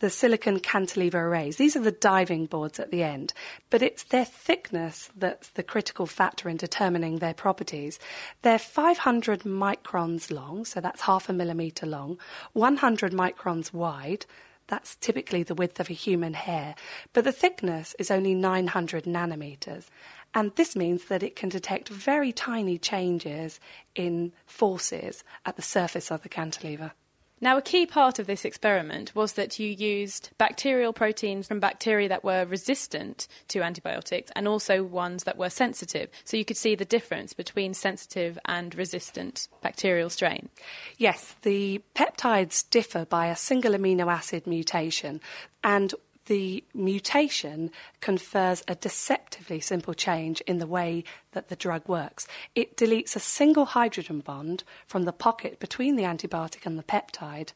the 0.00 0.10
silicon 0.10 0.60
cantilever 0.60 1.26
arrays. 1.26 1.56
These 1.56 1.76
are 1.76 1.80
the 1.80 1.90
diving 1.90 2.46
boards 2.46 2.78
at 2.78 2.90
the 2.90 3.02
end, 3.02 3.32
but 3.70 3.82
it's 3.82 4.04
their 4.04 4.24
thickness 4.24 5.10
that's 5.16 5.48
the 5.50 5.62
critical 5.62 6.06
factor 6.06 6.48
in 6.48 6.56
determining 6.56 7.18
their 7.18 7.34
properties. 7.34 7.98
They're 8.42 8.58
500 8.58 9.40
microns 9.40 10.30
long, 10.30 10.64
so 10.64 10.80
that's 10.80 11.02
half 11.02 11.28
a 11.28 11.32
millimetre 11.32 11.86
long, 11.86 12.18
100 12.52 13.12
microns 13.12 13.72
wide. 13.72 14.26
That's 14.68 14.96
typically 14.96 15.42
the 15.42 15.54
width 15.54 15.80
of 15.80 15.88
a 15.88 15.94
human 15.94 16.34
hair, 16.34 16.74
but 17.12 17.24
the 17.24 17.32
thickness 17.32 17.96
is 17.98 18.10
only 18.10 18.34
900 18.34 19.04
nanometers. 19.04 19.86
And 20.34 20.54
this 20.56 20.76
means 20.76 21.06
that 21.06 21.22
it 21.22 21.34
can 21.34 21.48
detect 21.48 21.88
very 21.88 22.32
tiny 22.32 22.76
changes 22.76 23.60
in 23.94 24.32
forces 24.44 25.24
at 25.46 25.56
the 25.56 25.62
surface 25.62 26.10
of 26.12 26.22
the 26.22 26.28
cantilever. 26.28 26.92
Now, 27.40 27.56
a 27.56 27.62
key 27.62 27.86
part 27.86 28.18
of 28.18 28.26
this 28.26 28.44
experiment 28.44 29.14
was 29.14 29.34
that 29.34 29.58
you 29.58 29.68
used 29.68 30.30
bacterial 30.38 30.92
proteins 30.92 31.46
from 31.46 31.60
bacteria 31.60 32.08
that 32.08 32.24
were 32.24 32.44
resistant 32.44 33.28
to 33.48 33.62
antibiotics 33.62 34.30
and 34.34 34.48
also 34.48 34.82
ones 34.82 35.24
that 35.24 35.38
were 35.38 35.50
sensitive. 35.50 36.10
So 36.24 36.36
you 36.36 36.44
could 36.44 36.56
see 36.56 36.74
the 36.74 36.84
difference 36.84 37.32
between 37.32 37.74
sensitive 37.74 38.38
and 38.44 38.74
resistant 38.74 39.48
bacterial 39.62 40.10
strain. 40.10 40.48
Yes, 40.96 41.36
the 41.42 41.80
peptides 41.94 42.68
differ 42.68 43.04
by 43.04 43.26
a 43.26 43.36
single 43.36 43.72
amino 43.72 44.12
acid 44.12 44.46
mutation. 44.46 45.20
And 45.62 45.94
the 46.28 46.62
mutation 46.74 47.70
confers 48.00 48.62
a 48.68 48.74
deceptively 48.74 49.58
simple 49.58 49.94
change 49.94 50.40
in 50.42 50.58
the 50.58 50.66
way 50.66 51.02
that 51.32 51.48
the 51.48 51.56
drug 51.56 51.88
works. 51.88 52.28
It 52.54 52.76
deletes 52.76 53.16
a 53.16 53.20
single 53.20 53.64
hydrogen 53.64 54.20
bond 54.20 54.62
from 54.86 55.04
the 55.04 55.12
pocket 55.12 55.58
between 55.58 55.96
the 55.96 56.04
antibiotic 56.04 56.64
and 56.64 56.78
the 56.78 56.82
peptide, 56.82 57.52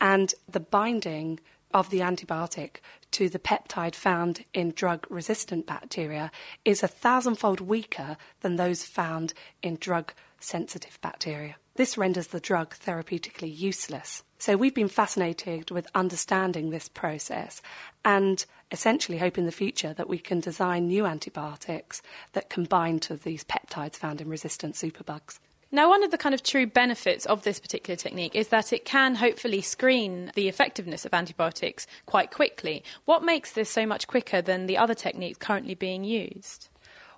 and 0.00 0.32
the 0.48 0.60
binding 0.60 1.40
of 1.72 1.90
the 1.90 2.00
antibiotic 2.00 2.76
to 3.12 3.28
the 3.28 3.38
peptide 3.38 3.94
found 3.94 4.44
in 4.52 4.72
drug 4.72 5.06
resistant 5.08 5.66
bacteria 5.66 6.30
is 6.64 6.82
a 6.82 6.88
thousandfold 6.88 7.60
weaker 7.60 8.16
than 8.40 8.56
those 8.56 8.84
found 8.84 9.32
in 9.62 9.76
drug 9.76 10.12
sensitive 10.40 11.00
bacteria. 11.00 11.56
This 11.80 11.96
renders 11.96 12.26
the 12.26 12.40
drug 12.40 12.76
therapeutically 12.76 13.58
useless. 13.58 14.22
So 14.36 14.54
we've 14.54 14.74
been 14.74 14.90
fascinated 14.90 15.70
with 15.70 15.88
understanding 15.94 16.68
this 16.68 16.90
process 16.90 17.62
and 18.04 18.44
essentially 18.70 19.16
hope 19.16 19.38
in 19.38 19.46
the 19.46 19.50
future 19.50 19.94
that 19.94 20.06
we 20.06 20.18
can 20.18 20.40
design 20.40 20.88
new 20.88 21.06
antibiotics 21.06 22.02
that 22.34 22.50
combine 22.50 22.98
to 22.98 23.16
these 23.16 23.44
peptides 23.44 23.96
found 23.96 24.20
in 24.20 24.28
resistant 24.28 24.74
superbugs. 24.74 25.38
Now, 25.72 25.88
one 25.88 26.04
of 26.04 26.10
the 26.10 26.18
kind 26.18 26.34
of 26.34 26.42
true 26.42 26.66
benefits 26.66 27.24
of 27.24 27.44
this 27.44 27.58
particular 27.58 27.96
technique 27.96 28.34
is 28.34 28.48
that 28.48 28.74
it 28.74 28.84
can 28.84 29.14
hopefully 29.14 29.62
screen 29.62 30.32
the 30.34 30.48
effectiveness 30.48 31.06
of 31.06 31.14
antibiotics 31.14 31.86
quite 32.04 32.30
quickly. 32.30 32.84
What 33.06 33.24
makes 33.24 33.52
this 33.52 33.70
so 33.70 33.86
much 33.86 34.06
quicker 34.06 34.42
than 34.42 34.66
the 34.66 34.76
other 34.76 34.92
techniques 34.92 35.38
currently 35.38 35.76
being 35.76 36.04
used? 36.04 36.68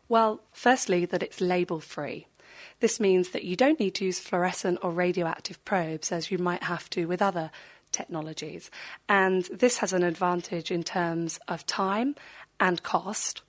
Well, 0.08 0.40
firstly, 0.52 1.04
that 1.06 1.22
it's 1.22 1.40
label 1.40 1.80
free. 1.80 2.28
This 2.80 3.00
means 3.00 3.30
that 3.30 3.44
you 3.44 3.56
don't 3.56 3.80
need 3.80 3.94
to 3.96 4.04
use 4.04 4.18
fluorescent 4.18 4.78
or 4.82 4.90
radioactive 4.90 5.64
probes 5.64 6.12
as 6.12 6.30
you 6.30 6.38
might 6.38 6.64
have 6.64 6.88
to 6.90 7.06
with 7.06 7.22
other 7.22 7.50
technologies. 7.92 8.70
And 9.08 9.44
this 9.44 9.78
has 9.78 9.92
an 9.92 10.02
advantage 10.02 10.70
in 10.70 10.82
terms 10.82 11.38
of 11.48 11.66
time 11.66 12.16
and 12.58 12.82
cost. 12.82 13.42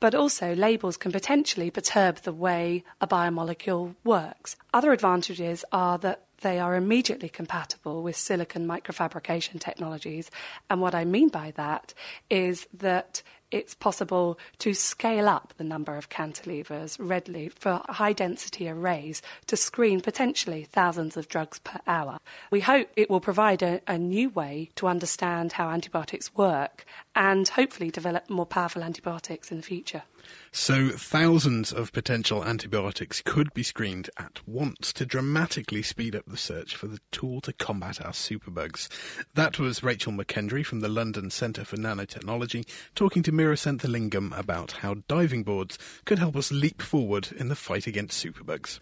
But 0.00 0.14
also, 0.16 0.54
labels 0.54 0.96
can 0.96 1.12
potentially 1.12 1.70
perturb 1.70 2.16
the 2.18 2.32
way 2.32 2.82
a 3.00 3.06
biomolecule 3.06 3.94
works. 4.02 4.56
Other 4.74 4.92
advantages 4.92 5.64
are 5.70 5.96
that 5.98 6.24
they 6.40 6.58
are 6.58 6.74
immediately 6.74 7.28
compatible 7.28 8.02
with 8.02 8.16
silicon 8.16 8.66
microfabrication 8.66 9.60
technologies. 9.60 10.28
And 10.68 10.80
what 10.80 10.94
I 10.94 11.04
mean 11.04 11.28
by 11.28 11.52
that 11.52 11.94
is 12.28 12.66
that 12.74 13.22
it's 13.52 13.74
possible 13.74 14.38
to 14.58 14.74
scale 14.74 15.28
up 15.28 15.54
the 15.58 15.64
number 15.64 15.96
of 15.96 16.08
cantilevers 16.08 16.96
readily 16.98 17.48
for 17.50 17.82
high 17.88 18.12
density 18.12 18.68
arrays 18.68 19.22
to 19.46 19.56
screen 19.56 20.00
potentially 20.00 20.64
thousands 20.64 21.16
of 21.16 21.28
drugs 21.28 21.58
per 21.60 21.78
hour. 21.86 22.18
We 22.50 22.60
hope 22.60 22.88
it 22.96 23.10
will 23.10 23.20
provide 23.20 23.62
a, 23.62 23.80
a, 23.86 23.98
new 23.98 24.30
way 24.30 24.70
to 24.76 24.88
understand 24.88 25.52
how 25.52 25.70
antibiotics 25.70 26.34
work 26.34 26.84
and 27.14 27.46
hopefully 27.46 27.90
develop 27.90 28.28
more 28.28 28.46
powerful 28.46 28.82
antibiotics 28.82 29.50
in 29.50 29.58
the 29.58 29.62
future. 29.62 30.02
So, 30.50 30.90
thousands 30.90 31.72
of 31.72 31.92
potential 31.92 32.44
antibiotics 32.44 33.22
could 33.24 33.52
be 33.54 33.62
screened 33.62 34.10
at 34.18 34.40
once 34.46 34.92
to 34.94 35.06
dramatically 35.06 35.82
speed 35.82 36.14
up 36.14 36.24
the 36.26 36.36
search 36.36 36.76
for 36.76 36.86
the 36.86 37.00
tool 37.10 37.40
to 37.42 37.52
combat 37.52 38.04
our 38.04 38.12
superbugs. 38.12 38.88
That 39.34 39.58
was 39.58 39.82
Rachel 39.82 40.12
McKendry 40.12 40.64
from 40.64 40.80
the 40.80 40.88
London 40.88 41.30
Centre 41.30 41.64
for 41.64 41.76
Nanotechnology 41.76 42.68
talking 42.94 43.22
to 43.22 43.32
Meera 43.32 43.56
Senthilingam 43.56 44.36
about 44.38 44.72
how 44.72 44.96
diving 45.08 45.42
boards 45.42 45.78
could 46.04 46.18
help 46.18 46.36
us 46.36 46.52
leap 46.52 46.82
forward 46.82 47.28
in 47.36 47.48
the 47.48 47.56
fight 47.56 47.86
against 47.86 48.24
superbugs. 48.24 48.80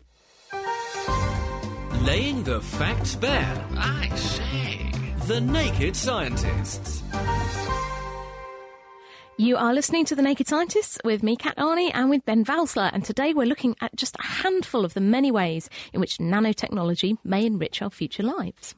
Laying 2.02 2.42
the 2.44 2.60
facts 2.60 3.14
bare. 3.14 3.64
I 3.76 4.08
say. 4.16 4.90
The 5.26 5.40
Naked 5.40 5.94
Scientists. 5.94 7.02
You 9.40 9.56
are 9.56 9.72
listening 9.72 10.04
to 10.04 10.14
The 10.14 10.20
Naked 10.20 10.48
Scientists 10.48 10.98
with 11.02 11.22
me, 11.22 11.34
Kat 11.34 11.56
Arney, 11.56 11.90
and 11.94 12.10
with 12.10 12.26
Ben 12.26 12.44
Valsler. 12.44 12.90
And 12.92 13.02
today 13.02 13.32
we're 13.32 13.46
looking 13.46 13.74
at 13.80 13.96
just 13.96 14.14
a 14.16 14.22
handful 14.22 14.84
of 14.84 14.92
the 14.92 15.00
many 15.00 15.30
ways 15.30 15.70
in 15.94 16.00
which 16.00 16.18
nanotechnology 16.18 17.16
may 17.24 17.46
enrich 17.46 17.80
our 17.80 17.88
future 17.88 18.22
lives. 18.22 18.74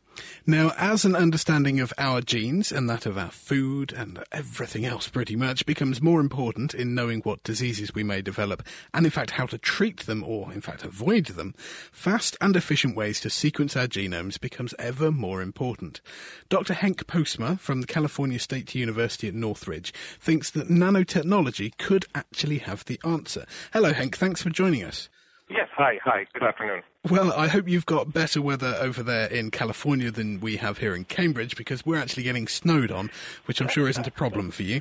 Now, 0.46 0.72
as 0.76 1.04
an 1.04 1.14
understanding 1.14 1.78
of 1.78 1.92
our 1.98 2.20
genes 2.20 2.72
and 2.72 2.90
that 2.90 3.06
of 3.06 3.16
our 3.16 3.30
food 3.30 3.92
and 3.92 4.24
everything 4.32 4.84
else 4.84 5.08
pretty 5.08 5.36
much 5.36 5.64
becomes 5.66 6.02
more 6.02 6.20
important 6.20 6.74
in 6.74 6.94
knowing 6.94 7.20
what 7.20 7.44
diseases 7.44 7.94
we 7.94 8.02
may 8.02 8.22
develop 8.22 8.62
and, 8.92 9.06
in 9.06 9.12
fact, 9.12 9.32
how 9.32 9.46
to 9.46 9.58
treat 9.58 10.00
them 10.00 10.24
or, 10.24 10.52
in 10.52 10.60
fact, 10.60 10.84
avoid 10.84 11.26
them, 11.26 11.54
fast 11.92 12.36
and 12.40 12.56
efficient 12.56 12.96
ways 12.96 13.20
to 13.20 13.30
sequence 13.30 13.76
our 13.76 13.86
genomes 13.86 14.40
becomes 14.40 14.74
ever 14.78 15.12
more 15.12 15.40
important. 15.40 16.00
Dr. 16.48 16.74
Henk 16.74 17.04
Postma 17.04 17.58
from 17.60 17.80
the 17.80 17.86
California 17.86 18.38
State 18.38 18.74
University 18.74 19.28
at 19.28 19.34
Northridge 19.34 19.92
thinks 20.18 20.50
that 20.50 20.68
nanotechnology 20.68 21.76
could 21.78 22.06
actually 22.14 22.58
have 22.58 22.84
the 22.84 23.00
answer. 23.04 23.46
Hello, 23.72 23.92
Henk. 23.92 24.16
Thanks 24.16 24.42
for 24.42 24.50
joining 24.50 24.82
us. 24.82 25.08
Yes, 25.52 25.68
hi, 25.76 25.98
hi. 26.02 26.24
Good 26.32 26.44
afternoon. 26.44 26.82
Well, 27.10 27.30
I 27.32 27.46
hope 27.46 27.68
you've 27.68 27.84
got 27.84 28.12
better 28.12 28.40
weather 28.40 28.74
over 28.80 29.02
there 29.02 29.26
in 29.26 29.50
California 29.50 30.10
than 30.10 30.40
we 30.40 30.56
have 30.56 30.78
here 30.78 30.94
in 30.94 31.04
Cambridge 31.04 31.56
because 31.56 31.84
we're 31.84 31.98
actually 31.98 32.22
getting 32.22 32.48
snowed 32.48 32.90
on, 32.90 33.10
which 33.44 33.60
I'm 33.60 33.68
sure 33.68 33.86
isn't 33.86 34.06
a 34.06 34.10
problem 34.10 34.50
for 34.50 34.62
you. 34.62 34.80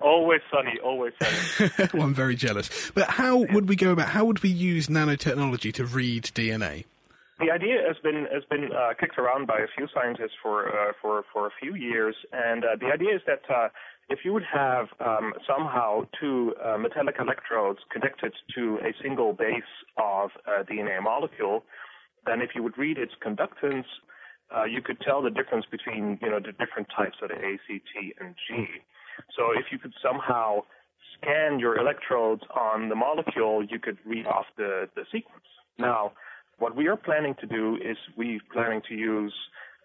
Always 0.00 0.42
sunny, 0.52 0.78
always 0.84 1.12
sunny. 1.20 1.70
well, 1.94 2.04
I'm 2.04 2.14
very 2.14 2.36
jealous. 2.36 2.92
But 2.94 3.08
how 3.08 3.38
would 3.50 3.68
we 3.68 3.74
go 3.74 3.90
about, 3.90 4.10
how 4.10 4.24
would 4.26 4.44
we 4.44 4.50
use 4.50 4.86
nanotechnology 4.86 5.74
to 5.74 5.84
read 5.84 6.24
DNA? 6.24 6.84
The 7.40 7.50
idea 7.50 7.82
has 7.86 7.96
been 8.02 8.26
has 8.32 8.44
been 8.48 8.70
uh, 8.72 8.94
kicked 8.98 9.18
around 9.18 9.46
by 9.46 9.58
a 9.58 9.66
few 9.76 9.88
scientists 9.92 10.36
for 10.42 10.68
uh, 10.68 10.92
for 11.02 11.22
for 11.30 11.46
a 11.46 11.50
few 11.60 11.74
years, 11.74 12.16
and 12.32 12.64
uh, 12.64 12.76
the 12.80 12.86
idea 12.86 13.14
is 13.14 13.20
that 13.26 13.42
uh, 13.54 13.68
if 14.08 14.20
you 14.24 14.32
would 14.32 14.44
have 14.52 14.86
um, 15.04 15.32
somehow 15.46 16.02
two 16.20 16.54
uh, 16.64 16.78
metallic 16.78 17.16
electrodes 17.18 17.80
connected 17.92 18.32
to 18.54 18.78
a 18.82 18.92
single 19.02 19.32
base 19.32 19.62
of 19.96 20.30
a 20.46 20.64
DNA 20.64 21.02
molecule, 21.02 21.64
then 22.24 22.40
if 22.40 22.50
you 22.54 22.62
would 22.62 22.78
read 22.78 22.98
its 22.98 23.12
conductance, 23.24 23.84
uh, 24.56 24.64
you 24.64 24.80
could 24.80 25.00
tell 25.00 25.22
the 25.22 25.30
difference 25.30 25.66
between 25.70 26.18
you 26.22 26.30
know 26.30 26.38
the 26.38 26.52
different 26.52 26.88
types 26.96 27.16
of 27.22 27.30
the 27.30 27.34
A, 27.34 27.58
C, 27.66 27.82
T, 27.92 28.14
and 28.20 28.34
G. 28.48 28.66
So 29.36 29.50
if 29.58 29.66
you 29.72 29.78
could 29.78 29.94
somehow 30.02 30.60
scan 31.18 31.58
your 31.58 31.78
electrodes 31.78 32.42
on 32.54 32.88
the 32.88 32.94
molecule, 32.94 33.64
you 33.64 33.78
could 33.78 33.98
read 34.04 34.26
off 34.26 34.46
the, 34.56 34.88
the 34.94 35.02
sequence. 35.10 35.46
Now, 35.78 36.12
what 36.58 36.76
we 36.76 36.86
are 36.88 36.96
planning 36.96 37.34
to 37.40 37.46
do 37.46 37.76
is 37.76 37.96
we're 38.16 38.40
planning 38.52 38.82
to 38.88 38.94
use 38.94 39.34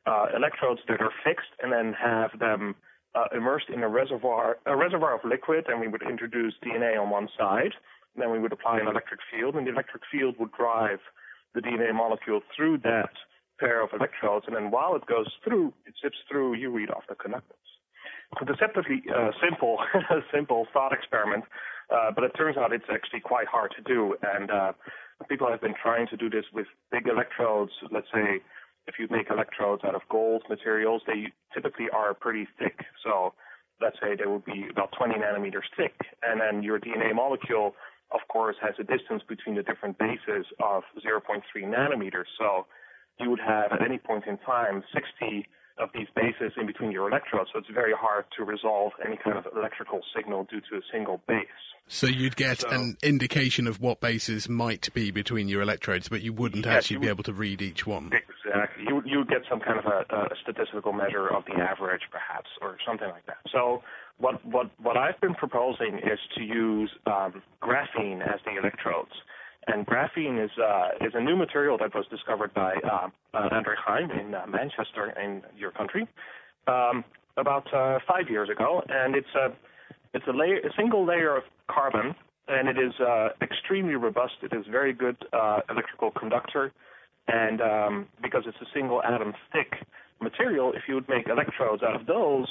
uh, 0.06 0.28
electrodes 0.36 0.82
that 0.88 1.02
are 1.02 1.12
fixed 1.24 1.50
and 1.62 1.72
then 1.72 1.94
have 1.94 2.38
them 2.40 2.76
uh, 3.16 3.26
immersed 3.36 3.70
in 3.70 3.84
a 3.84 3.90
reservoir, 3.90 4.58
a 4.66 4.76
reservoir 4.76 5.16
of 5.16 5.22
liquid, 5.24 5.66
and 5.68 5.80
we 5.80 5.88
would 5.88 6.02
introduce 6.02 6.54
DNA 6.64 7.00
on 7.00 7.10
one 7.10 7.28
side. 7.38 7.74
Then 8.16 8.32
we 8.32 8.40
would 8.40 8.52
apply 8.52 8.80
an 8.80 8.88
electric 8.88 9.20
field, 9.32 9.56
and 9.56 9.66
the 9.66 9.72
electric 9.72 10.04
field 10.12 10.36
would 10.40 10.52
drive 10.52 11.00
the 11.54 11.62
DNA 11.62 11.94
molecule 11.94 12.42
through 12.56 12.80
that 12.80 13.12
pair 13.60 13.84
of 13.84 13.90
electrodes, 13.94 14.46
and 14.48 14.56
then 14.56 14.72
while 14.72 14.96
it 14.96 15.06
goes 15.06 15.28
through, 15.44 15.74
it 15.86 15.94
zips 16.02 16.18
through, 16.30 16.56
you 16.56 16.72
read 16.72 16.90
off 16.90 17.04
the 17.08 17.16
conductance. 17.16 17.70
So 18.40 18.46
deceptively 18.46 19.04
uh, 19.14 19.32
simple, 19.44 19.78
simple 20.34 20.66
thought 20.74 20.94
experiment, 20.94 21.44
uh, 21.94 22.12
but 22.16 22.24
it 22.24 22.32
turns 22.36 22.58
out 22.58 22.74
it's 22.74 22.90
actually 22.92 23.20
quite 23.20 23.48
hard 23.48 23.72
to 23.78 23.84
do, 23.84 24.16
and 24.24 24.50
uh, 24.50 24.72
people 25.30 25.48
have 25.50 25.62
been 25.62 25.76
trying 25.82 26.08
to 26.08 26.18
do 26.18 26.30
this 26.30 26.46
with 26.54 26.66
big 26.92 27.08
electrodes, 27.08 27.72
let's 27.92 28.08
say 28.14 28.42
if 28.88 28.96
you 29.00 29.08
make 29.10 29.30
electrodes 29.30 29.84
out 29.84 29.96
of 29.96 30.02
gold 30.10 30.44
materials, 30.50 31.02
they 31.08 31.32
typically 31.54 31.88
are 31.94 32.14
pretty 32.14 32.48
thick. 32.60 32.80
So 33.04 33.34
let's 33.80 33.98
say 34.02 34.16
they 34.16 34.30
would 34.30 34.46
be 34.46 34.68
about 34.70 34.92
20 34.98 35.16
nanometers 35.16 35.70
thick. 35.78 35.94
And 36.24 36.40
then 36.40 36.64
your 36.64 36.80
DNA 36.80 37.16
molecule, 37.16 37.76
of 38.12 38.20
course, 38.28 38.56
has 38.62 38.74
a 38.80 38.84
distance 38.84 39.24
between 39.28 39.56
the 39.56 39.64
different 39.64 39.98
bases 39.98 40.46
of 40.64 40.84
0.3 41.06 41.42
nanometers. 41.64 42.30
So 42.38 42.66
you 43.20 43.30
would 43.30 43.40
have 43.40 43.72
at 43.72 43.84
any 43.84 43.98
point 43.98 44.26
in 44.28 44.38
time 44.40 44.84
60 44.94 45.48
of 45.78 45.90
these 45.94 46.08
bases 46.16 46.54
in 46.58 46.66
between 46.66 46.92
your 46.92 47.10
electrodes. 47.10 47.50
So 47.54 47.60
it's 47.60 47.70
very 47.74 47.94
hard 47.98 48.26
to 48.38 48.44
resolve 48.44 48.94
any 49.06 49.18
kind 49.18 49.38
of 49.38 49.46
electrical 49.56 50.02
signal 50.16 50.46
due 50.46 50.62
to 50.70 50.78
a 50.78 50.82
single 50.92 51.22
base. 51.28 51.48
So 51.88 52.08
you'd 52.08 52.36
get 52.36 52.62
so, 52.62 52.70
an 52.70 52.98
indication 53.04 53.68
of 53.68 53.82
what 53.82 54.00
bases 54.00 54.48
might 54.48 54.94
be 54.94 55.12
between 55.12 55.48
your 55.50 55.62
electrodes, 55.62 56.08
but 56.08 56.22
you 56.22 56.32
wouldn't 56.32 56.66
yes, 56.66 56.76
actually 56.76 56.96
you 56.96 57.00
would, 57.00 57.06
be 57.06 57.10
able 57.10 57.24
to 57.24 57.34
read 57.34 57.62
each 57.62 57.86
one. 57.86 58.12
Exactly. 58.14 58.86
You 58.88 59.02
you 59.06 59.18
would 59.20 59.28
get 59.28 59.42
some 59.50 59.60
kind 59.60 59.78
of 59.78 59.86
a, 59.86 60.16
a, 60.16 60.30
statistical 60.42 60.94
measure 60.94 61.28
of 61.28 61.44
the 61.46 61.62
average, 61.62 62.04
perhaps, 62.12 62.50
or 62.62 62.78
something 62.86 63.10
like 63.10 63.26
that. 63.26 63.38
So 63.52 63.84
what 64.20 64.46
what 64.46 64.70
what 64.82 64.96
I've 64.96 65.20
been 65.20 65.36
proposing 65.36 65.98
is 65.98 66.20
to 66.38 66.44
use 66.44 66.92
um, 67.08 67.42
graphene 67.62 68.22
as 68.22 68.40
the 68.46 68.58
electrodes. 68.58 69.12
And 69.72 69.88
graphene 69.88 70.44
is 70.44 70.52
uh, 70.58 71.06
is 71.06 71.14
a 71.14 71.22
new 71.22 71.38
material 71.38 71.78
that 71.78 71.96
was 71.96 72.06
discovered 72.10 72.54
by 72.54 72.76
uh, 72.84 73.08
uh, 73.34 73.50
Andre 73.52 73.76
Geim 73.86 74.12
in 74.12 74.34
uh, 74.34 74.46
Manchester, 74.48 75.14
in 75.22 75.42
your 75.58 75.72
country, 75.72 76.08
um, 76.68 77.06
about 77.38 77.74
uh, 77.74 78.00
five 78.06 78.30
years 78.30 78.50
ago. 78.50 78.82
And 78.90 79.16
it's 79.16 79.34
a 79.36 79.54
it's 80.14 80.26
a, 80.28 80.32
layer, 80.32 80.58
a 80.58 80.74
single 80.76 81.06
layer 81.06 81.38
of 81.38 81.44
carbon, 81.70 82.14
and 82.50 82.68
it 82.68 82.78
is 82.78 82.94
uh, 83.00 83.30
extremely 83.42 83.96
robust. 83.96 84.34
It 84.44 84.54
is 84.54 84.66
very 84.70 84.92
good 84.92 85.16
uh, 85.32 85.62
electrical 85.70 86.12
conductor, 86.12 86.74
and 87.30 87.62
um, 87.62 88.08
because 88.22 88.44
it's 88.46 88.60
a 88.62 88.70
single 88.74 89.02
atom 89.04 89.34
thick 89.54 89.88
material, 90.20 90.74
if 90.74 90.84
you 90.90 90.96
would 90.96 91.08
make 91.08 91.30
electrodes 91.30 91.82
out 91.82 91.96
of 91.96 92.06
those, 92.08 92.48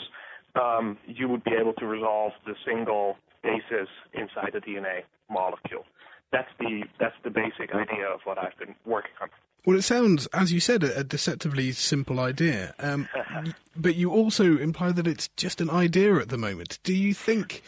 um, 0.54 0.96
you 1.06 1.28
would 1.28 1.44
be 1.44 1.52
able 1.52 1.74
to 1.74 1.86
resolve 1.86 2.32
the 2.46 2.54
single 2.64 3.16
bases 3.42 3.88
inside 4.14 4.52
the 4.54 4.60
DNA 4.60 5.02
molecule. 5.28 5.84
That's 6.32 6.48
the 6.58 6.84
that's 6.98 7.16
the 7.24 7.30
basic 7.30 7.74
idea 7.74 8.06
of 8.06 8.20
what 8.24 8.38
I've 8.38 8.56
been 8.58 8.74
working 8.84 9.12
on. 9.20 9.28
Well, 9.66 9.76
it 9.76 9.82
sounds, 9.82 10.26
as 10.28 10.52
you 10.52 10.60
said, 10.60 10.82
a, 10.82 11.04
deceptively 11.04 11.72
simple 11.72 12.18
idea. 12.18 12.74
Um, 12.78 13.08
but 13.76 13.94
you 13.94 14.10
also 14.10 14.56
imply 14.56 14.92
that 14.92 15.06
it's 15.06 15.28
just 15.36 15.60
an 15.60 15.68
idea 15.68 16.16
at 16.16 16.30
the 16.30 16.38
moment. 16.38 16.78
Do 16.82 16.94
you 16.94 17.12
think? 17.12 17.62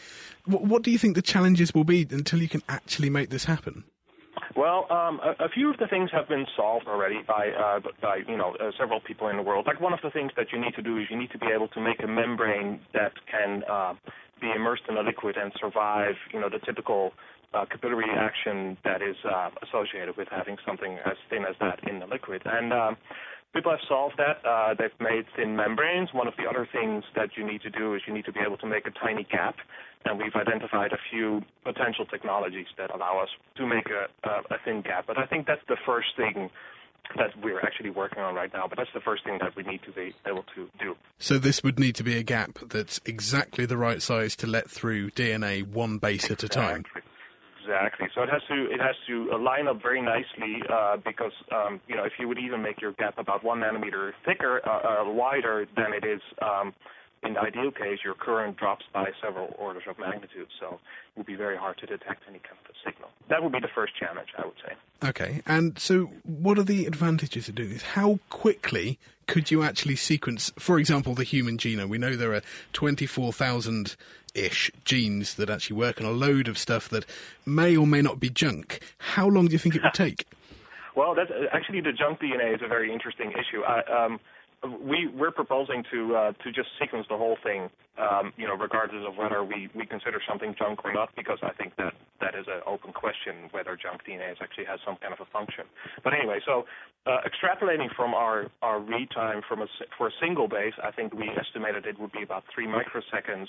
What, 0.45 0.63
what, 0.63 0.81
do 0.81 0.91
you 0.91 0.97
think 0.97 1.15
the 1.15 1.21
challenges 1.21 1.73
will 1.73 1.83
be 1.83 2.07
until 2.09 2.41
you 2.41 2.49
can 2.49 2.63
actually 2.67 3.09
make 3.09 3.29
this 3.29 3.45
happen? 3.45 3.83
Well, 4.55 4.87
um, 4.91 5.19
a, 5.23 5.45
a, 5.45 5.49
few 5.49 5.69
of 5.69 5.77
the 5.77 5.87
things 5.87 6.09
have 6.11 6.27
been 6.27 6.45
solved 6.55 6.87
already 6.87 7.21
by 7.27 7.49
uh, 7.49 7.79
by 8.01 8.17
you 8.27 8.37
know 8.37 8.55
uh, 8.59 8.71
several 8.77 8.99
people 8.99 9.27
in 9.29 9.37
the 9.37 9.43
world. 9.43 9.65
Like 9.67 9.79
one 9.79 9.93
of 9.93 9.99
the 10.03 10.09
things 10.09 10.31
that 10.35 10.47
you 10.51 10.59
need 10.59 10.75
to 10.75 10.81
do 10.81 10.97
is 10.97 11.05
you 11.09 11.17
need 11.17 11.31
to 11.31 11.37
be 11.37 11.47
able 11.53 11.67
to 11.69 11.81
make 11.81 12.03
a 12.03 12.07
membrane 12.07 12.79
that 12.93 13.13
can 13.31 13.63
uh, 13.69 13.93
be 14.41 14.51
immersed 14.53 14.83
in 14.89 14.97
a 14.97 15.01
liquid 15.01 15.37
and 15.37 15.53
survive 15.59 16.15
you 16.33 16.39
know 16.39 16.49
the 16.49 16.59
typical 16.59 17.13
uh, 17.53 17.65
capillary 17.65 18.09
action 18.15 18.77
that 18.83 19.01
is 19.01 19.15
uh, 19.23 19.49
associated 19.61 20.17
with 20.17 20.27
having 20.29 20.57
something 20.65 20.97
as 21.05 21.17
thin 21.29 21.45
as 21.47 21.55
that 21.59 21.79
in 21.87 21.99
the 21.99 22.05
liquid. 22.05 22.41
And 22.45 22.73
um, 22.73 22.97
people 23.53 23.71
have 23.71 23.81
solved 23.87 24.15
that. 24.17 24.45
Uh, 24.47 24.73
they've 24.77 24.99
made 24.99 25.25
thin 25.35 25.55
membranes. 25.55 26.09
One 26.13 26.27
of 26.27 26.33
the 26.37 26.49
other 26.49 26.67
things 26.71 27.03
that 27.15 27.37
you 27.37 27.45
need 27.45 27.61
to 27.61 27.69
do 27.69 27.93
is 27.95 28.01
you 28.07 28.13
need 28.13 28.25
to 28.25 28.33
be 28.33 28.39
able 28.45 28.57
to 28.57 28.67
make 28.67 28.87
a 28.87 28.91
tiny 28.91 29.25
gap. 29.29 29.55
And 30.05 30.17
we've 30.17 30.35
identified 30.35 30.91
a 30.91 30.99
few 31.09 31.41
potential 31.63 32.05
technologies 32.05 32.67
that 32.77 32.93
allow 32.93 33.19
us 33.19 33.29
to 33.55 33.65
make 33.65 33.87
a, 33.89 34.07
a, 34.27 34.55
a 34.55 34.57
thin 34.65 34.81
gap. 34.81 35.05
But 35.07 35.17
I 35.17 35.25
think 35.25 35.47
that's 35.47 35.63
the 35.67 35.77
first 35.85 36.09
thing 36.17 36.49
that 37.17 37.31
we're 37.41 37.59
actually 37.59 37.89
working 37.89 38.19
on 38.19 38.33
right 38.33 38.51
now, 38.53 38.65
but 38.67 38.77
that's 38.77 38.89
the 38.93 39.01
first 39.01 39.23
thing 39.23 39.37
that 39.41 39.55
we 39.55 39.63
need 39.63 39.81
to 39.83 39.91
be 39.91 40.13
able 40.25 40.43
to 40.55 40.69
do. 40.79 40.95
So 41.19 41.37
this 41.37 41.63
would 41.63 41.79
need 41.79 41.95
to 41.95 42.03
be 42.03 42.17
a 42.17 42.23
gap 42.23 42.59
that's 42.69 43.01
exactly 43.05 43.65
the 43.65 43.77
right 43.77 44.01
size 44.01 44.35
to 44.37 44.47
let 44.47 44.69
through 44.69 45.11
DNA 45.11 45.67
one 45.67 45.97
base 45.97 46.25
exactly. 46.25 46.33
at 46.33 46.43
a 46.43 46.47
time. 46.47 46.85
Exactly. 47.63 48.07
So 48.13 48.21
it 48.23 48.29
has 48.29 48.41
to 48.49 48.65
it 48.71 48.79
has 48.79 48.95
to 49.07 49.37
line 49.37 49.67
up 49.67 49.81
very 49.81 50.01
nicely 50.01 50.61
uh, 50.69 50.97
because 50.97 51.31
um, 51.51 51.79
you 51.87 51.95
know 51.95 52.03
if 52.03 52.13
you 52.19 52.27
would 52.27 52.39
even 52.39 52.61
make 52.61 52.81
your 52.81 52.93
gap 52.93 53.17
about 53.17 53.43
one 53.43 53.59
nanometer 53.59 54.11
thicker, 54.25 54.61
uh, 54.67 55.03
uh, 55.03 55.11
wider 55.11 55.65
than 55.75 55.93
it 55.93 56.05
is. 56.05 56.21
Um, 56.41 56.73
in 57.25 57.35
the 57.35 57.39
ideal 57.39 57.71
case, 57.71 57.99
your 58.03 58.15
current 58.15 58.57
drops 58.57 58.83
by 58.93 59.05
several 59.23 59.55
orders 59.57 59.83
of 59.89 59.97
magnitude, 59.97 60.47
so 60.59 60.73
it 60.73 61.17
would 61.17 61.25
be 61.25 61.35
very 61.35 61.55
hard 61.55 61.77
to 61.77 61.85
detect 61.85 62.23
any 62.27 62.39
kind 62.39 62.57
of 62.67 62.75
signal. 62.85 63.11
That 63.29 63.41
would 63.41 63.53
be 63.53 63.61
the 63.61 63.69
first 63.73 63.93
challenge, 63.97 64.27
I 64.37 64.45
would 64.45 64.57
say. 64.65 65.07
Okay, 65.07 65.41
and 65.45 65.79
so 65.79 66.11
what 66.23 66.59
are 66.59 66.63
the 66.63 66.85
advantages 66.85 67.47
of 67.47 67.55
doing 67.55 67.69
this? 67.69 67.83
How 67.83 68.19
quickly 68.29 68.99
could 69.27 69.51
you 69.51 69.63
actually 69.63 69.95
sequence, 69.95 70.51
for 70.59 70.79
example, 70.79 71.13
the 71.13 71.23
human 71.23 71.57
genome? 71.57 71.87
We 71.87 71.97
know 71.97 72.15
there 72.17 72.33
are 72.33 72.41
24,000 72.73 73.95
ish 74.35 74.71
genes 74.85 75.35
that 75.35 75.49
actually 75.49 75.77
work 75.77 75.99
on 75.99 76.07
a 76.07 76.11
load 76.11 76.47
of 76.47 76.57
stuff 76.57 76.89
that 76.89 77.05
may 77.45 77.75
or 77.75 77.87
may 77.87 78.01
not 78.01 78.19
be 78.19 78.29
junk. 78.29 78.79
How 78.97 79.27
long 79.27 79.47
do 79.47 79.53
you 79.53 79.59
think 79.59 79.75
it 79.75 79.83
would 79.83 79.93
take? 79.93 80.25
well, 80.95 81.15
that's, 81.15 81.31
actually, 81.51 81.81
the 81.81 81.93
junk 81.93 82.19
DNA 82.19 82.55
is 82.55 82.61
a 82.63 82.67
very 82.67 82.91
interesting 82.91 83.31
issue. 83.31 83.63
I, 83.63 83.81
um, 84.05 84.19
we 84.81 85.07
we're 85.07 85.31
proposing 85.31 85.83
to 85.91 86.15
uh, 86.15 86.31
to 86.43 86.51
just 86.51 86.69
sequence 86.79 87.05
the 87.09 87.17
whole 87.17 87.37
thing, 87.43 87.69
um, 87.97 88.33
you 88.37 88.47
know, 88.47 88.55
regardless 88.55 89.03
of 89.05 89.17
whether 89.17 89.43
we, 89.43 89.69
we 89.75 89.85
consider 89.85 90.21
something 90.27 90.55
junk 90.57 90.85
or 90.85 90.93
not, 90.93 91.09
because 91.15 91.39
I 91.43 91.51
think 91.51 91.75
that 91.77 91.93
that 92.21 92.35
is 92.35 92.45
an 92.47 92.61
open 92.65 92.93
question 92.93 93.51
whether 93.51 93.75
junk 93.75 94.01
DNA 94.07 94.31
actually 94.41 94.65
has 94.65 94.79
some 94.85 94.95
kind 95.01 95.13
of 95.13 95.19
a 95.19 95.29
function. 95.31 95.65
But 96.03 96.13
anyway, 96.13 96.39
so 96.45 96.65
uh, 97.05 97.17
extrapolating 97.27 97.93
from 97.95 98.13
our 98.13 98.47
our 98.61 98.79
read 98.79 99.11
time 99.11 99.41
from 99.47 99.61
a 99.61 99.67
for 99.97 100.07
a 100.07 100.11
single 100.21 100.47
base, 100.47 100.73
I 100.81 100.91
think 100.91 101.13
we 101.13 101.29
estimated 101.29 101.85
it 101.85 101.99
would 101.99 102.11
be 102.11 102.23
about 102.23 102.43
three 102.53 102.67
microseconds 102.67 103.47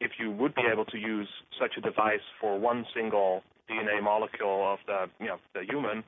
if 0.00 0.12
you 0.18 0.30
would 0.30 0.54
be 0.54 0.62
able 0.70 0.84
to 0.86 0.98
use 0.98 1.28
such 1.58 1.72
a 1.76 1.80
device 1.80 2.26
for 2.40 2.58
one 2.58 2.86
single 2.94 3.42
DNA 3.68 4.02
molecule 4.02 4.72
of 4.72 4.78
the 4.86 5.08
you 5.20 5.26
know 5.26 5.38
the 5.54 5.62
human, 5.68 6.02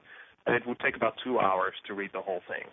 it 0.46 0.66
would 0.66 0.80
take 0.80 0.96
about 0.96 1.14
two 1.22 1.38
hours 1.38 1.74
to 1.86 1.94
read 1.94 2.10
the 2.12 2.20
whole 2.20 2.40
thing. 2.48 2.64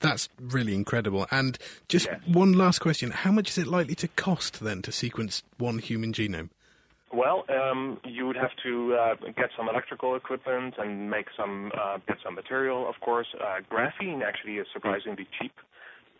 That's 0.00 0.28
really 0.38 0.74
incredible. 0.74 1.26
And 1.30 1.58
just 1.88 2.08
one 2.26 2.52
last 2.52 2.80
question. 2.80 3.10
How 3.10 3.32
much 3.32 3.48
is 3.48 3.58
it 3.58 3.66
likely 3.66 3.94
to 3.96 4.08
cost 4.08 4.60
then 4.60 4.82
to 4.82 4.92
sequence 4.92 5.42
one 5.58 5.78
human 5.78 6.12
genome? 6.12 6.50
Well, 7.12 7.44
um, 7.48 8.00
you 8.04 8.26
would 8.26 8.36
have 8.36 8.50
to 8.64 8.94
uh, 8.94 9.14
get 9.36 9.50
some 9.56 9.68
electrical 9.68 10.16
equipment 10.16 10.74
and 10.78 11.08
make 11.08 11.26
some 11.36 11.70
uh, 11.80 11.98
get 12.08 12.16
some 12.24 12.34
material, 12.34 12.88
of 12.88 12.96
course. 13.00 13.28
Uh, 13.40 13.60
graphene 13.70 14.22
actually 14.22 14.54
is 14.54 14.66
surprisingly 14.72 15.26
cheap. 15.38 15.52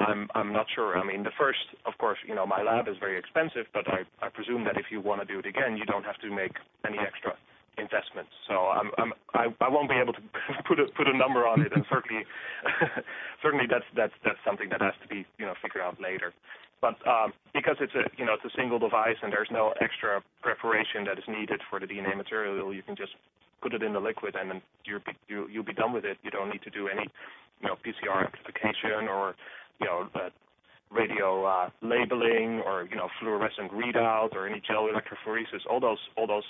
I'm 0.01 0.29
I'm 0.35 0.53
not 0.53 0.67
sure. 0.75 0.99
I 0.99 1.05
mean, 1.05 1.23
the 1.23 1.35
first, 1.39 1.61
of 1.87 1.97
course, 1.99 2.19
you 2.27 2.35
know, 2.35 2.47
my 2.47 2.63
lab 2.63 2.89
is 2.89 2.97
very 2.99 3.19
expensive, 3.19 3.67
but 3.73 3.87
I 3.89 4.03
I 4.21 4.29
presume 4.29 4.65
that 4.65 4.77
if 4.77 4.87
you 4.91 5.01
want 5.01 5.21
to 5.21 5.27
do 5.27 5.39
it 5.39 5.47
again, 5.47 5.77
you 5.77 5.85
don't 5.85 6.05
have 6.05 6.19
to 6.21 6.31
make 6.31 6.53
any 6.87 6.99
extra 6.99 7.35
investments. 7.79 8.31
So 8.47 8.71
I'm, 8.71 8.91
I'm 8.99 9.13
I, 9.35 9.47
I 9.61 9.69
won't 9.69 9.89
be 9.89 9.97
able 9.97 10.13
to 10.13 10.23
put 10.69 10.79
a 10.81 10.87
put 10.97 11.07
a 11.09 11.17
number 11.17 11.47
on 11.47 11.63
it, 11.63 11.73
and 11.75 11.85
certainly 11.91 12.25
certainly 13.43 13.67
that's 13.71 13.87
that's 13.97 14.15
that's 14.25 14.39
something 14.45 14.69
that 14.71 14.81
has 14.83 14.95
to 15.03 15.09
be 15.09 15.27
you 15.39 15.47
know 15.47 15.55
figured 15.63 15.83
out 15.83 16.01
later. 16.01 16.33
But 16.81 16.99
um, 17.07 17.33
because 17.55 17.77
it's 17.81 17.95
a 17.95 18.11
you 18.19 18.25
know 18.27 18.35
it's 18.35 18.45
a 18.45 18.55
single 18.57 18.79
device 18.79 19.17
and 19.23 19.33
there's 19.33 19.51
no 19.51 19.73
extra 19.81 20.23
preparation 20.43 21.05
that 21.07 21.19
is 21.19 21.25
needed 21.29 21.61
for 21.71 21.81
the 21.81 21.87
DNA 21.87 22.17
material, 22.17 22.75
you 22.75 22.83
can 22.83 22.97
just 22.97 23.13
put 23.63 23.73
it 23.73 23.83
in 23.83 23.95
the 23.95 24.01
liquid 24.01 24.37
and 24.39 24.51
then 24.51 24.63
you're 24.85 25.01
you, 25.29 25.49
you'll 25.49 25.65
be 25.65 25.73
done 25.73 25.93
with 25.93 26.05
it. 26.05 26.19
You 26.23 26.31
don't 26.31 26.51
need 26.51 26.63
to 26.63 26.71
do 26.71 26.89
any 26.89 27.09
you 27.61 27.69
know 27.69 27.77
PCR 27.81 28.27
amplification 28.27 29.09
or 29.09 29.35
you 29.81 29.87
know 29.87 30.09
uh, 30.15 30.31
radio 30.91 31.45
uh, 31.45 31.71
labeling 31.83 32.61
or 32.65 32.87
you 32.91 32.97
know 32.97 33.09
fluorescent 33.21 33.73
readout 33.73 34.35
or 34.35 34.47
any 34.47 34.61
gel 34.67 34.89
electrophoresis. 34.89 35.67
All 35.69 35.81
those 35.81 35.99
all 36.17 36.27
those 36.27 36.45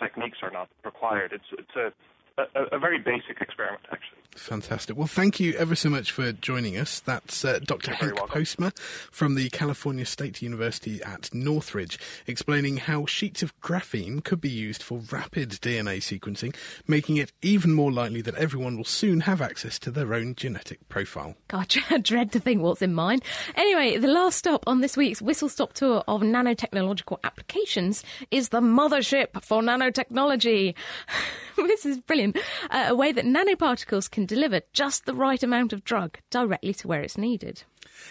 techniques 0.00 0.38
are 0.42 0.50
not 0.50 0.68
required. 0.84 1.32
It's 1.32 1.44
it's 1.52 1.76
a 1.76 1.92
a, 2.38 2.62
a, 2.72 2.78
very 2.78 2.98
basic 2.98 3.40
experiment, 3.40 3.82
actually. 3.92 4.18
Fantastic. 4.34 4.96
Well, 4.96 5.06
thank 5.06 5.38
you 5.38 5.54
ever 5.54 5.76
so 5.76 5.88
much 5.88 6.10
for 6.10 6.32
joining 6.32 6.76
us. 6.76 6.98
That's 6.98 7.44
uh, 7.44 7.60
Dr. 7.62 7.96
You're 8.00 8.14
Henk 8.14 8.28
Postma 8.28 8.76
from 9.12 9.36
the 9.36 9.48
California 9.50 10.04
State 10.04 10.42
University 10.42 11.00
at 11.02 11.32
Northridge, 11.32 11.98
explaining 12.26 12.78
how 12.78 13.06
sheets 13.06 13.44
of 13.44 13.58
graphene 13.60 14.24
could 14.24 14.40
be 14.40 14.50
used 14.50 14.82
for 14.82 14.98
rapid 15.12 15.50
DNA 15.50 15.98
sequencing, 15.98 16.56
making 16.88 17.16
it 17.16 17.32
even 17.42 17.72
more 17.72 17.92
likely 17.92 18.20
that 18.22 18.34
everyone 18.34 18.76
will 18.76 18.84
soon 18.84 19.20
have 19.20 19.40
access 19.40 19.78
to 19.78 19.92
their 19.92 20.12
own 20.12 20.34
genetic 20.34 20.88
profile. 20.88 21.36
God, 21.46 21.72
I 21.90 21.98
dread 22.02 22.32
to 22.32 22.40
think 22.40 22.60
what's 22.60 22.82
in 22.82 22.94
mine. 22.94 23.20
Anyway, 23.54 23.98
the 23.98 24.08
last 24.08 24.38
stop 24.38 24.64
on 24.66 24.80
this 24.80 24.96
week's 24.96 25.22
whistle 25.22 25.48
stop 25.48 25.74
tour 25.74 26.02
of 26.08 26.22
nanotechnological 26.22 27.18
applications 27.22 28.02
is 28.32 28.48
the 28.48 28.60
mothership 28.60 29.40
for 29.42 29.62
nanotechnology. 29.62 30.74
this 31.56 31.86
is 31.86 31.98
brilliant 31.98 32.23
uh, 32.70 32.86
a 32.88 32.94
way 32.94 33.12
that 33.12 33.24
nanoparticles 33.24 34.10
can 34.10 34.24
deliver 34.24 34.60
just 34.72 35.04
the 35.04 35.14
right 35.14 35.42
amount 35.42 35.72
of 35.72 35.84
drug 35.84 36.18
directly 36.30 36.74
to 36.74 36.88
where 36.88 37.02
it's 37.02 37.18
needed. 37.18 37.64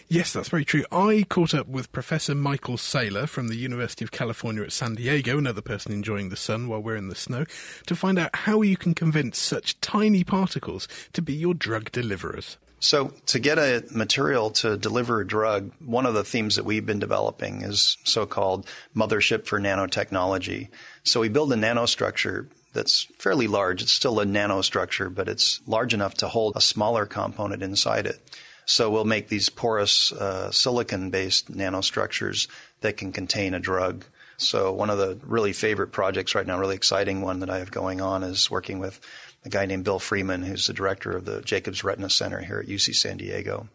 Yes, 0.07 0.33
that's 0.33 0.49
very 0.49 0.65
true. 0.65 0.85
I 0.91 1.25
caught 1.29 1.53
up 1.53 1.67
with 1.67 1.91
Professor 1.91 2.35
Michael 2.35 2.77
Sailor 2.77 3.27
from 3.27 3.47
the 3.47 3.55
University 3.55 4.03
of 4.05 4.11
California 4.11 4.63
at 4.63 4.71
San 4.71 4.95
Diego, 4.95 5.37
another 5.37 5.61
person 5.61 5.91
enjoying 5.91 6.29
the 6.29 6.35
sun 6.35 6.67
while 6.67 6.81
we're 6.81 6.95
in 6.95 7.09
the 7.09 7.15
snow, 7.15 7.45
to 7.87 7.95
find 7.95 8.19
out 8.19 8.35
how 8.35 8.61
you 8.61 8.77
can 8.77 8.93
convince 8.93 9.37
such 9.37 9.79
tiny 9.81 10.23
particles 10.23 10.87
to 11.13 11.21
be 11.21 11.33
your 11.33 11.53
drug 11.53 11.91
deliverers. 11.91 12.57
So, 12.79 13.13
to 13.27 13.39
get 13.39 13.57
a 13.57 13.85
material 13.91 14.51
to 14.51 14.75
deliver 14.75 15.21
a 15.21 15.27
drug, 15.27 15.71
one 15.79 16.05
of 16.05 16.15
the 16.15 16.25
themes 16.25 16.57
that 16.57 16.65
we've 16.65 16.85
been 16.85 16.99
developing 16.99 17.61
is 17.61 17.97
so 18.03 18.25
called 18.25 18.67
mothership 18.93 19.45
for 19.45 19.57
nanotechnology. 19.57 20.67
So, 21.03 21.21
we 21.21 21.29
build 21.29 21.53
a 21.53 21.55
nanostructure 21.55 22.49
that's 22.73 23.03
fairly 23.17 23.47
large. 23.47 23.81
It's 23.81 23.91
still 23.91 24.19
a 24.19 24.25
nanostructure, 24.25 25.13
but 25.13 25.29
it's 25.29 25.61
large 25.67 25.93
enough 25.93 26.15
to 26.15 26.27
hold 26.27 26.53
a 26.55 26.61
smaller 26.61 27.05
component 27.05 27.63
inside 27.63 28.05
it. 28.05 28.19
So 28.65 28.89
we'll 28.89 29.05
make 29.05 29.27
these 29.27 29.49
porous 29.49 30.11
uh, 30.11 30.51
silicon-based 30.51 31.51
nanostructures 31.51 32.47
that 32.81 32.97
can 32.97 33.11
contain 33.11 33.53
a 33.53 33.59
drug. 33.59 34.05
So 34.37 34.71
one 34.73 34.89
of 34.89 34.97
the 34.97 35.19
really 35.23 35.53
favorite 35.53 35.91
projects 35.91 36.33
right 36.33 36.47
now, 36.47 36.59
really 36.59 36.75
exciting 36.75 37.21
one 37.21 37.39
that 37.39 37.49
I 37.49 37.59
have 37.59 37.71
going 37.71 38.01
on, 38.01 38.23
is 38.23 38.49
working 38.49 38.79
with 38.79 38.99
a 39.45 39.49
guy 39.49 39.65
named 39.65 39.83
Bill 39.83 39.99
Freeman, 39.99 40.43
who's 40.43 40.67
the 40.67 40.73
director 40.73 41.11
of 41.11 41.25
the 41.25 41.41
Jacobs 41.41 41.83
Retina 41.83 42.09
Center 42.09 42.39
here 42.39 42.59
at 42.59 42.67
UC 42.67 42.95
San 42.95 43.17
Diego. 43.17 43.67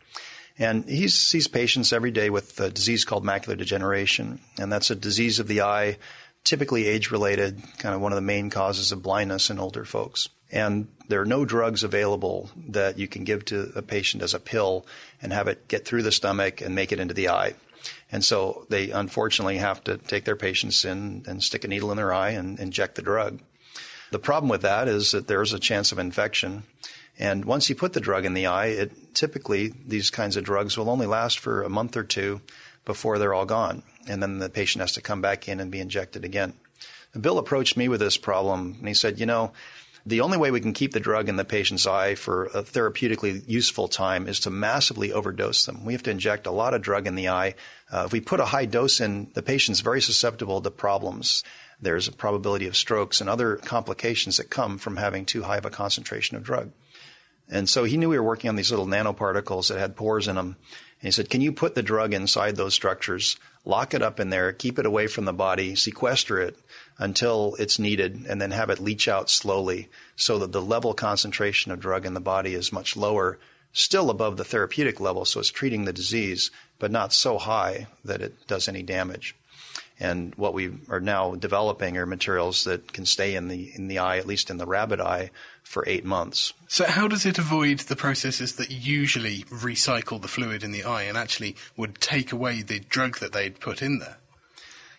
And 0.59 0.89
he 0.89 1.07
sees 1.09 1.47
patients 1.47 1.93
every 1.93 2.11
day 2.11 2.31
with 2.31 2.59
a 2.59 2.71
disease 2.71 3.05
called 3.05 3.25
macular 3.25 3.57
degeneration, 3.57 4.41
and 4.59 4.73
that's 4.73 4.91
a 4.91 4.97
disease 4.97 5.39
of 5.39 5.47
the 5.47 5.61
eye 5.61 5.99
typically 6.49 6.87
age 6.87 7.11
related, 7.11 7.63
kind 7.77 7.95
of 7.95 8.01
one 8.01 8.11
of 8.11 8.17
the 8.17 8.23
main 8.23 8.49
causes 8.49 8.91
of 8.91 9.03
blindness 9.03 9.51
in 9.51 9.59
older 9.59 9.85
folks. 9.85 10.31
And 10.51 10.89
there 11.07 11.21
are 11.21 11.27
no 11.27 11.45
drugs 11.45 11.85
available 11.85 12.49
that 12.69 12.99
you 12.99 13.07
can 13.07 13.25
give 13.25 13.45
to 13.47 13.71
a 13.77 13.83
patient 13.83 14.23
as 14.23 14.33
a 14.33 14.41
pill 14.41 14.87
and 15.21 15.31
have 15.31 15.47
it 15.47 15.69
get 15.69 15.85
through 15.85 16.05
the 16.05 16.11
stomach 16.11 16.63
and 16.63 16.75
make 16.75 16.91
it 16.91 17.01
into 17.01 17.13
the 17.13 17.29
eye. 17.29 17.53
And 18.11 18.25
so 18.25 18.67
they 18.71 18.91
unfortunately 18.91 19.59
have 19.59 19.85
to 19.85 19.99
take 19.99 20.25
their 20.25 20.37
patients 20.37 20.87
in 20.87 21.25
and 21.29 21.43
stick 21.43 21.65
a 21.65 21.69
needle 21.69 21.91
in 21.91 21.99
their 21.99 22.15
eye 22.15 22.31
and 22.31 22.59
inject 22.59 22.95
the 22.95 23.03
drug. 23.03 23.41
The 24.11 24.19
problem 24.19 24.49
with 24.49 24.63
that 24.63 24.89
is 24.89 25.11
that 25.11 25.29
there's 25.29 25.53
a 25.53 25.59
chance 25.59 25.93
of 25.93 25.99
infection. 25.99 26.63
And 27.19 27.45
once 27.45 27.69
you 27.69 27.75
put 27.75 27.93
the 27.93 28.01
drug 28.01 28.25
in 28.25 28.33
the 28.33 28.47
eye, 28.47 28.69
it 28.69 29.15
typically 29.15 29.75
these 29.87 30.09
kinds 30.09 30.39
of 30.39 30.45
drugs 30.45 30.79
will 30.79 30.89
only 30.89 31.07
last 31.07 31.39
for 31.39 31.63
a 31.63 31.69
month 31.69 31.95
or 31.95 32.05
two 32.05 32.41
before 32.87 33.19
they're 33.19 33.35
all 33.35 33.45
gone 33.45 33.83
and 34.07 34.23
then 34.23 34.39
the 34.39 34.49
patient 34.49 34.81
has 34.81 34.93
to 34.93 35.03
come 35.03 35.21
back 35.21 35.49
in 35.49 35.61
and 35.61 35.71
be 35.71 35.81
injected 35.81 36.25
again. 36.25 36.55
Bill 37.19 37.39
approached 37.39 37.77
me 37.77 37.89
with 37.89 38.01
this 38.01 38.17
problem, 38.17 38.77
and 38.79 38.89
he 38.89 38.95
said, 38.95 39.19
you 39.19 39.27
know, 39.27 39.53
the 40.07 40.21
only 40.21 40.39
way 40.39 40.51
we 40.51 40.61
can 40.61 40.73
keep 40.73 40.93
the 40.93 41.01
drug 41.01 41.29
in 41.29 41.37
the 41.37 41.45
patient's 41.45 41.87
eye 41.87 42.15
for 42.15 42.47
a 42.47 42.63
therapeutically 42.63 43.43
useful 43.47 43.89
time 43.89 44.27
is 44.27 44.41
to 44.41 44.51
massively 44.51 45.13
overdose 45.13 45.67
them. 45.67 45.85
We 45.85 45.93
have 45.93 46.03
to 46.05 46.11
inject 46.11 46.47
a 46.47 46.51
lot 46.51 46.73
of 46.73 46.83
drug 46.83 47.07
in 47.07 47.15
the 47.15 47.29
eye. 47.29 47.57
Uh, 47.93 48.05
if 48.07 48.13
we 48.13 48.21
put 48.21 48.41
a 48.41 48.47
high 48.47 48.65
dose 48.65 49.01
in, 49.01 49.31
the 49.35 49.43
patient's 49.43 49.81
very 49.81 50.01
susceptible 50.01 50.63
to 50.63 50.71
problems. 50.71 51.45
There's 51.81 52.09
a 52.09 52.13
probability 52.13 52.67
of 52.67 52.77
strokes 52.77 53.21
and 53.21 53.29
other 53.29 53.57
complications 53.57 54.39
that 54.39 54.51
come 54.51 54.79
from 54.79 54.97
having 54.97 55.25
too 55.25 55.43
high 55.43 55.59
of 55.59 55.67
a 55.67 55.71
concentration 55.71 56.37
of 56.37 56.43
drug. 56.43 56.73
And 57.51 57.69
so 57.69 57.85
he 57.85 57.97
knew 57.97 58.09
we 58.09 58.19
were 58.19 58.25
working 58.25 58.49
on 58.49 58.57
these 58.57 58.71
little 58.71 58.87
nanoparticles 58.87 59.69
that 59.69 59.79
had 59.79 59.97
pores 59.97 60.29
in 60.29 60.37
them. 60.37 60.57
And 61.01 61.07
he 61.07 61.11
said, 61.11 61.31
Can 61.31 61.41
you 61.41 61.53
put 61.53 61.75
the 61.75 61.83
drug 61.83 62.13
inside 62.13 62.57
those 62.57 62.75
structures, 62.75 63.39
lock 63.65 63.95
it 63.95 64.03
up 64.03 64.21
in 64.21 64.31
there, 64.31 64.53
keep 64.53 64.79
it 64.79 64.87
away 64.87 65.07
from 65.07 65.25
the 65.25 65.33
body, 65.33 65.75
sequester 65.75 66.41
it 66.41 66.59
until 66.99 67.55
it's 67.59 67.79
needed, 67.79 68.27
and 68.29 68.41
then 68.41 68.51
have 68.51 68.71
it 68.71 68.81
leach 68.81 69.09
out 69.09 69.31
slowly 69.31 69.89
so 70.17 70.39
that 70.39 70.53
the 70.53 70.63
level 70.63 70.95
concentration 70.95 71.71
of 71.71 71.81
drug 71.81 72.07
in 72.07 72.15
the 72.15 72.21
body 72.21 72.55
is 72.55 72.73
much 72.73 72.97
lower, 72.97 73.39
still 73.73 74.11
above 74.11 74.37
the 74.37 74.45
therapeutic 74.45 75.01
level, 75.01 75.25
so 75.25 75.41
it's 75.41 75.51
treating 75.51 75.85
the 75.85 75.93
disease, 75.93 76.51
but 76.79 76.91
not 76.91 77.13
so 77.13 77.39
high 77.39 77.87
that 78.05 78.23
it 78.23 78.47
does 78.47 78.69
any 78.69 78.83
damage. 78.83 79.35
And 80.01 80.33
what 80.37 80.55
we 80.55 80.71
are 80.89 81.01
now 81.01 81.35
developing 81.35 81.97
are 81.97 82.07
materials 82.07 82.65
that 82.65 82.93
can 82.93 83.05
stay 83.05 83.35
in 83.35 83.49
the 83.49 83.73
in 83.75 83.89
the 83.89 83.99
eye, 83.99 84.19
at 84.19 84.27
least 84.27 84.49
in 84.49 84.57
the 84.57 84.67
rabbit 84.67 85.01
eye, 85.01 85.31
for 85.63 85.85
eight 85.87 86.05
months. 86.05 86.53
So, 86.69 86.85
how 86.85 87.09
does 87.09 87.27
it 87.27 87.39
avoid 87.39 87.81
the 87.81 87.97
processes 87.97 88.55
that 88.57 88.71
usually 88.71 89.43
recycle 89.45 90.21
the 90.21 90.29
fluid 90.29 90.63
in 90.63 90.71
the 90.71 90.85
eye 90.85 91.03
and 91.03 91.19
actually 91.19 91.57
would 91.77 92.01
take 92.01 92.31
away 92.31 92.63
the 92.63 92.79
drug 92.79 93.19
that 93.19 93.33
they'd 93.33 93.59
put 93.59 93.83
in 93.83 93.99
there? 93.99 94.19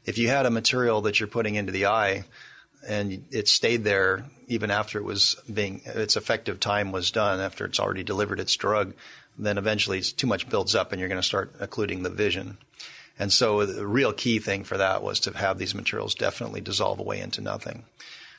If 0.05 0.17
you 0.17 0.27
had 0.27 0.45
a 0.45 0.51
material 0.51 1.01
that 1.01 1.19
you're 1.19 1.27
putting 1.27 1.55
into 1.55 1.71
the 1.71 1.85
eye 1.85 2.25
and 2.87 3.25
it 3.31 3.47
stayed 3.47 3.83
there 3.83 4.25
even 4.47 4.71
after 4.71 4.97
it 4.99 5.03
was 5.03 5.35
being 5.51 5.81
its 5.85 6.17
effective 6.17 6.59
time 6.59 6.91
was 6.91 7.11
done, 7.11 7.39
after 7.39 7.65
it's 7.65 7.79
already 7.79 8.03
delivered 8.03 8.39
its 8.39 8.55
drug, 8.55 8.93
then 9.37 9.57
eventually 9.57 10.01
too 10.01 10.27
much 10.27 10.49
builds 10.49 10.75
up 10.75 10.91
and 10.91 10.99
you're 10.99 11.09
going 11.09 11.21
to 11.21 11.27
start 11.27 11.53
occluding 11.59 12.03
the 12.03 12.09
vision. 12.09 12.57
And 13.19 13.31
so 13.31 13.65
the 13.65 13.85
real 13.85 14.13
key 14.13 14.39
thing 14.39 14.63
for 14.63 14.77
that 14.77 15.03
was 15.03 15.19
to 15.21 15.37
have 15.37 15.57
these 15.57 15.75
materials 15.75 16.15
definitely 16.15 16.61
dissolve 16.61 16.99
away 16.99 17.19
into 17.19 17.41
nothing. 17.41 17.83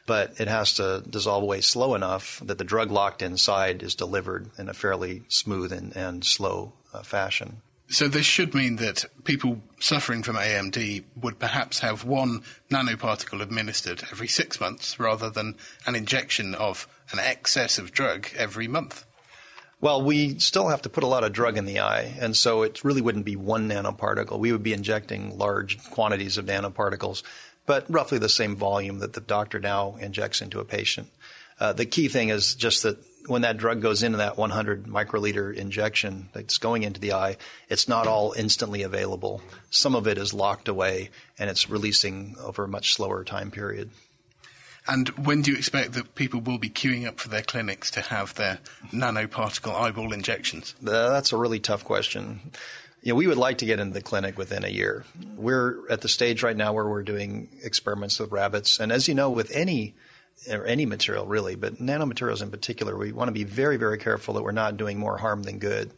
But 0.06 0.40
it 0.40 0.48
has 0.48 0.72
to 0.74 1.04
dissolve 1.08 1.42
away 1.42 1.60
slow 1.60 1.94
enough 1.94 2.40
that 2.44 2.58
the 2.58 2.64
drug 2.64 2.90
locked 2.90 3.22
inside 3.22 3.82
is 3.82 3.94
delivered 3.94 4.50
in 4.58 4.68
a 4.68 4.74
fairly 4.74 5.22
smooth 5.28 5.72
and, 5.72 5.94
and 5.94 6.24
slow 6.24 6.72
uh, 6.94 7.02
fashion. 7.02 7.58
So 7.90 8.06
this 8.06 8.24
should 8.24 8.54
mean 8.54 8.76
that 8.76 9.04
people 9.24 9.62
suffering 9.80 10.22
from 10.22 10.36
AMD 10.36 11.04
would 11.20 11.40
perhaps 11.40 11.80
have 11.80 12.04
one 12.04 12.42
nanoparticle 12.70 13.42
administered 13.42 14.04
every 14.12 14.28
six 14.28 14.60
months 14.60 14.98
rather 15.00 15.28
than 15.28 15.56
an 15.86 15.96
injection 15.96 16.54
of 16.54 16.86
an 17.10 17.18
excess 17.18 17.78
of 17.78 17.90
drug 17.90 18.28
every 18.36 18.68
month. 18.68 19.04
Well, 19.82 20.02
we 20.02 20.38
still 20.38 20.68
have 20.68 20.82
to 20.82 20.90
put 20.90 21.04
a 21.04 21.06
lot 21.06 21.24
of 21.24 21.32
drug 21.32 21.56
in 21.56 21.64
the 21.64 21.80
eye, 21.80 22.14
and 22.20 22.36
so 22.36 22.62
it 22.62 22.84
really 22.84 23.00
wouldn't 23.00 23.24
be 23.24 23.36
one 23.36 23.66
nanoparticle. 23.68 24.38
We 24.38 24.52
would 24.52 24.62
be 24.62 24.74
injecting 24.74 25.38
large 25.38 25.82
quantities 25.90 26.36
of 26.36 26.44
nanoparticles, 26.44 27.22
but 27.64 27.86
roughly 27.88 28.18
the 28.18 28.28
same 28.28 28.56
volume 28.56 28.98
that 28.98 29.14
the 29.14 29.22
doctor 29.22 29.58
now 29.58 29.96
injects 29.98 30.42
into 30.42 30.60
a 30.60 30.66
patient. 30.66 31.08
Uh, 31.58 31.72
the 31.72 31.86
key 31.86 32.08
thing 32.08 32.28
is 32.28 32.54
just 32.54 32.82
that 32.82 32.98
when 33.26 33.42
that 33.42 33.56
drug 33.56 33.80
goes 33.80 34.02
into 34.02 34.18
that 34.18 34.36
100 34.36 34.84
microliter 34.84 35.54
injection 35.54 36.28
that's 36.32 36.58
going 36.58 36.82
into 36.82 37.00
the 37.00 37.12
eye, 37.12 37.38
it's 37.70 37.88
not 37.88 38.06
all 38.06 38.34
instantly 38.36 38.82
available. 38.82 39.40
Some 39.70 39.94
of 39.94 40.06
it 40.06 40.18
is 40.18 40.34
locked 40.34 40.68
away 40.68 41.10
and 41.38 41.48
it's 41.48 41.70
releasing 41.70 42.36
over 42.42 42.64
a 42.64 42.68
much 42.68 42.92
slower 42.94 43.24
time 43.24 43.50
period. 43.50 43.90
And 44.86 45.08
when 45.10 45.42
do 45.42 45.52
you 45.52 45.56
expect 45.56 45.92
that 45.92 46.14
people 46.14 46.40
will 46.40 46.58
be 46.58 46.70
queuing 46.70 47.06
up 47.06 47.20
for 47.20 47.28
their 47.28 47.42
clinics 47.42 47.90
to 47.92 48.00
have 48.00 48.34
their 48.34 48.58
nanoparticle 48.92 49.74
eyeball 49.74 50.12
injections? 50.12 50.74
That's 50.80 51.32
a 51.32 51.36
really 51.36 51.60
tough 51.60 51.84
question. 51.84 52.40
You 53.02 53.12
know, 53.12 53.16
we 53.16 53.26
would 53.26 53.38
like 53.38 53.58
to 53.58 53.66
get 53.66 53.80
into 53.80 53.94
the 53.94 54.02
clinic 54.02 54.36
within 54.36 54.64
a 54.64 54.68
year. 54.68 55.04
We're 55.36 55.90
at 55.90 56.00
the 56.00 56.08
stage 56.08 56.42
right 56.42 56.56
now 56.56 56.72
where 56.72 56.86
we're 56.86 57.02
doing 57.02 57.48
experiments 57.62 58.18
with 58.18 58.30
rabbits. 58.30 58.78
And 58.78 58.92
as 58.92 59.08
you 59.08 59.14
know, 59.14 59.30
with 59.30 59.50
any 59.52 59.94
or 60.50 60.64
any 60.66 60.86
material 60.86 61.26
really, 61.26 61.54
but 61.54 61.76
nanomaterials 61.76 62.42
in 62.42 62.50
particular, 62.50 62.96
we 62.96 63.12
want 63.12 63.28
to 63.28 63.32
be 63.32 63.44
very, 63.44 63.76
very 63.76 63.98
careful 63.98 64.34
that 64.34 64.42
we're 64.42 64.52
not 64.52 64.76
doing 64.76 64.98
more 64.98 65.16
harm 65.16 65.42
than 65.42 65.58
good. 65.58 65.90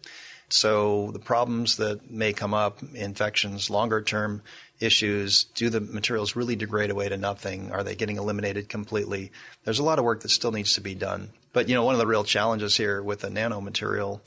So 0.48 1.10
the 1.12 1.18
problems 1.18 1.76
that 1.76 2.10
may 2.10 2.32
come 2.32 2.52
up, 2.52 2.82
infections, 2.94 3.70
longer 3.70 4.02
term 4.02 4.42
issues, 4.82 5.44
do 5.54 5.70
the 5.70 5.80
materials 5.80 6.36
really 6.36 6.56
degrade 6.56 6.90
away 6.90 7.08
to 7.08 7.16
nothing? 7.16 7.70
Are 7.72 7.84
they 7.84 7.94
getting 7.94 8.16
eliminated 8.16 8.68
completely? 8.68 9.32
There's 9.64 9.78
a 9.78 9.84
lot 9.84 9.98
of 9.98 10.04
work 10.04 10.20
that 10.22 10.30
still 10.30 10.52
needs 10.52 10.74
to 10.74 10.80
be 10.80 10.94
done. 10.94 11.30
But 11.52 11.68
you 11.68 11.74
know, 11.74 11.84
one 11.84 11.94
of 11.94 12.00
the 12.00 12.06
real 12.06 12.24
challenges 12.24 12.76
here 12.76 13.02
with 13.02 13.24
a 13.24 13.28
nanomaterial 13.28 14.20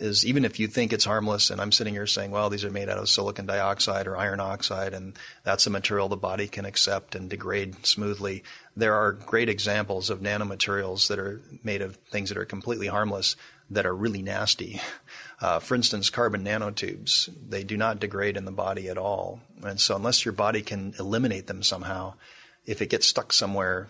is 0.00 0.24
even 0.24 0.44
if 0.44 0.60
you 0.60 0.68
think 0.68 0.92
it's 0.92 1.04
harmless, 1.04 1.50
and 1.50 1.60
I'm 1.60 1.72
sitting 1.72 1.94
here 1.94 2.06
saying, 2.06 2.30
well, 2.30 2.50
these 2.50 2.64
are 2.64 2.70
made 2.70 2.88
out 2.88 2.98
of 2.98 3.08
silicon 3.08 3.46
dioxide 3.46 4.06
or 4.06 4.16
iron 4.16 4.40
oxide, 4.40 4.94
and 4.94 5.14
that's 5.44 5.66
a 5.66 5.70
material 5.70 6.08
the 6.08 6.16
body 6.16 6.46
can 6.46 6.64
accept 6.64 7.14
and 7.14 7.28
degrade 7.28 7.84
smoothly. 7.84 8.44
There 8.76 8.94
are 8.94 9.12
great 9.12 9.48
examples 9.48 10.08
of 10.08 10.20
nanomaterials 10.20 11.08
that 11.08 11.18
are 11.18 11.40
made 11.64 11.82
of 11.82 11.96
things 12.10 12.28
that 12.28 12.38
are 12.38 12.44
completely 12.44 12.86
harmless 12.86 13.36
that 13.70 13.86
are 13.86 13.94
really 13.94 14.22
nasty. 14.22 14.80
Uh, 15.40 15.60
for 15.60 15.74
instance, 15.74 16.10
carbon 16.10 16.44
nanotubes, 16.44 17.28
they 17.48 17.62
do 17.62 17.76
not 17.76 18.00
degrade 18.00 18.36
in 18.36 18.44
the 18.44 18.50
body 18.50 18.88
at 18.88 18.98
all. 18.98 19.40
And 19.62 19.80
so, 19.80 19.94
unless 19.94 20.24
your 20.24 20.32
body 20.32 20.62
can 20.62 20.94
eliminate 20.98 21.46
them 21.46 21.62
somehow, 21.62 22.14
if 22.66 22.82
it 22.82 22.90
gets 22.90 23.06
stuck 23.06 23.32
somewhere, 23.32 23.88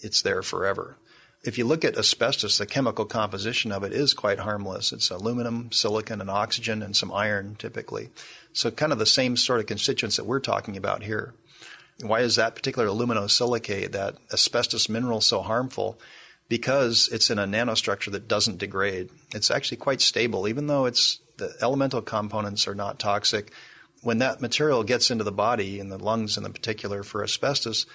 it's 0.00 0.22
there 0.22 0.42
forever. 0.42 0.96
If 1.44 1.58
you 1.58 1.64
look 1.64 1.84
at 1.84 1.98
asbestos, 1.98 2.58
the 2.58 2.66
chemical 2.66 3.04
composition 3.04 3.72
of 3.72 3.84
it 3.84 3.92
is 3.92 4.14
quite 4.14 4.40
harmless. 4.40 4.90
It's 4.92 5.10
aluminum, 5.10 5.70
silicon, 5.70 6.20
and 6.20 6.30
oxygen, 6.30 6.82
and 6.82 6.96
some 6.96 7.12
iron 7.12 7.56
typically. 7.56 8.08
So, 8.54 8.70
kind 8.70 8.90
of 8.90 8.98
the 8.98 9.06
same 9.06 9.36
sort 9.36 9.60
of 9.60 9.66
constituents 9.66 10.16
that 10.16 10.24
we're 10.24 10.40
talking 10.40 10.78
about 10.78 11.02
here. 11.02 11.34
Why 12.00 12.20
is 12.20 12.36
that 12.36 12.54
particular 12.54 12.88
aluminosilicate, 12.88 13.92
that 13.92 14.16
asbestos 14.32 14.88
mineral, 14.88 15.20
so 15.20 15.42
harmful? 15.42 15.98
Because 16.48 17.08
it's 17.10 17.30
in 17.30 17.38
a 17.38 17.46
nanostructure 17.46 18.12
that 18.12 18.28
doesn't 18.28 18.58
degrade. 18.58 19.10
It's 19.34 19.50
actually 19.50 19.78
quite 19.78 20.00
stable, 20.00 20.46
even 20.46 20.68
though 20.68 20.86
it's 20.86 21.20
the 21.38 21.54
elemental 21.60 22.02
components 22.02 22.68
are 22.68 22.74
not 22.74 22.98
toxic. 22.98 23.52
When 24.02 24.18
that 24.18 24.40
material 24.40 24.84
gets 24.84 25.10
into 25.10 25.24
the 25.24 25.32
body, 25.32 25.80
in 25.80 25.88
the 25.88 25.98
lungs 25.98 26.36
in 26.36 26.44
the 26.44 26.50
particular 26.50 27.02
for 27.02 27.24
asbestos, 27.24 27.86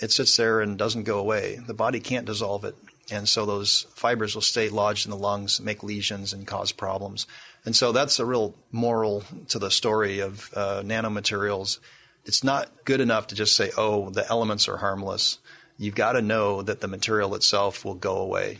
it 0.00 0.10
sits 0.10 0.36
there 0.36 0.60
and 0.60 0.76
doesn't 0.78 1.04
go 1.04 1.18
away. 1.18 1.60
The 1.64 1.74
body 1.74 2.00
can't 2.00 2.26
dissolve 2.26 2.64
it. 2.64 2.74
And 3.10 3.28
so 3.28 3.44
those 3.44 3.86
fibers 3.94 4.34
will 4.34 4.42
stay 4.42 4.68
lodged 4.68 5.06
in 5.06 5.10
the 5.10 5.16
lungs, 5.16 5.60
make 5.60 5.82
lesions, 5.82 6.32
and 6.32 6.46
cause 6.46 6.72
problems. 6.72 7.26
And 7.64 7.76
so 7.76 7.92
that's 7.92 8.18
a 8.18 8.24
real 8.24 8.54
moral 8.70 9.24
to 9.48 9.58
the 9.58 9.70
story 9.70 10.20
of 10.20 10.50
uh, 10.54 10.82
nanomaterials. 10.84 11.78
It's 12.24 12.44
not 12.44 12.84
good 12.84 13.00
enough 13.00 13.28
to 13.28 13.34
just 13.34 13.56
say, 13.56 13.70
oh, 13.76 14.10
the 14.10 14.28
elements 14.28 14.68
are 14.68 14.78
harmless. 14.78 15.38
You've 15.82 15.96
got 15.96 16.12
to 16.12 16.22
know 16.22 16.62
that 16.62 16.80
the 16.80 16.86
material 16.86 17.34
itself 17.34 17.84
will 17.84 17.96
go 17.96 18.18
away. 18.18 18.58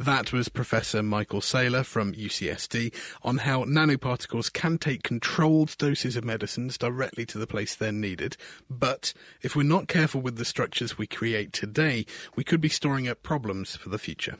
That 0.00 0.32
was 0.32 0.48
Professor 0.48 1.02
Michael 1.02 1.42
Sailor 1.42 1.82
from 1.82 2.14
UCSD 2.14 2.94
on 3.22 3.38
how 3.38 3.64
nanoparticles 3.64 4.50
can 4.50 4.78
take 4.78 5.02
controlled 5.02 5.76
doses 5.76 6.16
of 6.16 6.24
medicines 6.24 6.78
directly 6.78 7.26
to 7.26 7.36
the 7.36 7.46
place 7.46 7.74
they're 7.74 7.92
needed. 7.92 8.38
But 8.70 9.12
if 9.42 9.54
we're 9.54 9.64
not 9.64 9.86
careful 9.86 10.22
with 10.22 10.38
the 10.38 10.46
structures 10.46 10.96
we 10.96 11.06
create 11.06 11.52
today, 11.52 12.06
we 12.36 12.42
could 12.42 12.62
be 12.62 12.70
storing 12.70 13.06
up 13.06 13.22
problems 13.22 13.76
for 13.76 13.90
the 13.90 13.98
future. 13.98 14.38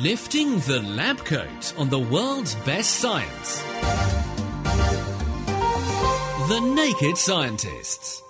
Lifting 0.00 0.60
the 0.60 0.80
lab 0.80 1.18
coat 1.24 1.74
on 1.76 1.90
the 1.90 1.98
world's 1.98 2.54
best 2.54 3.00
science. 3.00 3.60
The 6.48 6.60
Naked 6.60 7.18
Scientists. 7.18 8.22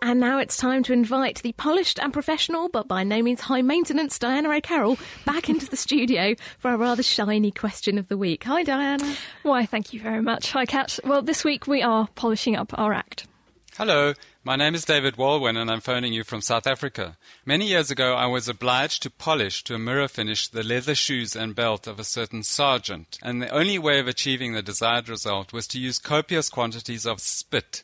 And 0.00 0.20
now 0.20 0.38
it's 0.38 0.56
time 0.56 0.82
to 0.84 0.92
invite 0.92 1.42
the 1.42 1.52
polished 1.52 1.98
and 1.98 2.12
professional, 2.12 2.68
but 2.68 2.86
by 2.86 3.02
no 3.02 3.20
means 3.20 3.40
high 3.40 3.62
maintenance, 3.62 4.18
Diana 4.18 4.50
O'Carroll 4.50 4.96
back 5.26 5.48
into 5.48 5.68
the 5.68 5.76
studio 5.76 6.34
for 6.58 6.70
a 6.72 6.76
rather 6.76 7.02
shiny 7.02 7.50
question 7.50 7.98
of 7.98 8.08
the 8.08 8.16
week. 8.16 8.44
Hi, 8.44 8.62
Diana. 8.62 9.16
Why, 9.42 9.66
thank 9.66 9.92
you 9.92 10.00
very 10.00 10.22
much. 10.22 10.52
Hi, 10.52 10.66
Kat. 10.66 10.98
Well, 11.04 11.22
this 11.22 11.44
week 11.44 11.66
we 11.66 11.82
are 11.82 12.08
polishing 12.14 12.54
up 12.54 12.72
our 12.78 12.92
act. 12.92 13.26
Hello, 13.76 14.14
my 14.42 14.56
name 14.56 14.74
is 14.74 14.84
David 14.84 15.14
Walwyn 15.16 15.56
and 15.56 15.70
I'm 15.70 15.80
phoning 15.80 16.12
you 16.12 16.24
from 16.24 16.40
South 16.40 16.66
Africa. 16.66 17.16
Many 17.46 17.68
years 17.68 17.92
ago, 17.92 18.14
I 18.14 18.26
was 18.26 18.48
obliged 18.48 19.04
to 19.04 19.10
polish 19.10 19.62
to 19.64 19.76
a 19.76 19.78
mirror 19.78 20.08
finish 20.08 20.48
the 20.48 20.64
leather 20.64 20.96
shoes 20.96 21.36
and 21.36 21.54
belt 21.54 21.86
of 21.86 22.00
a 22.00 22.04
certain 22.04 22.42
sergeant, 22.42 23.18
and 23.22 23.40
the 23.40 23.50
only 23.50 23.78
way 23.78 24.00
of 24.00 24.08
achieving 24.08 24.52
the 24.52 24.62
desired 24.62 25.08
result 25.08 25.52
was 25.52 25.68
to 25.68 25.78
use 25.78 26.00
copious 26.00 26.48
quantities 26.48 27.06
of 27.06 27.20
spit. 27.20 27.82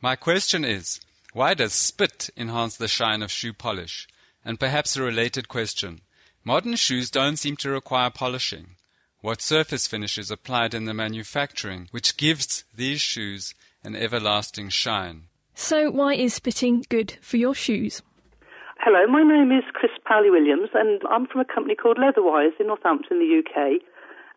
My 0.00 0.16
question 0.16 0.64
is, 0.64 1.00
why 1.36 1.52
does 1.52 1.74
spit 1.74 2.30
enhance 2.34 2.78
the 2.78 2.88
shine 2.88 3.20
of 3.22 3.30
shoe 3.30 3.52
polish? 3.52 4.08
And 4.42 4.58
perhaps 4.58 4.96
a 4.96 5.02
related 5.02 5.48
question. 5.48 6.00
Modern 6.44 6.76
shoes 6.76 7.10
don't 7.10 7.36
seem 7.36 7.56
to 7.58 7.68
require 7.68 8.08
polishing. 8.08 8.68
What 9.20 9.42
surface 9.42 9.86
finish 9.86 10.16
is 10.16 10.30
applied 10.30 10.72
in 10.72 10.86
the 10.86 10.94
manufacturing 10.94 11.88
which 11.90 12.16
gives 12.16 12.64
these 12.74 13.02
shoes 13.02 13.52
an 13.84 13.94
everlasting 13.94 14.70
shine? 14.70 15.24
So, 15.52 15.90
why 15.90 16.14
is 16.14 16.32
spitting 16.32 16.86
good 16.88 17.18
for 17.20 17.36
your 17.36 17.54
shoes? 17.54 18.00
Hello, 18.80 19.06
my 19.06 19.22
name 19.22 19.52
is 19.52 19.64
Chris 19.74 19.92
Powley 20.10 20.30
Williams, 20.30 20.70
and 20.72 21.02
I'm 21.10 21.26
from 21.26 21.42
a 21.42 21.44
company 21.44 21.74
called 21.74 21.98
Leatherwise 21.98 22.52
in 22.58 22.68
Northampton, 22.68 23.18
the 23.18 23.42
UK. 23.44 23.82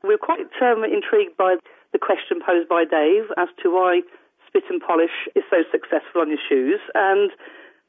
We're 0.03 0.17
quite 0.17 0.51
um, 0.61 0.83
intrigued 0.83 1.37
by 1.37 1.55
the 1.93 1.99
question 1.99 2.41
posed 2.45 2.67
by 2.67 2.83
Dave 2.83 3.31
as 3.37 3.47
to 3.63 3.71
why 3.71 4.01
spit 4.49 4.65
and 4.69 4.81
polish 4.81 5.29
is 5.37 5.45
so 5.53 5.61
successful 5.69 6.25
on 6.25 6.33
your 6.33 6.41
shoes. 6.41 6.81
And 6.97 7.29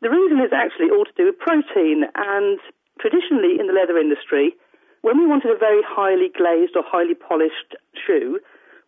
the 0.05 0.13
reason 0.13 0.39
is 0.45 0.53
actually 0.53 0.93
all 0.93 1.09
to 1.09 1.17
do 1.17 1.25
with 1.33 1.41
protein. 1.41 2.05
And 2.15 2.61
traditionally 3.01 3.57
in 3.57 3.67
the 3.67 3.73
leather 3.73 3.97
industry, 3.97 4.53
when 5.01 5.17
we 5.17 5.25
wanted 5.25 5.49
a 5.51 5.57
very 5.57 5.81
highly 5.81 6.29
glazed 6.29 6.77
or 6.77 6.85
highly 6.85 7.17
polished 7.17 7.73
shoe, 7.97 8.39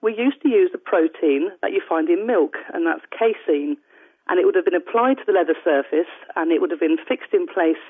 we 0.05 0.13
used 0.13 0.43
to 0.43 0.53
use 0.53 0.69
the 0.69 0.79
protein 0.83 1.49
that 1.63 1.73
you 1.73 1.81
find 1.81 2.11
in 2.11 2.27
milk, 2.27 2.61
and 2.75 2.85
that's 2.85 3.07
casein. 3.09 3.81
And 4.29 4.39
it 4.39 4.45
would 4.45 4.55
have 4.55 4.69
been 4.69 4.77
applied 4.77 5.19
to 5.19 5.27
the 5.27 5.33
leather 5.33 5.57
surface, 5.65 6.11
and 6.37 6.53
it 6.53 6.61
would 6.61 6.71
have 6.71 6.81
been 6.81 6.99
fixed 7.09 7.33
in 7.33 7.47
place 7.47 7.81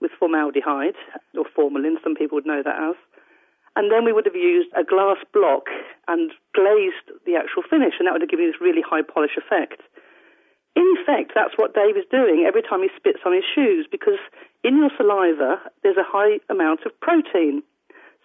with 0.00 0.12
formaldehyde, 0.18 0.96
or 1.36 1.44
formalin, 1.54 1.98
some 2.02 2.14
people 2.14 2.36
would 2.36 2.46
know 2.46 2.62
that 2.62 2.78
as. 2.78 2.96
And 3.78 3.94
then 3.94 4.02
we 4.02 4.10
would 4.10 4.26
have 4.26 4.34
used 4.34 4.74
a 4.74 4.82
glass 4.82 5.22
block 5.30 5.70
and 6.10 6.34
glazed 6.50 7.14
the 7.30 7.38
actual 7.38 7.62
finish, 7.62 7.94
and 7.94 8.10
that 8.10 8.12
would 8.12 8.26
have 8.26 8.34
given 8.34 8.50
you 8.50 8.52
this 8.52 8.60
really 8.60 8.82
high 8.82 9.06
polish 9.06 9.38
effect. 9.38 9.78
In 10.74 10.82
effect, 10.98 11.30
that's 11.30 11.54
what 11.54 11.78
Dave 11.78 11.94
is 11.94 12.02
doing 12.10 12.42
every 12.42 12.62
time 12.62 12.82
he 12.82 12.90
spits 12.98 13.22
on 13.22 13.30
his 13.30 13.46
shoes, 13.46 13.86
because 13.86 14.18
in 14.66 14.82
your 14.82 14.90
saliva, 14.98 15.62
there's 15.86 15.96
a 15.96 16.02
high 16.02 16.42
amount 16.50 16.90
of 16.90 16.98
protein. 16.98 17.62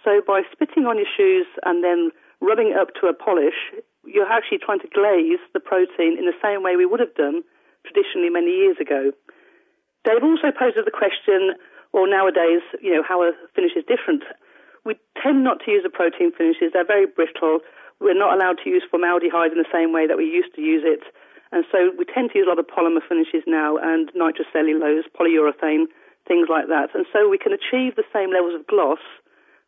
So 0.01 0.25
by 0.25 0.41
spitting 0.49 0.89
on 0.89 0.97
your 0.97 1.09
shoes 1.09 1.45
and 1.61 1.85
then 1.85 2.09
rubbing 2.41 2.73
up 2.73 2.89
to 3.01 3.07
a 3.07 3.13
polish, 3.13 3.77
you're 4.09 4.33
actually 4.33 4.57
trying 4.57 4.81
to 4.81 4.89
glaze 4.89 5.39
the 5.53 5.61
protein 5.61 6.17
in 6.17 6.25
the 6.25 6.35
same 6.41 6.65
way 6.65 6.75
we 6.75 6.89
would 6.89 6.99
have 6.99 7.13
done 7.13 7.45
traditionally 7.85 8.33
many 8.33 8.57
years 8.57 8.77
ago. 8.81 9.13
Dave 10.01 10.25
also 10.25 10.49
poses 10.49 10.81
the 10.83 10.91
question, 10.91 11.53
well, 11.93 12.09
nowadays, 12.09 12.65
you 12.81 12.89
know, 12.89 13.05
how 13.05 13.21
a 13.21 13.31
finish 13.53 13.77
is 13.77 13.85
different. 13.85 14.25
We 14.85 14.95
tend 15.21 15.43
not 15.43 15.59
to 15.65 15.71
use 15.71 15.83
the 15.83 15.89
protein 15.89 16.31
finishes. 16.31 16.71
They're 16.73 16.85
very 16.85 17.07
brittle. 17.07 17.59
We're 17.99 18.17
not 18.17 18.35
allowed 18.35 18.59
to 18.63 18.69
use 18.69 18.83
formaldehyde 18.89 19.51
in 19.51 19.57
the 19.57 19.71
same 19.71 19.93
way 19.93 20.07
that 20.07 20.17
we 20.17 20.25
used 20.25 20.53
to 20.55 20.61
use 20.61 20.83
it. 20.85 21.03
And 21.51 21.63
so 21.71 21.93
we 21.97 22.05
tend 22.05 22.31
to 22.31 22.39
use 22.39 22.47
a 22.47 22.49
lot 22.49 22.59
of 22.59 22.67
polymer 22.67 23.05
finishes 23.07 23.43
now 23.45 23.77
and 23.77 24.11
nitrocellulose, 24.17 25.05
polyurethane, 25.13 25.85
things 26.27 26.47
like 26.49 26.67
that. 26.67 26.89
And 26.93 27.05
so 27.13 27.29
we 27.29 27.37
can 27.37 27.53
achieve 27.53 27.95
the 27.95 28.07
same 28.11 28.33
levels 28.33 28.55
of 28.55 28.67
gloss, 28.67 29.03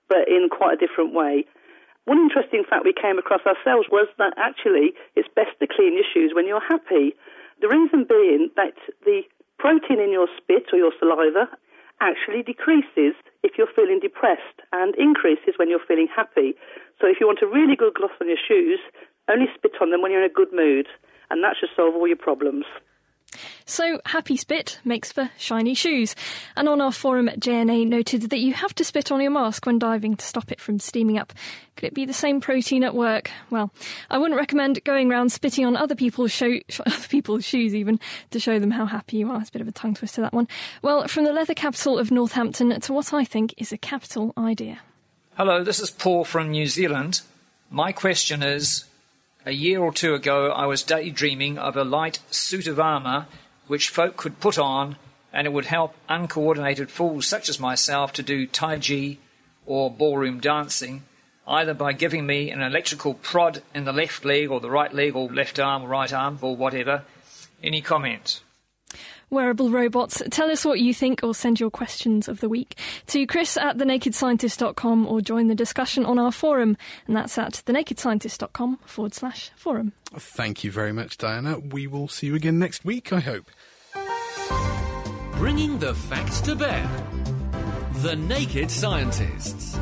but 0.10 0.28
in 0.28 0.50
quite 0.50 0.74
a 0.74 0.82
different 0.82 1.14
way. 1.14 1.46
One 2.06 2.20
interesting 2.20 2.64
fact 2.68 2.86
we 2.86 2.94
came 2.94 3.18
across 3.18 3.42
ourselves 3.46 3.88
was 3.92 4.08
that 4.18 4.34
actually 4.38 4.94
it's 5.16 5.30
best 5.36 5.58
to 5.60 5.68
clean 5.68 5.94
your 5.94 6.06
shoes 6.06 6.34
when 6.34 6.48
you're 6.48 6.64
happy. 6.64 7.14
The 7.62 7.70
reason 7.70 8.06
being 8.08 8.50
that 8.56 8.78
the 9.06 9.22
protein 9.58 10.00
in 10.00 10.12
your 10.12 10.28
spit 10.38 10.70
or 10.74 10.78
your 10.78 10.94
saliva 11.00 11.50
actually 12.02 12.44
decreases 12.44 13.16
if 13.46 13.58
you're 13.58 13.70
feeling 13.76 14.00
depressed 14.02 14.66
and 14.74 14.96
increases 14.96 15.54
when 15.58 15.70
you're 15.70 15.86
feeling 15.88 16.10
happy. 16.10 16.58
So 17.00 17.06
if 17.06 17.22
you 17.22 17.28
want 17.28 17.46
a 17.46 17.48
really 17.48 17.76
good 17.76 17.94
gloss 17.94 18.18
on 18.20 18.28
your 18.28 18.42
shoes, 18.42 18.80
only 19.30 19.46
spit 19.54 19.78
on 19.80 19.92
them 19.92 20.02
when 20.02 20.12
you're 20.12 20.26
in 20.26 20.30
a 20.30 20.34
good 20.34 20.52
mood, 20.52 20.88
and 21.30 21.44
that 21.44 21.56
should 21.60 21.70
solve 21.76 21.94
all 21.94 22.08
your 22.08 22.18
problems. 22.18 22.66
So, 23.66 24.00
happy 24.06 24.38
spit 24.38 24.80
makes 24.86 25.12
for 25.12 25.30
shiny 25.38 25.74
shoes. 25.74 26.16
And 26.56 26.70
on 26.70 26.82
our 26.82 26.92
forum, 26.92 27.30
JNA 27.38 27.88
noted 27.88 28.30
that 28.30 28.40
you 28.40 28.54
have 28.54 28.74
to 28.76 28.84
spit 28.84 29.12
on 29.12 29.22
your 29.22 29.32
mask 29.32 29.66
when 29.66 29.80
diving 29.80 30.16
to 30.16 30.26
stop 30.26 30.52
it 30.52 30.62
from 30.62 30.80
steaming 30.80 31.18
up. 31.18 31.34
Could 31.76 31.88
it 31.88 31.94
be 31.94 32.06
the 32.06 32.14
same 32.14 32.40
protein 32.40 32.84
at 32.84 32.96
work? 32.96 33.32
Well, 33.50 33.72
I 34.10 34.18
wouldn't 34.18 34.40
recommend 34.40 34.84
going 34.84 35.12
around 35.12 35.32
spitting 35.32 35.66
on 35.66 35.76
other 35.76 35.96
people's, 35.96 36.32
show, 36.32 36.60
other 36.86 37.08
people's 37.10 37.44
shoes 37.44 37.76
even 37.76 38.00
to 38.32 38.40
show 38.40 38.60
them 38.60 38.72
how 38.72 38.86
happy 38.86 39.18
you 39.18 39.30
are. 39.32 39.42
It's 39.42 39.50
a 39.50 39.54
bit 39.54 39.62
of 39.62 39.68
a 39.68 39.74
tongue 39.74 39.96
twister, 39.96 40.22
that 40.22 40.34
one. 40.34 40.48
Well, 40.82 41.08
from 41.08 41.26
the 41.26 41.34
leather 41.34 41.54
capital 41.54 42.00
of 42.00 42.12
Northampton 42.12 42.80
to 42.80 42.94
what 42.94 43.14
I 43.14 43.26
think 43.26 43.54
is 43.58 43.72
a 43.72 43.78
capital 43.78 44.34
idea. 44.38 44.80
Hello, 45.36 45.64
this 45.64 45.80
is 45.80 45.92
Paul 45.92 46.24
from 46.24 46.52
New 46.52 46.68
Zealand. 46.68 47.22
My 47.70 47.92
question 47.92 48.42
is 48.42 48.86
a 49.46 49.52
year 49.52 49.80
or 49.80 49.94
two 49.94 50.16
ago, 50.16 50.52
I 50.52 50.66
was 50.66 50.82
daydreaming 50.82 51.60
of 51.60 51.78
a 51.78 51.84
light 51.84 52.20
suit 52.32 52.66
of 52.68 52.80
armour 52.80 53.28
which 53.68 53.90
folk 53.90 54.18
could 54.18 54.40
put 54.40 54.58
on, 54.58 54.96
and 55.32 55.46
it 55.46 55.54
would 55.54 55.66
help 55.66 55.94
uncoordinated 56.10 56.90
fools 56.90 57.28
such 57.28 57.48
as 57.48 57.60
myself 57.60 58.12
to 58.14 58.24
do 58.24 58.48
Tai 58.48 58.80
Chi 58.80 59.18
or 59.66 59.92
ballroom 59.92 60.40
dancing, 60.40 61.04
either 61.48 61.74
by 61.74 61.94
giving 61.94 62.26
me 62.26 62.50
an 62.50 62.62
electrical 62.62 63.14
prod 63.14 63.62
in 63.74 63.86
the 63.86 63.94
left 63.94 64.26
leg 64.26 64.50
or 64.50 64.60
the 64.60 64.70
right 64.70 64.94
leg 64.94 65.16
or 65.16 65.30
left 65.30 65.60
arm 65.60 65.84
or 65.84 65.90
right 65.90 66.12
arm 66.12 66.40
or 66.42 66.56
whatever. 66.56 67.04
Any 67.62 67.82
comments? 67.82 68.42
Wearable 69.30 69.70
robots. 69.70 70.22
Tell 70.30 70.50
us 70.50 70.66
what 70.66 70.80
you 70.80 70.94
think 70.94 71.22
or 71.24 71.34
send 71.34 71.60
your 71.60 71.70
questions 71.70 72.28
of 72.28 72.40
the 72.40 72.50
week 72.50 72.78
to 73.08 73.26
chris 73.26 73.58
at 73.58 73.78
thenakedscientist.com 73.78 75.08
or 75.08 75.22
join 75.22 75.48
the 75.48 75.56
discussion 75.56 76.06
on 76.06 76.20
our 76.20 76.32
forum. 76.32 76.78
And 77.08 77.16
that's 77.16 77.38
at 77.38 77.64
thenakedscientist.com 77.66 78.80
forward 78.86 79.14
slash 79.14 79.52
forum. 79.56 79.94
Thank 80.14 80.64
you 80.64 80.72
very 80.72 80.94
much, 80.94 81.18
Diana. 81.18 81.60
We 81.60 81.88
will 81.88 82.08
see 82.08 82.28
you 82.28 82.36
again 82.36 82.60
next 82.60 82.86
week, 82.86 83.12
I 83.12 83.20
hope. 83.20 83.46
Bringing 85.34 85.80
the 85.80 85.94
facts 85.94 86.42
to 86.42 86.56
bear. 86.56 86.90
The 87.96 88.16
Naked 88.16 88.72
Scientists. 88.72 89.78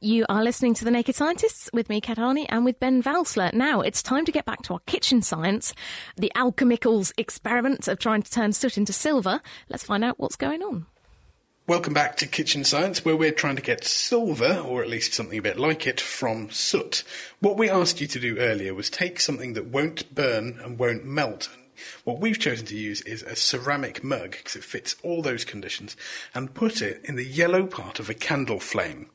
You 0.00 0.26
are 0.28 0.44
listening 0.44 0.74
to 0.74 0.84
The 0.84 0.90
Naked 0.90 1.14
Scientists 1.14 1.70
with 1.72 1.88
me, 1.88 2.02
Kat 2.02 2.18
Arney, 2.18 2.44
and 2.50 2.66
with 2.66 2.78
Ben 2.78 3.02
Valsler. 3.02 3.54
Now, 3.54 3.80
it's 3.80 4.02
time 4.02 4.26
to 4.26 4.30
get 4.30 4.44
back 4.44 4.60
to 4.64 4.74
our 4.74 4.80
kitchen 4.80 5.22
science, 5.22 5.72
the 6.16 6.30
alchemicals 6.36 7.14
experiment 7.16 7.88
of 7.88 7.98
trying 7.98 8.20
to 8.20 8.30
turn 8.30 8.52
soot 8.52 8.76
into 8.76 8.92
silver. 8.92 9.40
Let's 9.70 9.84
find 9.84 10.04
out 10.04 10.20
what's 10.20 10.36
going 10.36 10.62
on. 10.62 10.84
Welcome 11.66 11.94
back 11.94 12.16
to 12.16 12.26
Kitchen 12.26 12.62
Science, 12.62 13.06
where 13.06 13.16
we're 13.16 13.32
trying 13.32 13.56
to 13.56 13.62
get 13.62 13.84
silver, 13.84 14.58
or 14.58 14.82
at 14.82 14.90
least 14.90 15.14
something 15.14 15.38
a 15.38 15.42
bit 15.42 15.58
like 15.58 15.86
it, 15.86 15.98
from 15.98 16.50
soot. 16.50 17.02
What 17.40 17.56
we 17.56 17.70
asked 17.70 17.98
you 17.98 18.06
to 18.06 18.20
do 18.20 18.36
earlier 18.36 18.74
was 18.74 18.90
take 18.90 19.18
something 19.18 19.54
that 19.54 19.68
won't 19.68 20.14
burn 20.14 20.60
and 20.62 20.78
won't 20.78 21.06
melt. 21.06 21.48
What 22.04 22.20
we've 22.20 22.38
chosen 22.38 22.66
to 22.66 22.76
use 22.76 23.00
is 23.00 23.22
a 23.22 23.34
ceramic 23.34 24.04
mug, 24.04 24.32
because 24.32 24.56
it 24.56 24.64
fits 24.64 24.94
all 25.02 25.22
those 25.22 25.46
conditions, 25.46 25.96
and 26.34 26.52
put 26.52 26.82
it 26.82 27.00
in 27.02 27.16
the 27.16 27.24
yellow 27.24 27.66
part 27.66 27.98
of 27.98 28.10
a 28.10 28.14
candle 28.14 28.60
flame. 28.60 29.08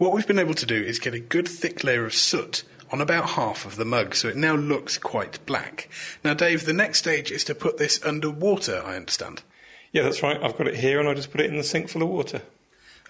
What 0.00 0.14
we've 0.14 0.26
been 0.26 0.38
able 0.38 0.54
to 0.54 0.64
do 0.64 0.82
is 0.82 0.98
get 0.98 1.12
a 1.12 1.20
good 1.20 1.46
thick 1.46 1.84
layer 1.84 2.06
of 2.06 2.14
soot 2.14 2.62
on 2.90 3.02
about 3.02 3.28
half 3.28 3.66
of 3.66 3.76
the 3.76 3.84
mug, 3.84 4.14
so 4.14 4.28
it 4.28 4.36
now 4.36 4.56
looks 4.56 4.96
quite 4.96 5.44
black. 5.44 5.90
Now, 6.24 6.32
Dave, 6.32 6.64
the 6.64 6.72
next 6.72 7.00
stage 7.00 7.30
is 7.30 7.44
to 7.44 7.54
put 7.54 7.76
this 7.76 8.02
under 8.02 8.30
water, 8.30 8.82
I 8.82 8.96
understand. 8.96 9.42
Yeah, 9.92 10.04
that's 10.04 10.22
right. 10.22 10.42
I've 10.42 10.56
got 10.56 10.68
it 10.68 10.76
here 10.76 11.00
and 11.00 11.06
I 11.06 11.12
just 11.12 11.30
put 11.30 11.42
it 11.42 11.50
in 11.50 11.58
the 11.58 11.62
sink 11.62 11.90
full 11.90 12.02
of 12.02 12.08
water. 12.08 12.40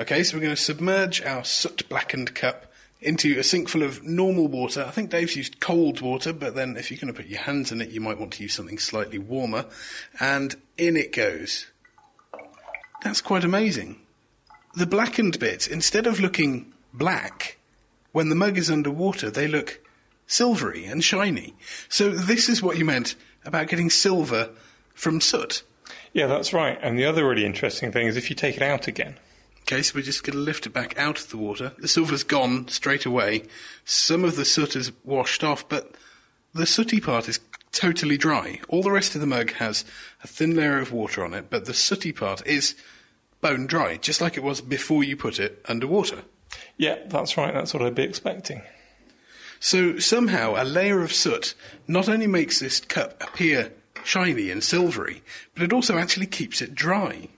Okay, 0.00 0.24
so 0.24 0.36
we're 0.36 0.42
going 0.42 0.56
to 0.56 0.60
submerge 0.60 1.22
our 1.22 1.44
soot 1.44 1.88
blackened 1.88 2.34
cup 2.34 2.66
into 3.00 3.38
a 3.38 3.44
sink 3.44 3.68
full 3.68 3.84
of 3.84 4.02
normal 4.02 4.48
water. 4.48 4.84
I 4.84 4.90
think 4.90 5.10
Dave's 5.10 5.36
used 5.36 5.60
cold 5.60 6.00
water, 6.00 6.32
but 6.32 6.56
then 6.56 6.76
if 6.76 6.90
you're 6.90 6.98
going 6.98 7.14
to 7.14 7.16
put 7.16 7.30
your 7.30 7.42
hands 7.42 7.70
in 7.70 7.80
it, 7.80 7.90
you 7.90 8.00
might 8.00 8.18
want 8.18 8.32
to 8.32 8.42
use 8.42 8.54
something 8.54 8.80
slightly 8.80 9.18
warmer. 9.20 9.66
And 10.18 10.56
in 10.76 10.96
it 10.96 11.12
goes. 11.12 11.68
That's 13.04 13.20
quite 13.20 13.44
amazing. 13.44 14.00
The 14.74 14.86
blackened 14.86 15.38
bit, 15.38 15.68
instead 15.68 16.08
of 16.08 16.18
looking 16.18 16.72
black, 16.92 17.58
when 18.12 18.28
the 18.28 18.34
mug 18.34 18.58
is 18.58 18.70
underwater, 18.70 19.30
they 19.30 19.48
look 19.48 19.80
silvery 20.26 20.84
and 20.84 21.02
shiny. 21.02 21.54
So 21.88 22.10
this 22.10 22.48
is 22.48 22.62
what 22.62 22.78
you 22.78 22.84
meant 22.84 23.14
about 23.44 23.68
getting 23.68 23.90
silver 23.90 24.50
from 24.94 25.20
soot. 25.20 25.62
Yeah, 26.12 26.26
that's 26.26 26.52
right. 26.52 26.78
And 26.82 26.98
the 26.98 27.06
other 27.06 27.26
really 27.26 27.44
interesting 27.44 27.92
thing 27.92 28.06
is 28.06 28.16
if 28.16 28.30
you 28.30 28.36
take 28.36 28.56
it 28.56 28.62
out 28.62 28.86
again. 28.86 29.16
Okay, 29.62 29.82
so 29.82 29.94
we're 29.94 30.02
just 30.02 30.24
going 30.24 30.34
to 30.34 30.42
lift 30.42 30.66
it 30.66 30.72
back 30.72 30.98
out 30.98 31.20
of 31.20 31.30
the 31.30 31.36
water. 31.36 31.72
The 31.78 31.88
silver's 31.88 32.24
gone 32.24 32.66
straight 32.68 33.06
away. 33.06 33.44
Some 33.84 34.24
of 34.24 34.36
the 34.36 34.44
soot 34.44 34.74
is 34.74 34.90
washed 35.04 35.44
off, 35.44 35.68
but 35.68 35.94
the 36.52 36.66
sooty 36.66 37.00
part 37.00 37.28
is 37.28 37.38
totally 37.70 38.16
dry. 38.16 38.60
All 38.68 38.82
the 38.82 38.90
rest 38.90 39.14
of 39.14 39.20
the 39.20 39.28
mug 39.28 39.52
has 39.54 39.84
a 40.24 40.26
thin 40.26 40.56
layer 40.56 40.80
of 40.80 40.92
water 40.92 41.24
on 41.24 41.34
it, 41.34 41.50
but 41.50 41.66
the 41.66 41.74
sooty 41.74 42.10
part 42.12 42.44
is 42.46 42.74
bone 43.40 43.66
dry, 43.66 43.96
just 43.96 44.20
like 44.20 44.36
it 44.36 44.42
was 44.42 44.60
before 44.60 45.04
you 45.04 45.16
put 45.16 45.38
it 45.38 45.64
underwater. 45.68 46.22
Yeah, 46.76 46.98
that's 47.06 47.36
right. 47.36 47.52
That's 47.52 47.74
what 47.74 47.82
I'd 47.82 47.94
be 47.94 48.02
expecting. 48.02 48.62
So 49.60 49.98
somehow 49.98 50.54
a 50.56 50.64
layer 50.64 51.02
of 51.02 51.12
soot 51.12 51.54
not 51.86 52.08
only 52.08 52.26
makes 52.26 52.60
this 52.60 52.80
cup 52.80 53.22
appear 53.22 53.72
shiny 54.04 54.50
and 54.50 54.64
silvery, 54.64 55.22
but 55.54 55.62
it 55.62 55.72
also 55.72 55.98
actually 55.98 56.26
keeps 56.26 56.62
it 56.62 56.74
dry. 56.74 57.28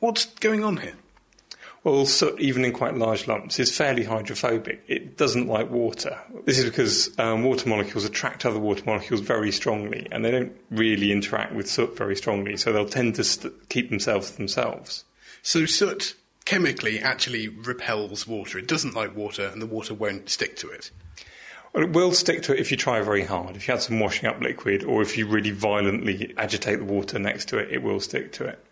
What's 0.00 0.26
going 0.26 0.64
on 0.64 0.78
here? 0.78 0.94
Well, 1.84 2.04
soot, 2.06 2.40
even 2.40 2.64
in 2.64 2.72
quite 2.72 2.96
large 2.96 3.28
lumps, 3.28 3.60
is 3.60 3.74
fairly 3.74 4.02
hydrophobic. 4.02 4.82
It 4.88 5.16
doesn't 5.16 5.46
like 5.46 5.70
water. 5.70 6.18
This 6.44 6.58
is 6.58 6.64
because 6.64 7.16
um, 7.18 7.44
water 7.44 7.68
molecules 7.68 8.04
attract 8.04 8.44
other 8.44 8.58
water 8.58 8.82
molecules 8.84 9.20
very 9.20 9.52
strongly, 9.52 10.08
and 10.10 10.24
they 10.24 10.32
don't 10.32 10.52
really 10.70 11.12
interact 11.12 11.54
with 11.54 11.70
soot 11.70 11.96
very 11.96 12.16
strongly, 12.16 12.56
so 12.56 12.72
they'll 12.72 12.88
tend 12.88 13.14
to 13.14 13.24
st- 13.24 13.68
keep 13.68 13.90
themselves 13.90 14.32
themselves. 14.32 15.04
So 15.42 15.66
soot 15.66 16.14
chemically 16.48 16.98
actually 16.98 17.46
repels 17.46 18.26
water. 18.26 18.58
It 18.58 18.66
doesn't 18.66 18.94
like 18.94 19.14
water, 19.14 19.50
and 19.52 19.60
the 19.60 19.66
water 19.66 19.92
won't 19.92 20.30
stick 20.30 20.56
to 20.56 20.70
it. 20.70 20.90
Well, 21.74 21.84
it 21.84 21.92
will 21.92 22.12
stick 22.12 22.42
to 22.44 22.54
it 22.54 22.58
if 22.58 22.70
you 22.70 22.78
try 22.78 23.02
very 23.02 23.22
hard. 23.22 23.54
If 23.54 23.68
you 23.68 23.74
add 23.74 23.82
some 23.82 24.00
washing 24.00 24.30
up 24.30 24.40
liquid, 24.40 24.82
or 24.82 25.02
if 25.02 25.18
you 25.18 25.26
really 25.26 25.50
violently 25.50 26.32
agitate 26.38 26.78
the 26.78 26.86
water 26.86 27.18
next 27.18 27.50
to 27.50 27.58
it, 27.58 27.70
it 27.70 27.82
will 27.82 28.00
stick 28.00 28.32
to 28.32 28.46
it. 28.46 28.64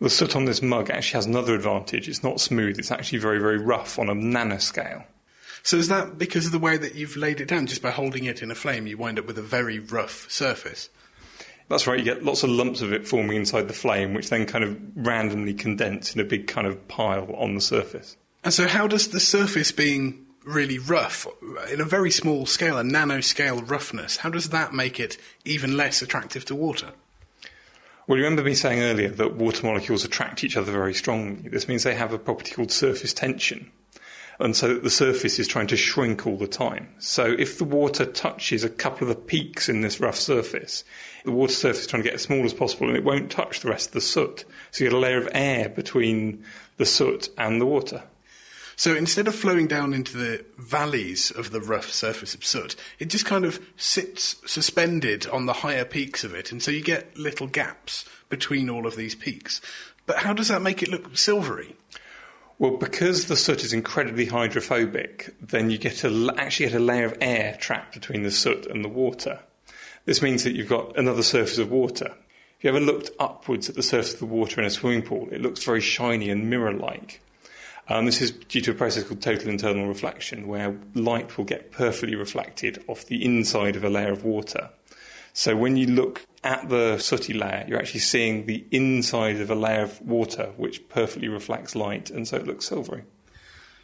The 0.00 0.10
soot 0.10 0.36
on 0.36 0.44
this 0.44 0.62
mug 0.62 0.90
actually 0.90 1.18
has 1.18 1.26
another 1.26 1.56
advantage. 1.56 2.08
It's 2.08 2.22
not 2.22 2.40
smooth, 2.40 2.78
it's 2.78 2.92
actually 2.92 3.18
very, 3.18 3.40
very 3.40 3.58
rough 3.58 3.98
on 3.98 4.08
a 4.08 4.14
nanoscale. 4.14 5.04
So 5.64 5.76
is 5.76 5.88
that 5.88 6.16
because 6.16 6.46
of 6.46 6.52
the 6.52 6.60
way 6.60 6.76
that 6.76 6.94
you've 6.94 7.16
laid 7.16 7.40
it 7.40 7.48
down? 7.48 7.66
Just 7.66 7.82
by 7.82 7.90
holding 7.90 8.26
it 8.26 8.42
in 8.42 8.52
a 8.52 8.54
flame, 8.54 8.86
you 8.86 8.96
wind 8.96 9.18
up 9.18 9.26
with 9.26 9.38
a 9.38 9.42
very 9.42 9.80
rough 9.80 10.30
surface? 10.30 10.88
That's 11.68 11.86
right, 11.86 11.98
you 11.98 12.04
get 12.04 12.24
lots 12.24 12.42
of 12.42 12.50
lumps 12.50 12.82
of 12.82 12.92
it 12.92 13.08
forming 13.08 13.36
inside 13.36 13.68
the 13.68 13.74
flame, 13.74 14.14
which 14.14 14.28
then 14.28 14.46
kind 14.46 14.64
of 14.64 14.78
randomly 14.94 15.54
condense 15.54 16.14
in 16.14 16.20
a 16.20 16.24
big 16.24 16.46
kind 16.46 16.66
of 16.66 16.86
pile 16.88 17.34
on 17.36 17.54
the 17.54 17.60
surface. 17.60 18.16
And 18.42 18.52
so, 18.52 18.68
how 18.68 18.86
does 18.86 19.08
the 19.08 19.20
surface 19.20 19.72
being 19.72 20.26
really 20.44 20.78
rough, 20.78 21.26
in 21.72 21.80
a 21.80 21.84
very 21.84 22.10
small 22.10 22.46
scale, 22.46 22.78
a 22.78 22.82
nanoscale 22.82 23.68
roughness, 23.68 24.18
how 24.18 24.30
does 24.30 24.50
that 24.50 24.74
make 24.74 25.00
it 25.00 25.16
even 25.44 25.76
less 25.76 26.02
attractive 26.02 26.44
to 26.46 26.54
water? 26.54 26.90
Well, 28.06 28.18
you 28.18 28.24
remember 28.24 28.42
me 28.42 28.54
saying 28.54 28.82
earlier 28.82 29.08
that 29.08 29.36
water 29.36 29.66
molecules 29.66 30.04
attract 30.04 30.44
each 30.44 30.58
other 30.58 30.70
very 30.70 30.92
strongly. 30.92 31.48
This 31.48 31.68
means 31.68 31.84
they 31.84 31.94
have 31.94 32.12
a 32.12 32.18
property 32.18 32.54
called 32.54 32.70
surface 32.70 33.14
tension. 33.14 33.70
And 34.40 34.56
so 34.56 34.74
the 34.74 34.90
surface 34.90 35.38
is 35.38 35.46
trying 35.46 35.68
to 35.68 35.76
shrink 35.76 36.26
all 36.26 36.36
the 36.36 36.48
time. 36.48 36.88
So 36.98 37.24
if 37.38 37.58
the 37.58 37.64
water 37.64 38.04
touches 38.04 38.64
a 38.64 38.68
couple 38.68 39.08
of 39.08 39.14
the 39.14 39.22
peaks 39.22 39.68
in 39.68 39.80
this 39.80 40.00
rough 40.00 40.16
surface, 40.16 40.84
the 41.24 41.30
water 41.30 41.52
surface 41.52 41.82
is 41.82 41.86
trying 41.86 42.02
to 42.02 42.08
get 42.08 42.14
as 42.14 42.22
small 42.22 42.44
as 42.44 42.52
possible 42.52 42.88
and 42.88 42.96
it 42.96 43.04
won't 43.04 43.30
touch 43.30 43.60
the 43.60 43.68
rest 43.68 43.88
of 43.88 43.92
the 43.92 44.00
soot. 44.00 44.44
So 44.72 44.84
you 44.84 44.90
get 44.90 44.96
a 44.96 45.00
layer 45.00 45.18
of 45.18 45.28
air 45.32 45.68
between 45.68 46.44
the 46.76 46.86
soot 46.86 47.28
and 47.38 47.60
the 47.60 47.66
water. 47.66 48.02
So 48.76 48.94
instead 48.94 49.28
of 49.28 49.34
flowing 49.34 49.68
down 49.68 49.94
into 49.94 50.16
the 50.16 50.44
valleys 50.58 51.30
of 51.30 51.50
the 51.50 51.60
rough 51.60 51.90
surface 51.90 52.34
of 52.34 52.44
soot, 52.44 52.74
it 52.98 53.06
just 53.06 53.24
kind 53.24 53.44
of 53.44 53.64
sits 53.76 54.36
suspended 54.46 55.26
on 55.28 55.46
the 55.46 55.52
higher 55.52 55.84
peaks 55.84 56.24
of 56.24 56.34
it, 56.34 56.50
and 56.50 56.60
so 56.62 56.72
you 56.72 56.82
get 56.82 57.16
little 57.16 57.46
gaps 57.46 58.04
between 58.28 58.68
all 58.68 58.86
of 58.86 58.96
these 58.96 59.14
peaks. 59.14 59.60
But 60.06 60.18
how 60.18 60.32
does 60.32 60.48
that 60.48 60.60
make 60.60 60.82
it 60.82 60.88
look 60.88 61.16
silvery? 61.16 61.76
Well, 62.58 62.76
because 62.76 63.26
the 63.26 63.36
soot 63.36 63.64
is 63.64 63.72
incredibly 63.72 64.26
hydrophobic, 64.26 65.34
then 65.40 65.70
you 65.70 65.78
get 65.78 66.04
a, 66.04 66.34
actually 66.36 66.66
get 66.66 66.76
a 66.76 66.80
layer 66.80 67.06
of 67.06 67.18
air 67.20 67.56
trapped 67.60 67.94
between 67.94 68.22
the 68.22 68.30
soot 68.30 68.66
and 68.66 68.84
the 68.84 68.88
water. 68.88 69.40
This 70.04 70.22
means 70.22 70.44
that 70.44 70.54
you've 70.54 70.68
got 70.68 70.96
another 70.96 71.22
surface 71.22 71.58
of 71.58 71.70
water. 71.70 72.14
If 72.58 72.64
you 72.64 72.70
ever 72.70 72.80
looked 72.80 73.10
upwards 73.18 73.68
at 73.68 73.74
the 73.74 73.82
surface 73.82 74.14
of 74.14 74.20
the 74.20 74.26
water 74.26 74.60
in 74.60 74.66
a 74.66 74.70
swimming 74.70 75.02
pool, 75.02 75.28
it 75.32 75.42
looks 75.42 75.64
very 75.64 75.80
shiny 75.80 76.30
and 76.30 76.48
mirror-like. 76.48 77.20
Um, 77.88 78.06
this 78.06 78.22
is 78.22 78.30
due 78.30 78.60
to 78.62 78.70
a 78.70 78.74
process 78.74 79.04
called 79.04 79.20
total 79.20 79.50
internal 79.50 79.86
reflection, 79.86 80.46
where 80.46 80.78
light 80.94 81.36
will 81.36 81.44
get 81.44 81.72
perfectly 81.72 82.14
reflected 82.14 82.82
off 82.86 83.06
the 83.06 83.24
inside 83.24 83.76
of 83.76 83.84
a 83.84 83.90
layer 83.90 84.12
of 84.12 84.24
water. 84.24 84.70
So 85.32 85.56
when 85.56 85.76
you 85.76 85.88
look 85.88 86.24
at 86.44 86.68
the 86.68 86.98
sooty 86.98 87.32
layer, 87.32 87.64
you're 87.66 87.78
actually 87.78 88.00
seeing 88.00 88.46
the 88.46 88.64
inside 88.70 89.40
of 89.40 89.50
a 89.50 89.54
layer 89.54 89.82
of 89.82 90.00
water 90.02 90.52
which 90.56 90.88
perfectly 90.88 91.28
reflects 91.28 91.74
light, 91.74 92.10
and 92.10 92.28
so 92.28 92.36
it 92.36 92.46
looks 92.46 92.66
silvery. 92.66 93.04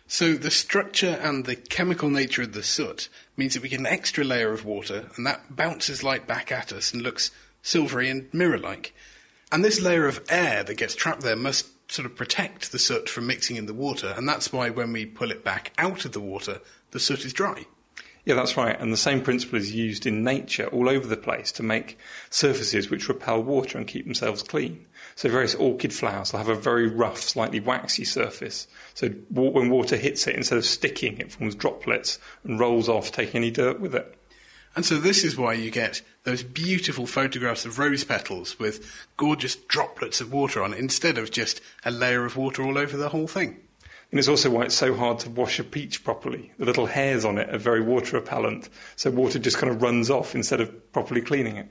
So 0.07 0.35
the 0.35 0.51
structure 0.51 1.19
and 1.23 1.45
the 1.45 1.57
chemical 1.57 2.11
nature 2.11 2.43
of 2.43 2.53
the 2.53 2.63
soot 2.63 3.09
means 3.37 3.55
that 3.55 3.63
we 3.63 3.69
get 3.69 3.81
an 3.81 3.87
extra 3.87 4.25
layer 4.25 4.53
of 4.53 4.65
water, 4.65 5.09
and 5.17 5.27
that 5.27 5.57
bounces 5.57 6.05
light 6.05 6.27
back 6.27 6.53
at 6.53 6.73
us 6.73 6.93
and 6.93 7.03
looks 7.03 7.31
silvery 7.63 8.11
and 8.11 8.33
mirror-like. 8.33 8.95
And 9.51 9.65
this 9.65 9.81
layer 9.81 10.07
of 10.07 10.25
air 10.29 10.63
that 10.63 10.77
gets 10.77 10.95
trapped 10.95 11.23
there 11.23 11.37
must 11.37 11.69
sort 11.91 12.07
of 12.07 12.15
protect 12.15 12.71
the 12.71 12.79
soot 12.79 13.09
from 13.09 13.27
mixing 13.27 13.57
in 13.57 13.67
the 13.67 13.75
water, 13.75 14.15
and 14.17 14.29
that's 14.29 14.53
why 14.53 14.71
when 14.71 14.93
we 14.93 15.07
pull 15.07 15.31
it 15.31 15.43
back 15.43 15.73
out 15.79 16.05
of 16.05 16.13
the 16.13 16.21
water, 16.21 16.61
the 16.91 17.01
soot 17.01 17.25
is 17.25 17.33
dry. 17.33 17.67
Yeah, 18.25 18.35
that's 18.35 18.57
right. 18.57 18.79
And 18.79 18.93
the 18.93 18.99
same 18.99 19.23
principle 19.23 19.59
is 19.59 19.75
used 19.75 20.07
in 20.07 20.23
nature 20.23 20.67
all 20.67 20.89
over 20.89 21.07
the 21.07 21.17
place 21.17 21.53
to 21.53 21.63
make 21.63 21.99
surfaces 22.29 22.91
which 22.91 23.09
repel 23.09 23.43
water 23.43 23.79
and 23.79 23.87
keep 23.87 24.05
themselves 24.05 24.43
clean. 24.43 24.87
So 25.15 25.29
various 25.29 25.55
orchid 25.55 25.93
flowers 25.93 26.33
will 26.33 26.39
have 26.39 26.49
a 26.49 26.55
very 26.55 26.87
rough, 26.87 27.19
slightly 27.19 27.61
waxy 27.61 28.05
surface. 28.05 28.69
So 28.95 29.09
when 29.31 29.71
water 29.71 29.97
hits 29.97 30.27
it, 30.27 30.37
instead 30.37 30.59
of 30.59 30.67
sticking, 30.67 31.19
it 31.19 31.33
forms 31.33 31.55
droplets 31.55 32.19
and 32.45 32.61
rolls 32.61 32.89
off, 32.89 33.11
taking 33.11 33.37
any 33.37 33.51
dirt 33.51 33.81
with 33.81 33.95
it. 33.95 34.17
And 34.77 34.85
so 34.85 34.99
this 34.99 35.25
is 35.25 35.37
why 35.37 35.55
you 35.55 35.71
get 35.71 36.03
those 36.23 36.43
beautiful 36.43 37.07
photographs 37.07 37.65
of 37.65 37.79
rose 37.79 38.05
petals 38.05 38.59
with 38.59 39.09
gorgeous 39.17 39.57
droplets 39.57 40.21
of 40.21 40.33
water 40.33 40.63
on 40.63 40.73
it 40.75 40.79
instead 40.79 41.19
of 41.19 41.31
just 41.31 41.61
a 41.85 41.91
layer 41.91 42.25
of 42.25 42.37
water 42.37 42.63
all 42.63 42.79
over 42.79 42.97
the 42.97 43.09
whole 43.09 43.27
thing. 43.27 43.61
And 44.11 44.19
it's 44.19 44.29
also 44.29 44.51
why 44.51 44.63
it's 44.65 44.75
so 44.75 44.95
hard 44.95 45.21
to 45.21 45.31
wash 45.31 45.59
a 45.61 45.65
peach 45.65 46.03
properly. 46.03 46.53
The 46.59 46.65
little 46.65 46.87
hairs 46.87 47.25
on 47.25 47.39
it 47.39 47.55
are 47.55 47.59
very 47.59 47.81
water 47.81 48.17
repellent, 48.17 48.69
so 48.97 49.11
water 49.11 49.39
just 49.39 49.59
kind 49.59 49.73
of 49.73 49.83
runs 49.83 50.11
off 50.11 50.35
instead 50.35 50.61
of 50.61 50.93
properly 50.93 51.21
cleaning 51.21 51.57
it. 51.57 51.69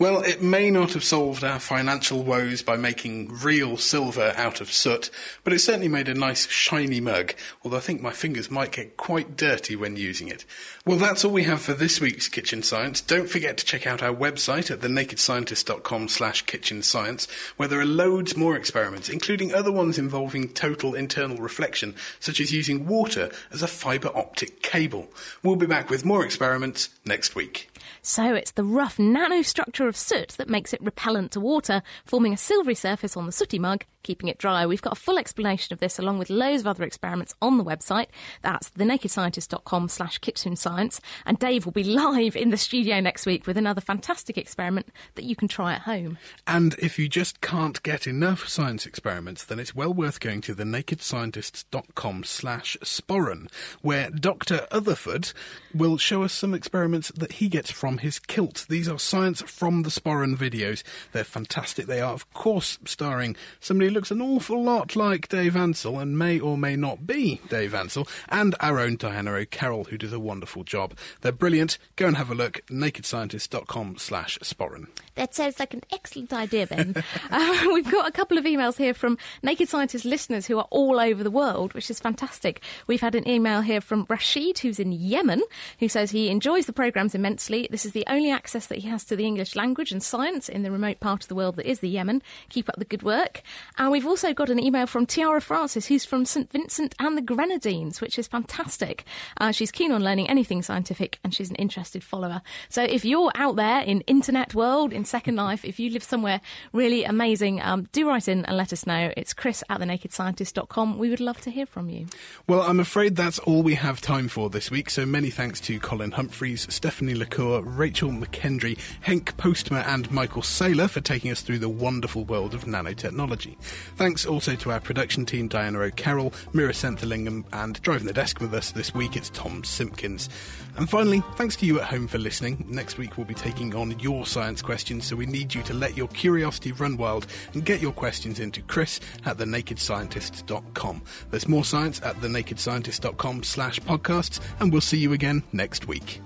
Well, 0.00 0.22
it 0.22 0.40
may 0.40 0.70
not 0.70 0.94
have 0.94 1.04
solved 1.04 1.44
our 1.44 1.60
financial 1.60 2.22
woes 2.22 2.62
by 2.62 2.78
making 2.78 3.38
real 3.42 3.76
silver 3.76 4.32
out 4.34 4.62
of 4.62 4.72
soot, 4.72 5.10
but 5.44 5.52
it 5.52 5.58
certainly 5.58 5.88
made 5.88 6.08
a 6.08 6.14
nice 6.14 6.48
shiny 6.48 7.00
mug, 7.00 7.34
although 7.62 7.76
I 7.76 7.80
think 7.80 8.00
my 8.00 8.12
fingers 8.12 8.50
might 8.50 8.72
get 8.72 8.96
quite 8.96 9.36
dirty 9.36 9.76
when 9.76 9.96
using 9.96 10.28
it. 10.28 10.46
Well, 10.86 10.96
that's 10.96 11.22
all 11.22 11.32
we 11.32 11.42
have 11.42 11.60
for 11.60 11.74
this 11.74 12.00
week's 12.00 12.30
Kitchen 12.30 12.62
Science. 12.62 13.02
Don't 13.02 13.28
forget 13.28 13.58
to 13.58 13.64
check 13.66 13.86
out 13.86 14.02
our 14.02 14.14
website 14.14 14.70
at 14.70 14.80
thenakedscientist.com 14.80 16.08
slash 16.08 16.46
kitchen 16.46 16.82
science, 16.82 17.28
where 17.58 17.68
there 17.68 17.80
are 17.80 17.84
loads 17.84 18.34
more 18.34 18.56
experiments, 18.56 19.10
including 19.10 19.52
other 19.52 19.70
ones 19.70 19.98
involving 19.98 20.48
total 20.48 20.94
internal 20.94 21.36
reflection, 21.36 21.94
such 22.20 22.40
as 22.40 22.54
using 22.54 22.86
water 22.86 23.30
as 23.52 23.62
a 23.62 23.68
fibre 23.68 24.16
optic 24.16 24.62
cable. 24.62 25.10
We'll 25.42 25.56
be 25.56 25.66
back 25.66 25.90
with 25.90 26.06
more 26.06 26.24
experiments 26.24 26.88
next 27.04 27.34
week. 27.34 27.69
So 28.02 28.34
it's 28.34 28.52
the 28.52 28.64
rough 28.64 28.96
nanostructure 28.96 29.86
of 29.86 29.96
soot 29.96 30.30
that 30.38 30.48
makes 30.48 30.72
it 30.72 30.82
repellent 30.82 31.32
to 31.32 31.40
water, 31.40 31.82
forming 32.04 32.32
a 32.32 32.38
silvery 32.38 32.74
surface 32.74 33.16
on 33.16 33.26
the 33.26 33.32
sooty 33.32 33.58
mug, 33.58 33.84
keeping 34.02 34.28
it 34.28 34.38
dry. 34.38 34.66
We've 34.66 34.82
got 34.82 34.94
a 34.94 35.00
full 35.00 35.18
explanation 35.18 35.72
of 35.72 35.80
this 35.80 35.98
along 35.98 36.18
with 36.18 36.30
loads 36.30 36.62
of 36.62 36.66
other 36.66 36.84
experiments 36.84 37.34
on 37.40 37.58
the 37.58 37.64
website. 37.64 38.06
That's 38.42 38.70
thenakedscientist.com 38.70 39.88
slash 39.88 40.18
kitchen 40.18 40.56
science. 40.56 41.00
And 41.26 41.38
Dave 41.38 41.64
will 41.64 41.72
be 41.72 41.84
live 41.84 42.36
in 42.36 42.50
the 42.50 42.56
studio 42.56 43.00
next 43.00 43.26
week 43.26 43.46
with 43.46 43.56
another 43.56 43.80
fantastic 43.80 44.38
experiment 44.38 44.88
that 45.14 45.24
you 45.24 45.36
can 45.36 45.48
try 45.48 45.74
at 45.74 45.82
home. 45.82 46.18
And 46.46 46.74
if 46.78 46.98
you 46.98 47.08
just 47.08 47.40
can't 47.40 47.82
get 47.82 48.06
enough 48.06 48.48
science 48.48 48.86
experiments, 48.86 49.44
then 49.44 49.58
it's 49.58 49.74
well 49.74 49.92
worth 49.92 50.20
going 50.20 50.40
to 50.42 50.54
thenakedscientists.com 50.54 52.24
slash 52.24 52.76
sporran, 52.82 53.50
where 53.82 54.10
Dr. 54.10 54.66
Otherford 54.70 55.32
will 55.74 55.98
show 55.98 56.22
us 56.22 56.32
some 56.32 56.54
experiments 56.54 57.10
that 57.16 57.32
he 57.32 57.48
gets 57.48 57.70
from 57.70 57.98
his 57.98 58.18
kilt. 58.18 58.66
These 58.68 58.88
are 58.88 58.98
science 58.98 59.42
from 59.42 59.82
the 59.82 59.90
Sporran 59.90 60.36
videos. 60.36 60.82
They're 61.12 61.24
fantastic. 61.24 61.86
They 61.86 62.00
are, 62.00 62.12
of 62.12 62.32
course, 62.32 62.78
starring 62.84 63.36
somebody 63.60 63.89
who 63.90 63.94
looks 63.94 64.12
an 64.12 64.22
awful 64.22 64.62
lot 64.62 64.94
like 64.94 65.28
Dave 65.28 65.56
Ansell 65.56 65.98
and 65.98 66.16
may 66.16 66.38
or 66.38 66.56
may 66.56 66.76
not 66.76 67.08
be 67.08 67.40
Dave 67.48 67.74
Ansell, 67.74 68.06
and 68.28 68.54
our 68.60 68.78
own 68.78 68.94
Diana 68.94 69.32
O'Carroll, 69.32 69.82
who 69.84 69.98
does 69.98 70.12
a 70.12 70.20
wonderful 70.20 70.62
job. 70.62 70.96
They're 71.22 71.32
brilliant. 71.32 71.76
Go 71.96 72.06
and 72.06 72.16
have 72.16 72.30
a 72.30 72.34
look. 72.36 72.60
nakedscientist.com 72.68 73.98
slash 73.98 74.38
Sporran. 74.44 74.86
That 75.16 75.34
sounds 75.34 75.58
like 75.58 75.74
an 75.74 75.82
excellent 75.92 76.32
idea, 76.32 76.66
Ben. 76.66 76.94
uh, 77.30 77.66
we've 77.72 77.90
got 77.90 78.08
a 78.08 78.12
couple 78.12 78.38
of 78.38 78.44
emails 78.44 78.78
here 78.78 78.94
from 78.94 79.18
Naked 79.42 79.68
Scientist 79.68 80.04
listeners 80.04 80.46
who 80.46 80.56
are 80.58 80.68
all 80.70 81.00
over 81.00 81.24
the 81.24 81.30
world, 81.30 81.74
which 81.74 81.90
is 81.90 81.98
fantastic. 81.98 82.62
We've 82.86 83.00
had 83.00 83.16
an 83.16 83.28
email 83.28 83.60
here 83.60 83.80
from 83.80 84.06
Rashid, 84.08 84.60
who's 84.60 84.78
in 84.78 84.92
Yemen, 84.92 85.42
who 85.80 85.88
says 85.88 86.12
he 86.12 86.30
enjoys 86.30 86.66
the 86.66 86.72
programmes 86.72 87.14
immensely. 87.14 87.68
This 87.70 87.84
is 87.84 87.92
the 87.92 88.06
only 88.06 88.30
access 88.30 88.66
that 88.68 88.78
he 88.78 88.88
has 88.88 89.04
to 89.06 89.16
the 89.16 89.26
English 89.26 89.56
language 89.56 89.90
and 89.90 90.02
science 90.02 90.48
in 90.48 90.62
the 90.62 90.70
remote 90.70 91.00
part 91.00 91.22
of 91.22 91.28
the 91.28 91.34
world 91.34 91.56
that 91.56 91.68
is 91.68 91.80
the 91.80 91.88
Yemen. 91.88 92.22
Keep 92.48 92.68
up 92.68 92.76
the 92.76 92.84
good 92.84 93.02
work. 93.02 93.42
And 93.80 93.90
we've 93.90 94.06
also 94.06 94.34
got 94.34 94.50
an 94.50 94.62
email 94.62 94.86
from 94.86 95.06
Tiara 95.06 95.40
Francis, 95.40 95.86
who's 95.86 96.04
from 96.04 96.26
St 96.26 96.50
Vincent 96.50 96.94
and 97.00 97.16
the 97.16 97.22
Grenadines, 97.22 98.02
which 98.02 98.18
is 98.18 98.28
fantastic. 98.28 99.06
Uh, 99.40 99.52
she's 99.52 99.72
keen 99.72 99.90
on 99.90 100.04
learning 100.04 100.28
anything 100.28 100.60
scientific 100.60 101.18
and 101.24 101.32
she's 101.34 101.48
an 101.48 101.56
interested 101.56 102.04
follower. 102.04 102.42
So 102.68 102.82
if 102.82 103.06
you're 103.06 103.32
out 103.34 103.56
there 103.56 103.80
in 103.80 104.02
internet 104.02 104.54
world, 104.54 104.92
in 104.92 105.06
Second 105.06 105.36
Life, 105.46 105.64
if 105.64 105.80
you 105.80 105.88
live 105.88 106.02
somewhere 106.02 106.42
really 106.74 107.04
amazing, 107.04 107.62
um, 107.62 107.88
do 107.92 108.06
write 108.06 108.28
in 108.28 108.44
and 108.44 108.54
let 108.54 108.74
us 108.74 108.86
know. 108.86 109.14
It's 109.16 109.32
chris 109.32 109.64
at 109.70 109.80
thenakedscientist.com. 109.80 110.98
We 110.98 111.08
would 111.08 111.20
love 111.20 111.40
to 111.40 111.50
hear 111.50 111.64
from 111.64 111.88
you. 111.88 112.04
Well, 112.46 112.60
I'm 112.60 112.80
afraid 112.80 113.16
that's 113.16 113.38
all 113.38 113.62
we 113.62 113.76
have 113.76 114.02
time 114.02 114.28
for 114.28 114.50
this 114.50 114.70
week, 114.70 114.90
so 114.90 115.06
many 115.06 115.30
thanks 115.30 115.58
to 115.62 115.80
Colin 115.80 116.10
Humphreys, 116.10 116.66
Stephanie 116.68 117.14
Lacour, 117.14 117.62
Rachel 117.64 118.10
McKendry, 118.10 118.78
Henk 119.06 119.32
Postma, 119.38 119.86
and 119.86 120.10
Michael 120.10 120.42
Sailor 120.42 120.86
for 120.86 121.00
taking 121.00 121.30
us 121.30 121.40
through 121.40 121.60
the 121.60 121.70
wonderful 121.70 122.26
world 122.26 122.52
of 122.52 122.66
nanotechnology. 122.66 123.56
Thanks 123.96 124.26
also 124.26 124.54
to 124.56 124.70
our 124.70 124.80
production 124.80 125.26
team, 125.26 125.48
Diana 125.48 125.80
O'Carroll, 125.80 126.30
Meera 126.52 126.72
Senthilingam, 126.72 127.44
and 127.52 127.80
driving 127.82 128.06
the 128.06 128.12
desk 128.12 128.40
with 128.40 128.54
us 128.54 128.72
this 128.72 128.94
week, 128.94 129.16
it's 129.16 129.30
Tom 129.30 129.64
Simpkins. 129.64 130.28
And 130.76 130.88
finally, 130.88 131.22
thanks 131.36 131.56
to 131.56 131.66
you 131.66 131.80
at 131.80 131.86
home 131.86 132.06
for 132.06 132.18
listening. 132.18 132.64
Next 132.68 132.96
week 132.96 133.16
we'll 133.16 133.26
be 133.26 133.34
taking 133.34 133.74
on 133.74 133.98
your 133.98 134.26
science 134.26 134.62
questions, 134.62 135.06
so 135.06 135.16
we 135.16 135.26
need 135.26 135.54
you 135.54 135.62
to 135.64 135.74
let 135.74 135.96
your 135.96 136.08
curiosity 136.08 136.72
run 136.72 136.96
wild 136.96 137.26
and 137.52 137.64
get 137.64 137.80
your 137.80 137.92
questions 137.92 138.40
into 138.40 138.62
chris 138.62 139.00
at 139.26 139.36
thenakedscientist.com. 139.36 141.02
There's 141.30 141.48
more 141.48 141.64
science 141.64 142.00
at 142.02 142.16
thenakedscientist.com 142.16 143.42
slash 143.42 143.80
podcasts, 143.80 144.40
and 144.60 144.72
we'll 144.72 144.80
see 144.80 144.98
you 144.98 145.12
again 145.12 145.42
next 145.52 145.86
week. 145.86 146.20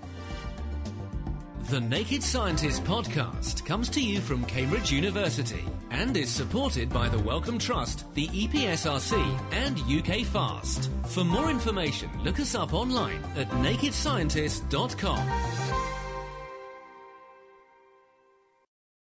The 1.71 1.81
Naked 1.81 2.23
Scientist 2.23 2.85
podcast 2.85 3.65
comes 3.65 3.89
to 3.91 4.01
you 4.01 4.21
from 4.21 4.45
Cambridge 4.45 4.93
University 4.93 5.65
and 5.91 6.15
is 6.15 6.29
supported 6.29 6.91
by 6.91 7.09
the 7.09 7.19
Wellcome 7.19 7.59
Trust, 7.59 8.13
the 8.13 8.29
EPSRC, 8.29 9.41
and 9.53 9.81
UK 9.81 10.27
Fast. 10.27 10.91
For 11.07 11.25
more 11.25 11.51
information, 11.51 12.11
look 12.23 12.39
us 12.39 12.55
up 12.55 12.75
online 12.75 13.25
at 13.35 13.49
nakedscientist.com. 13.49 15.94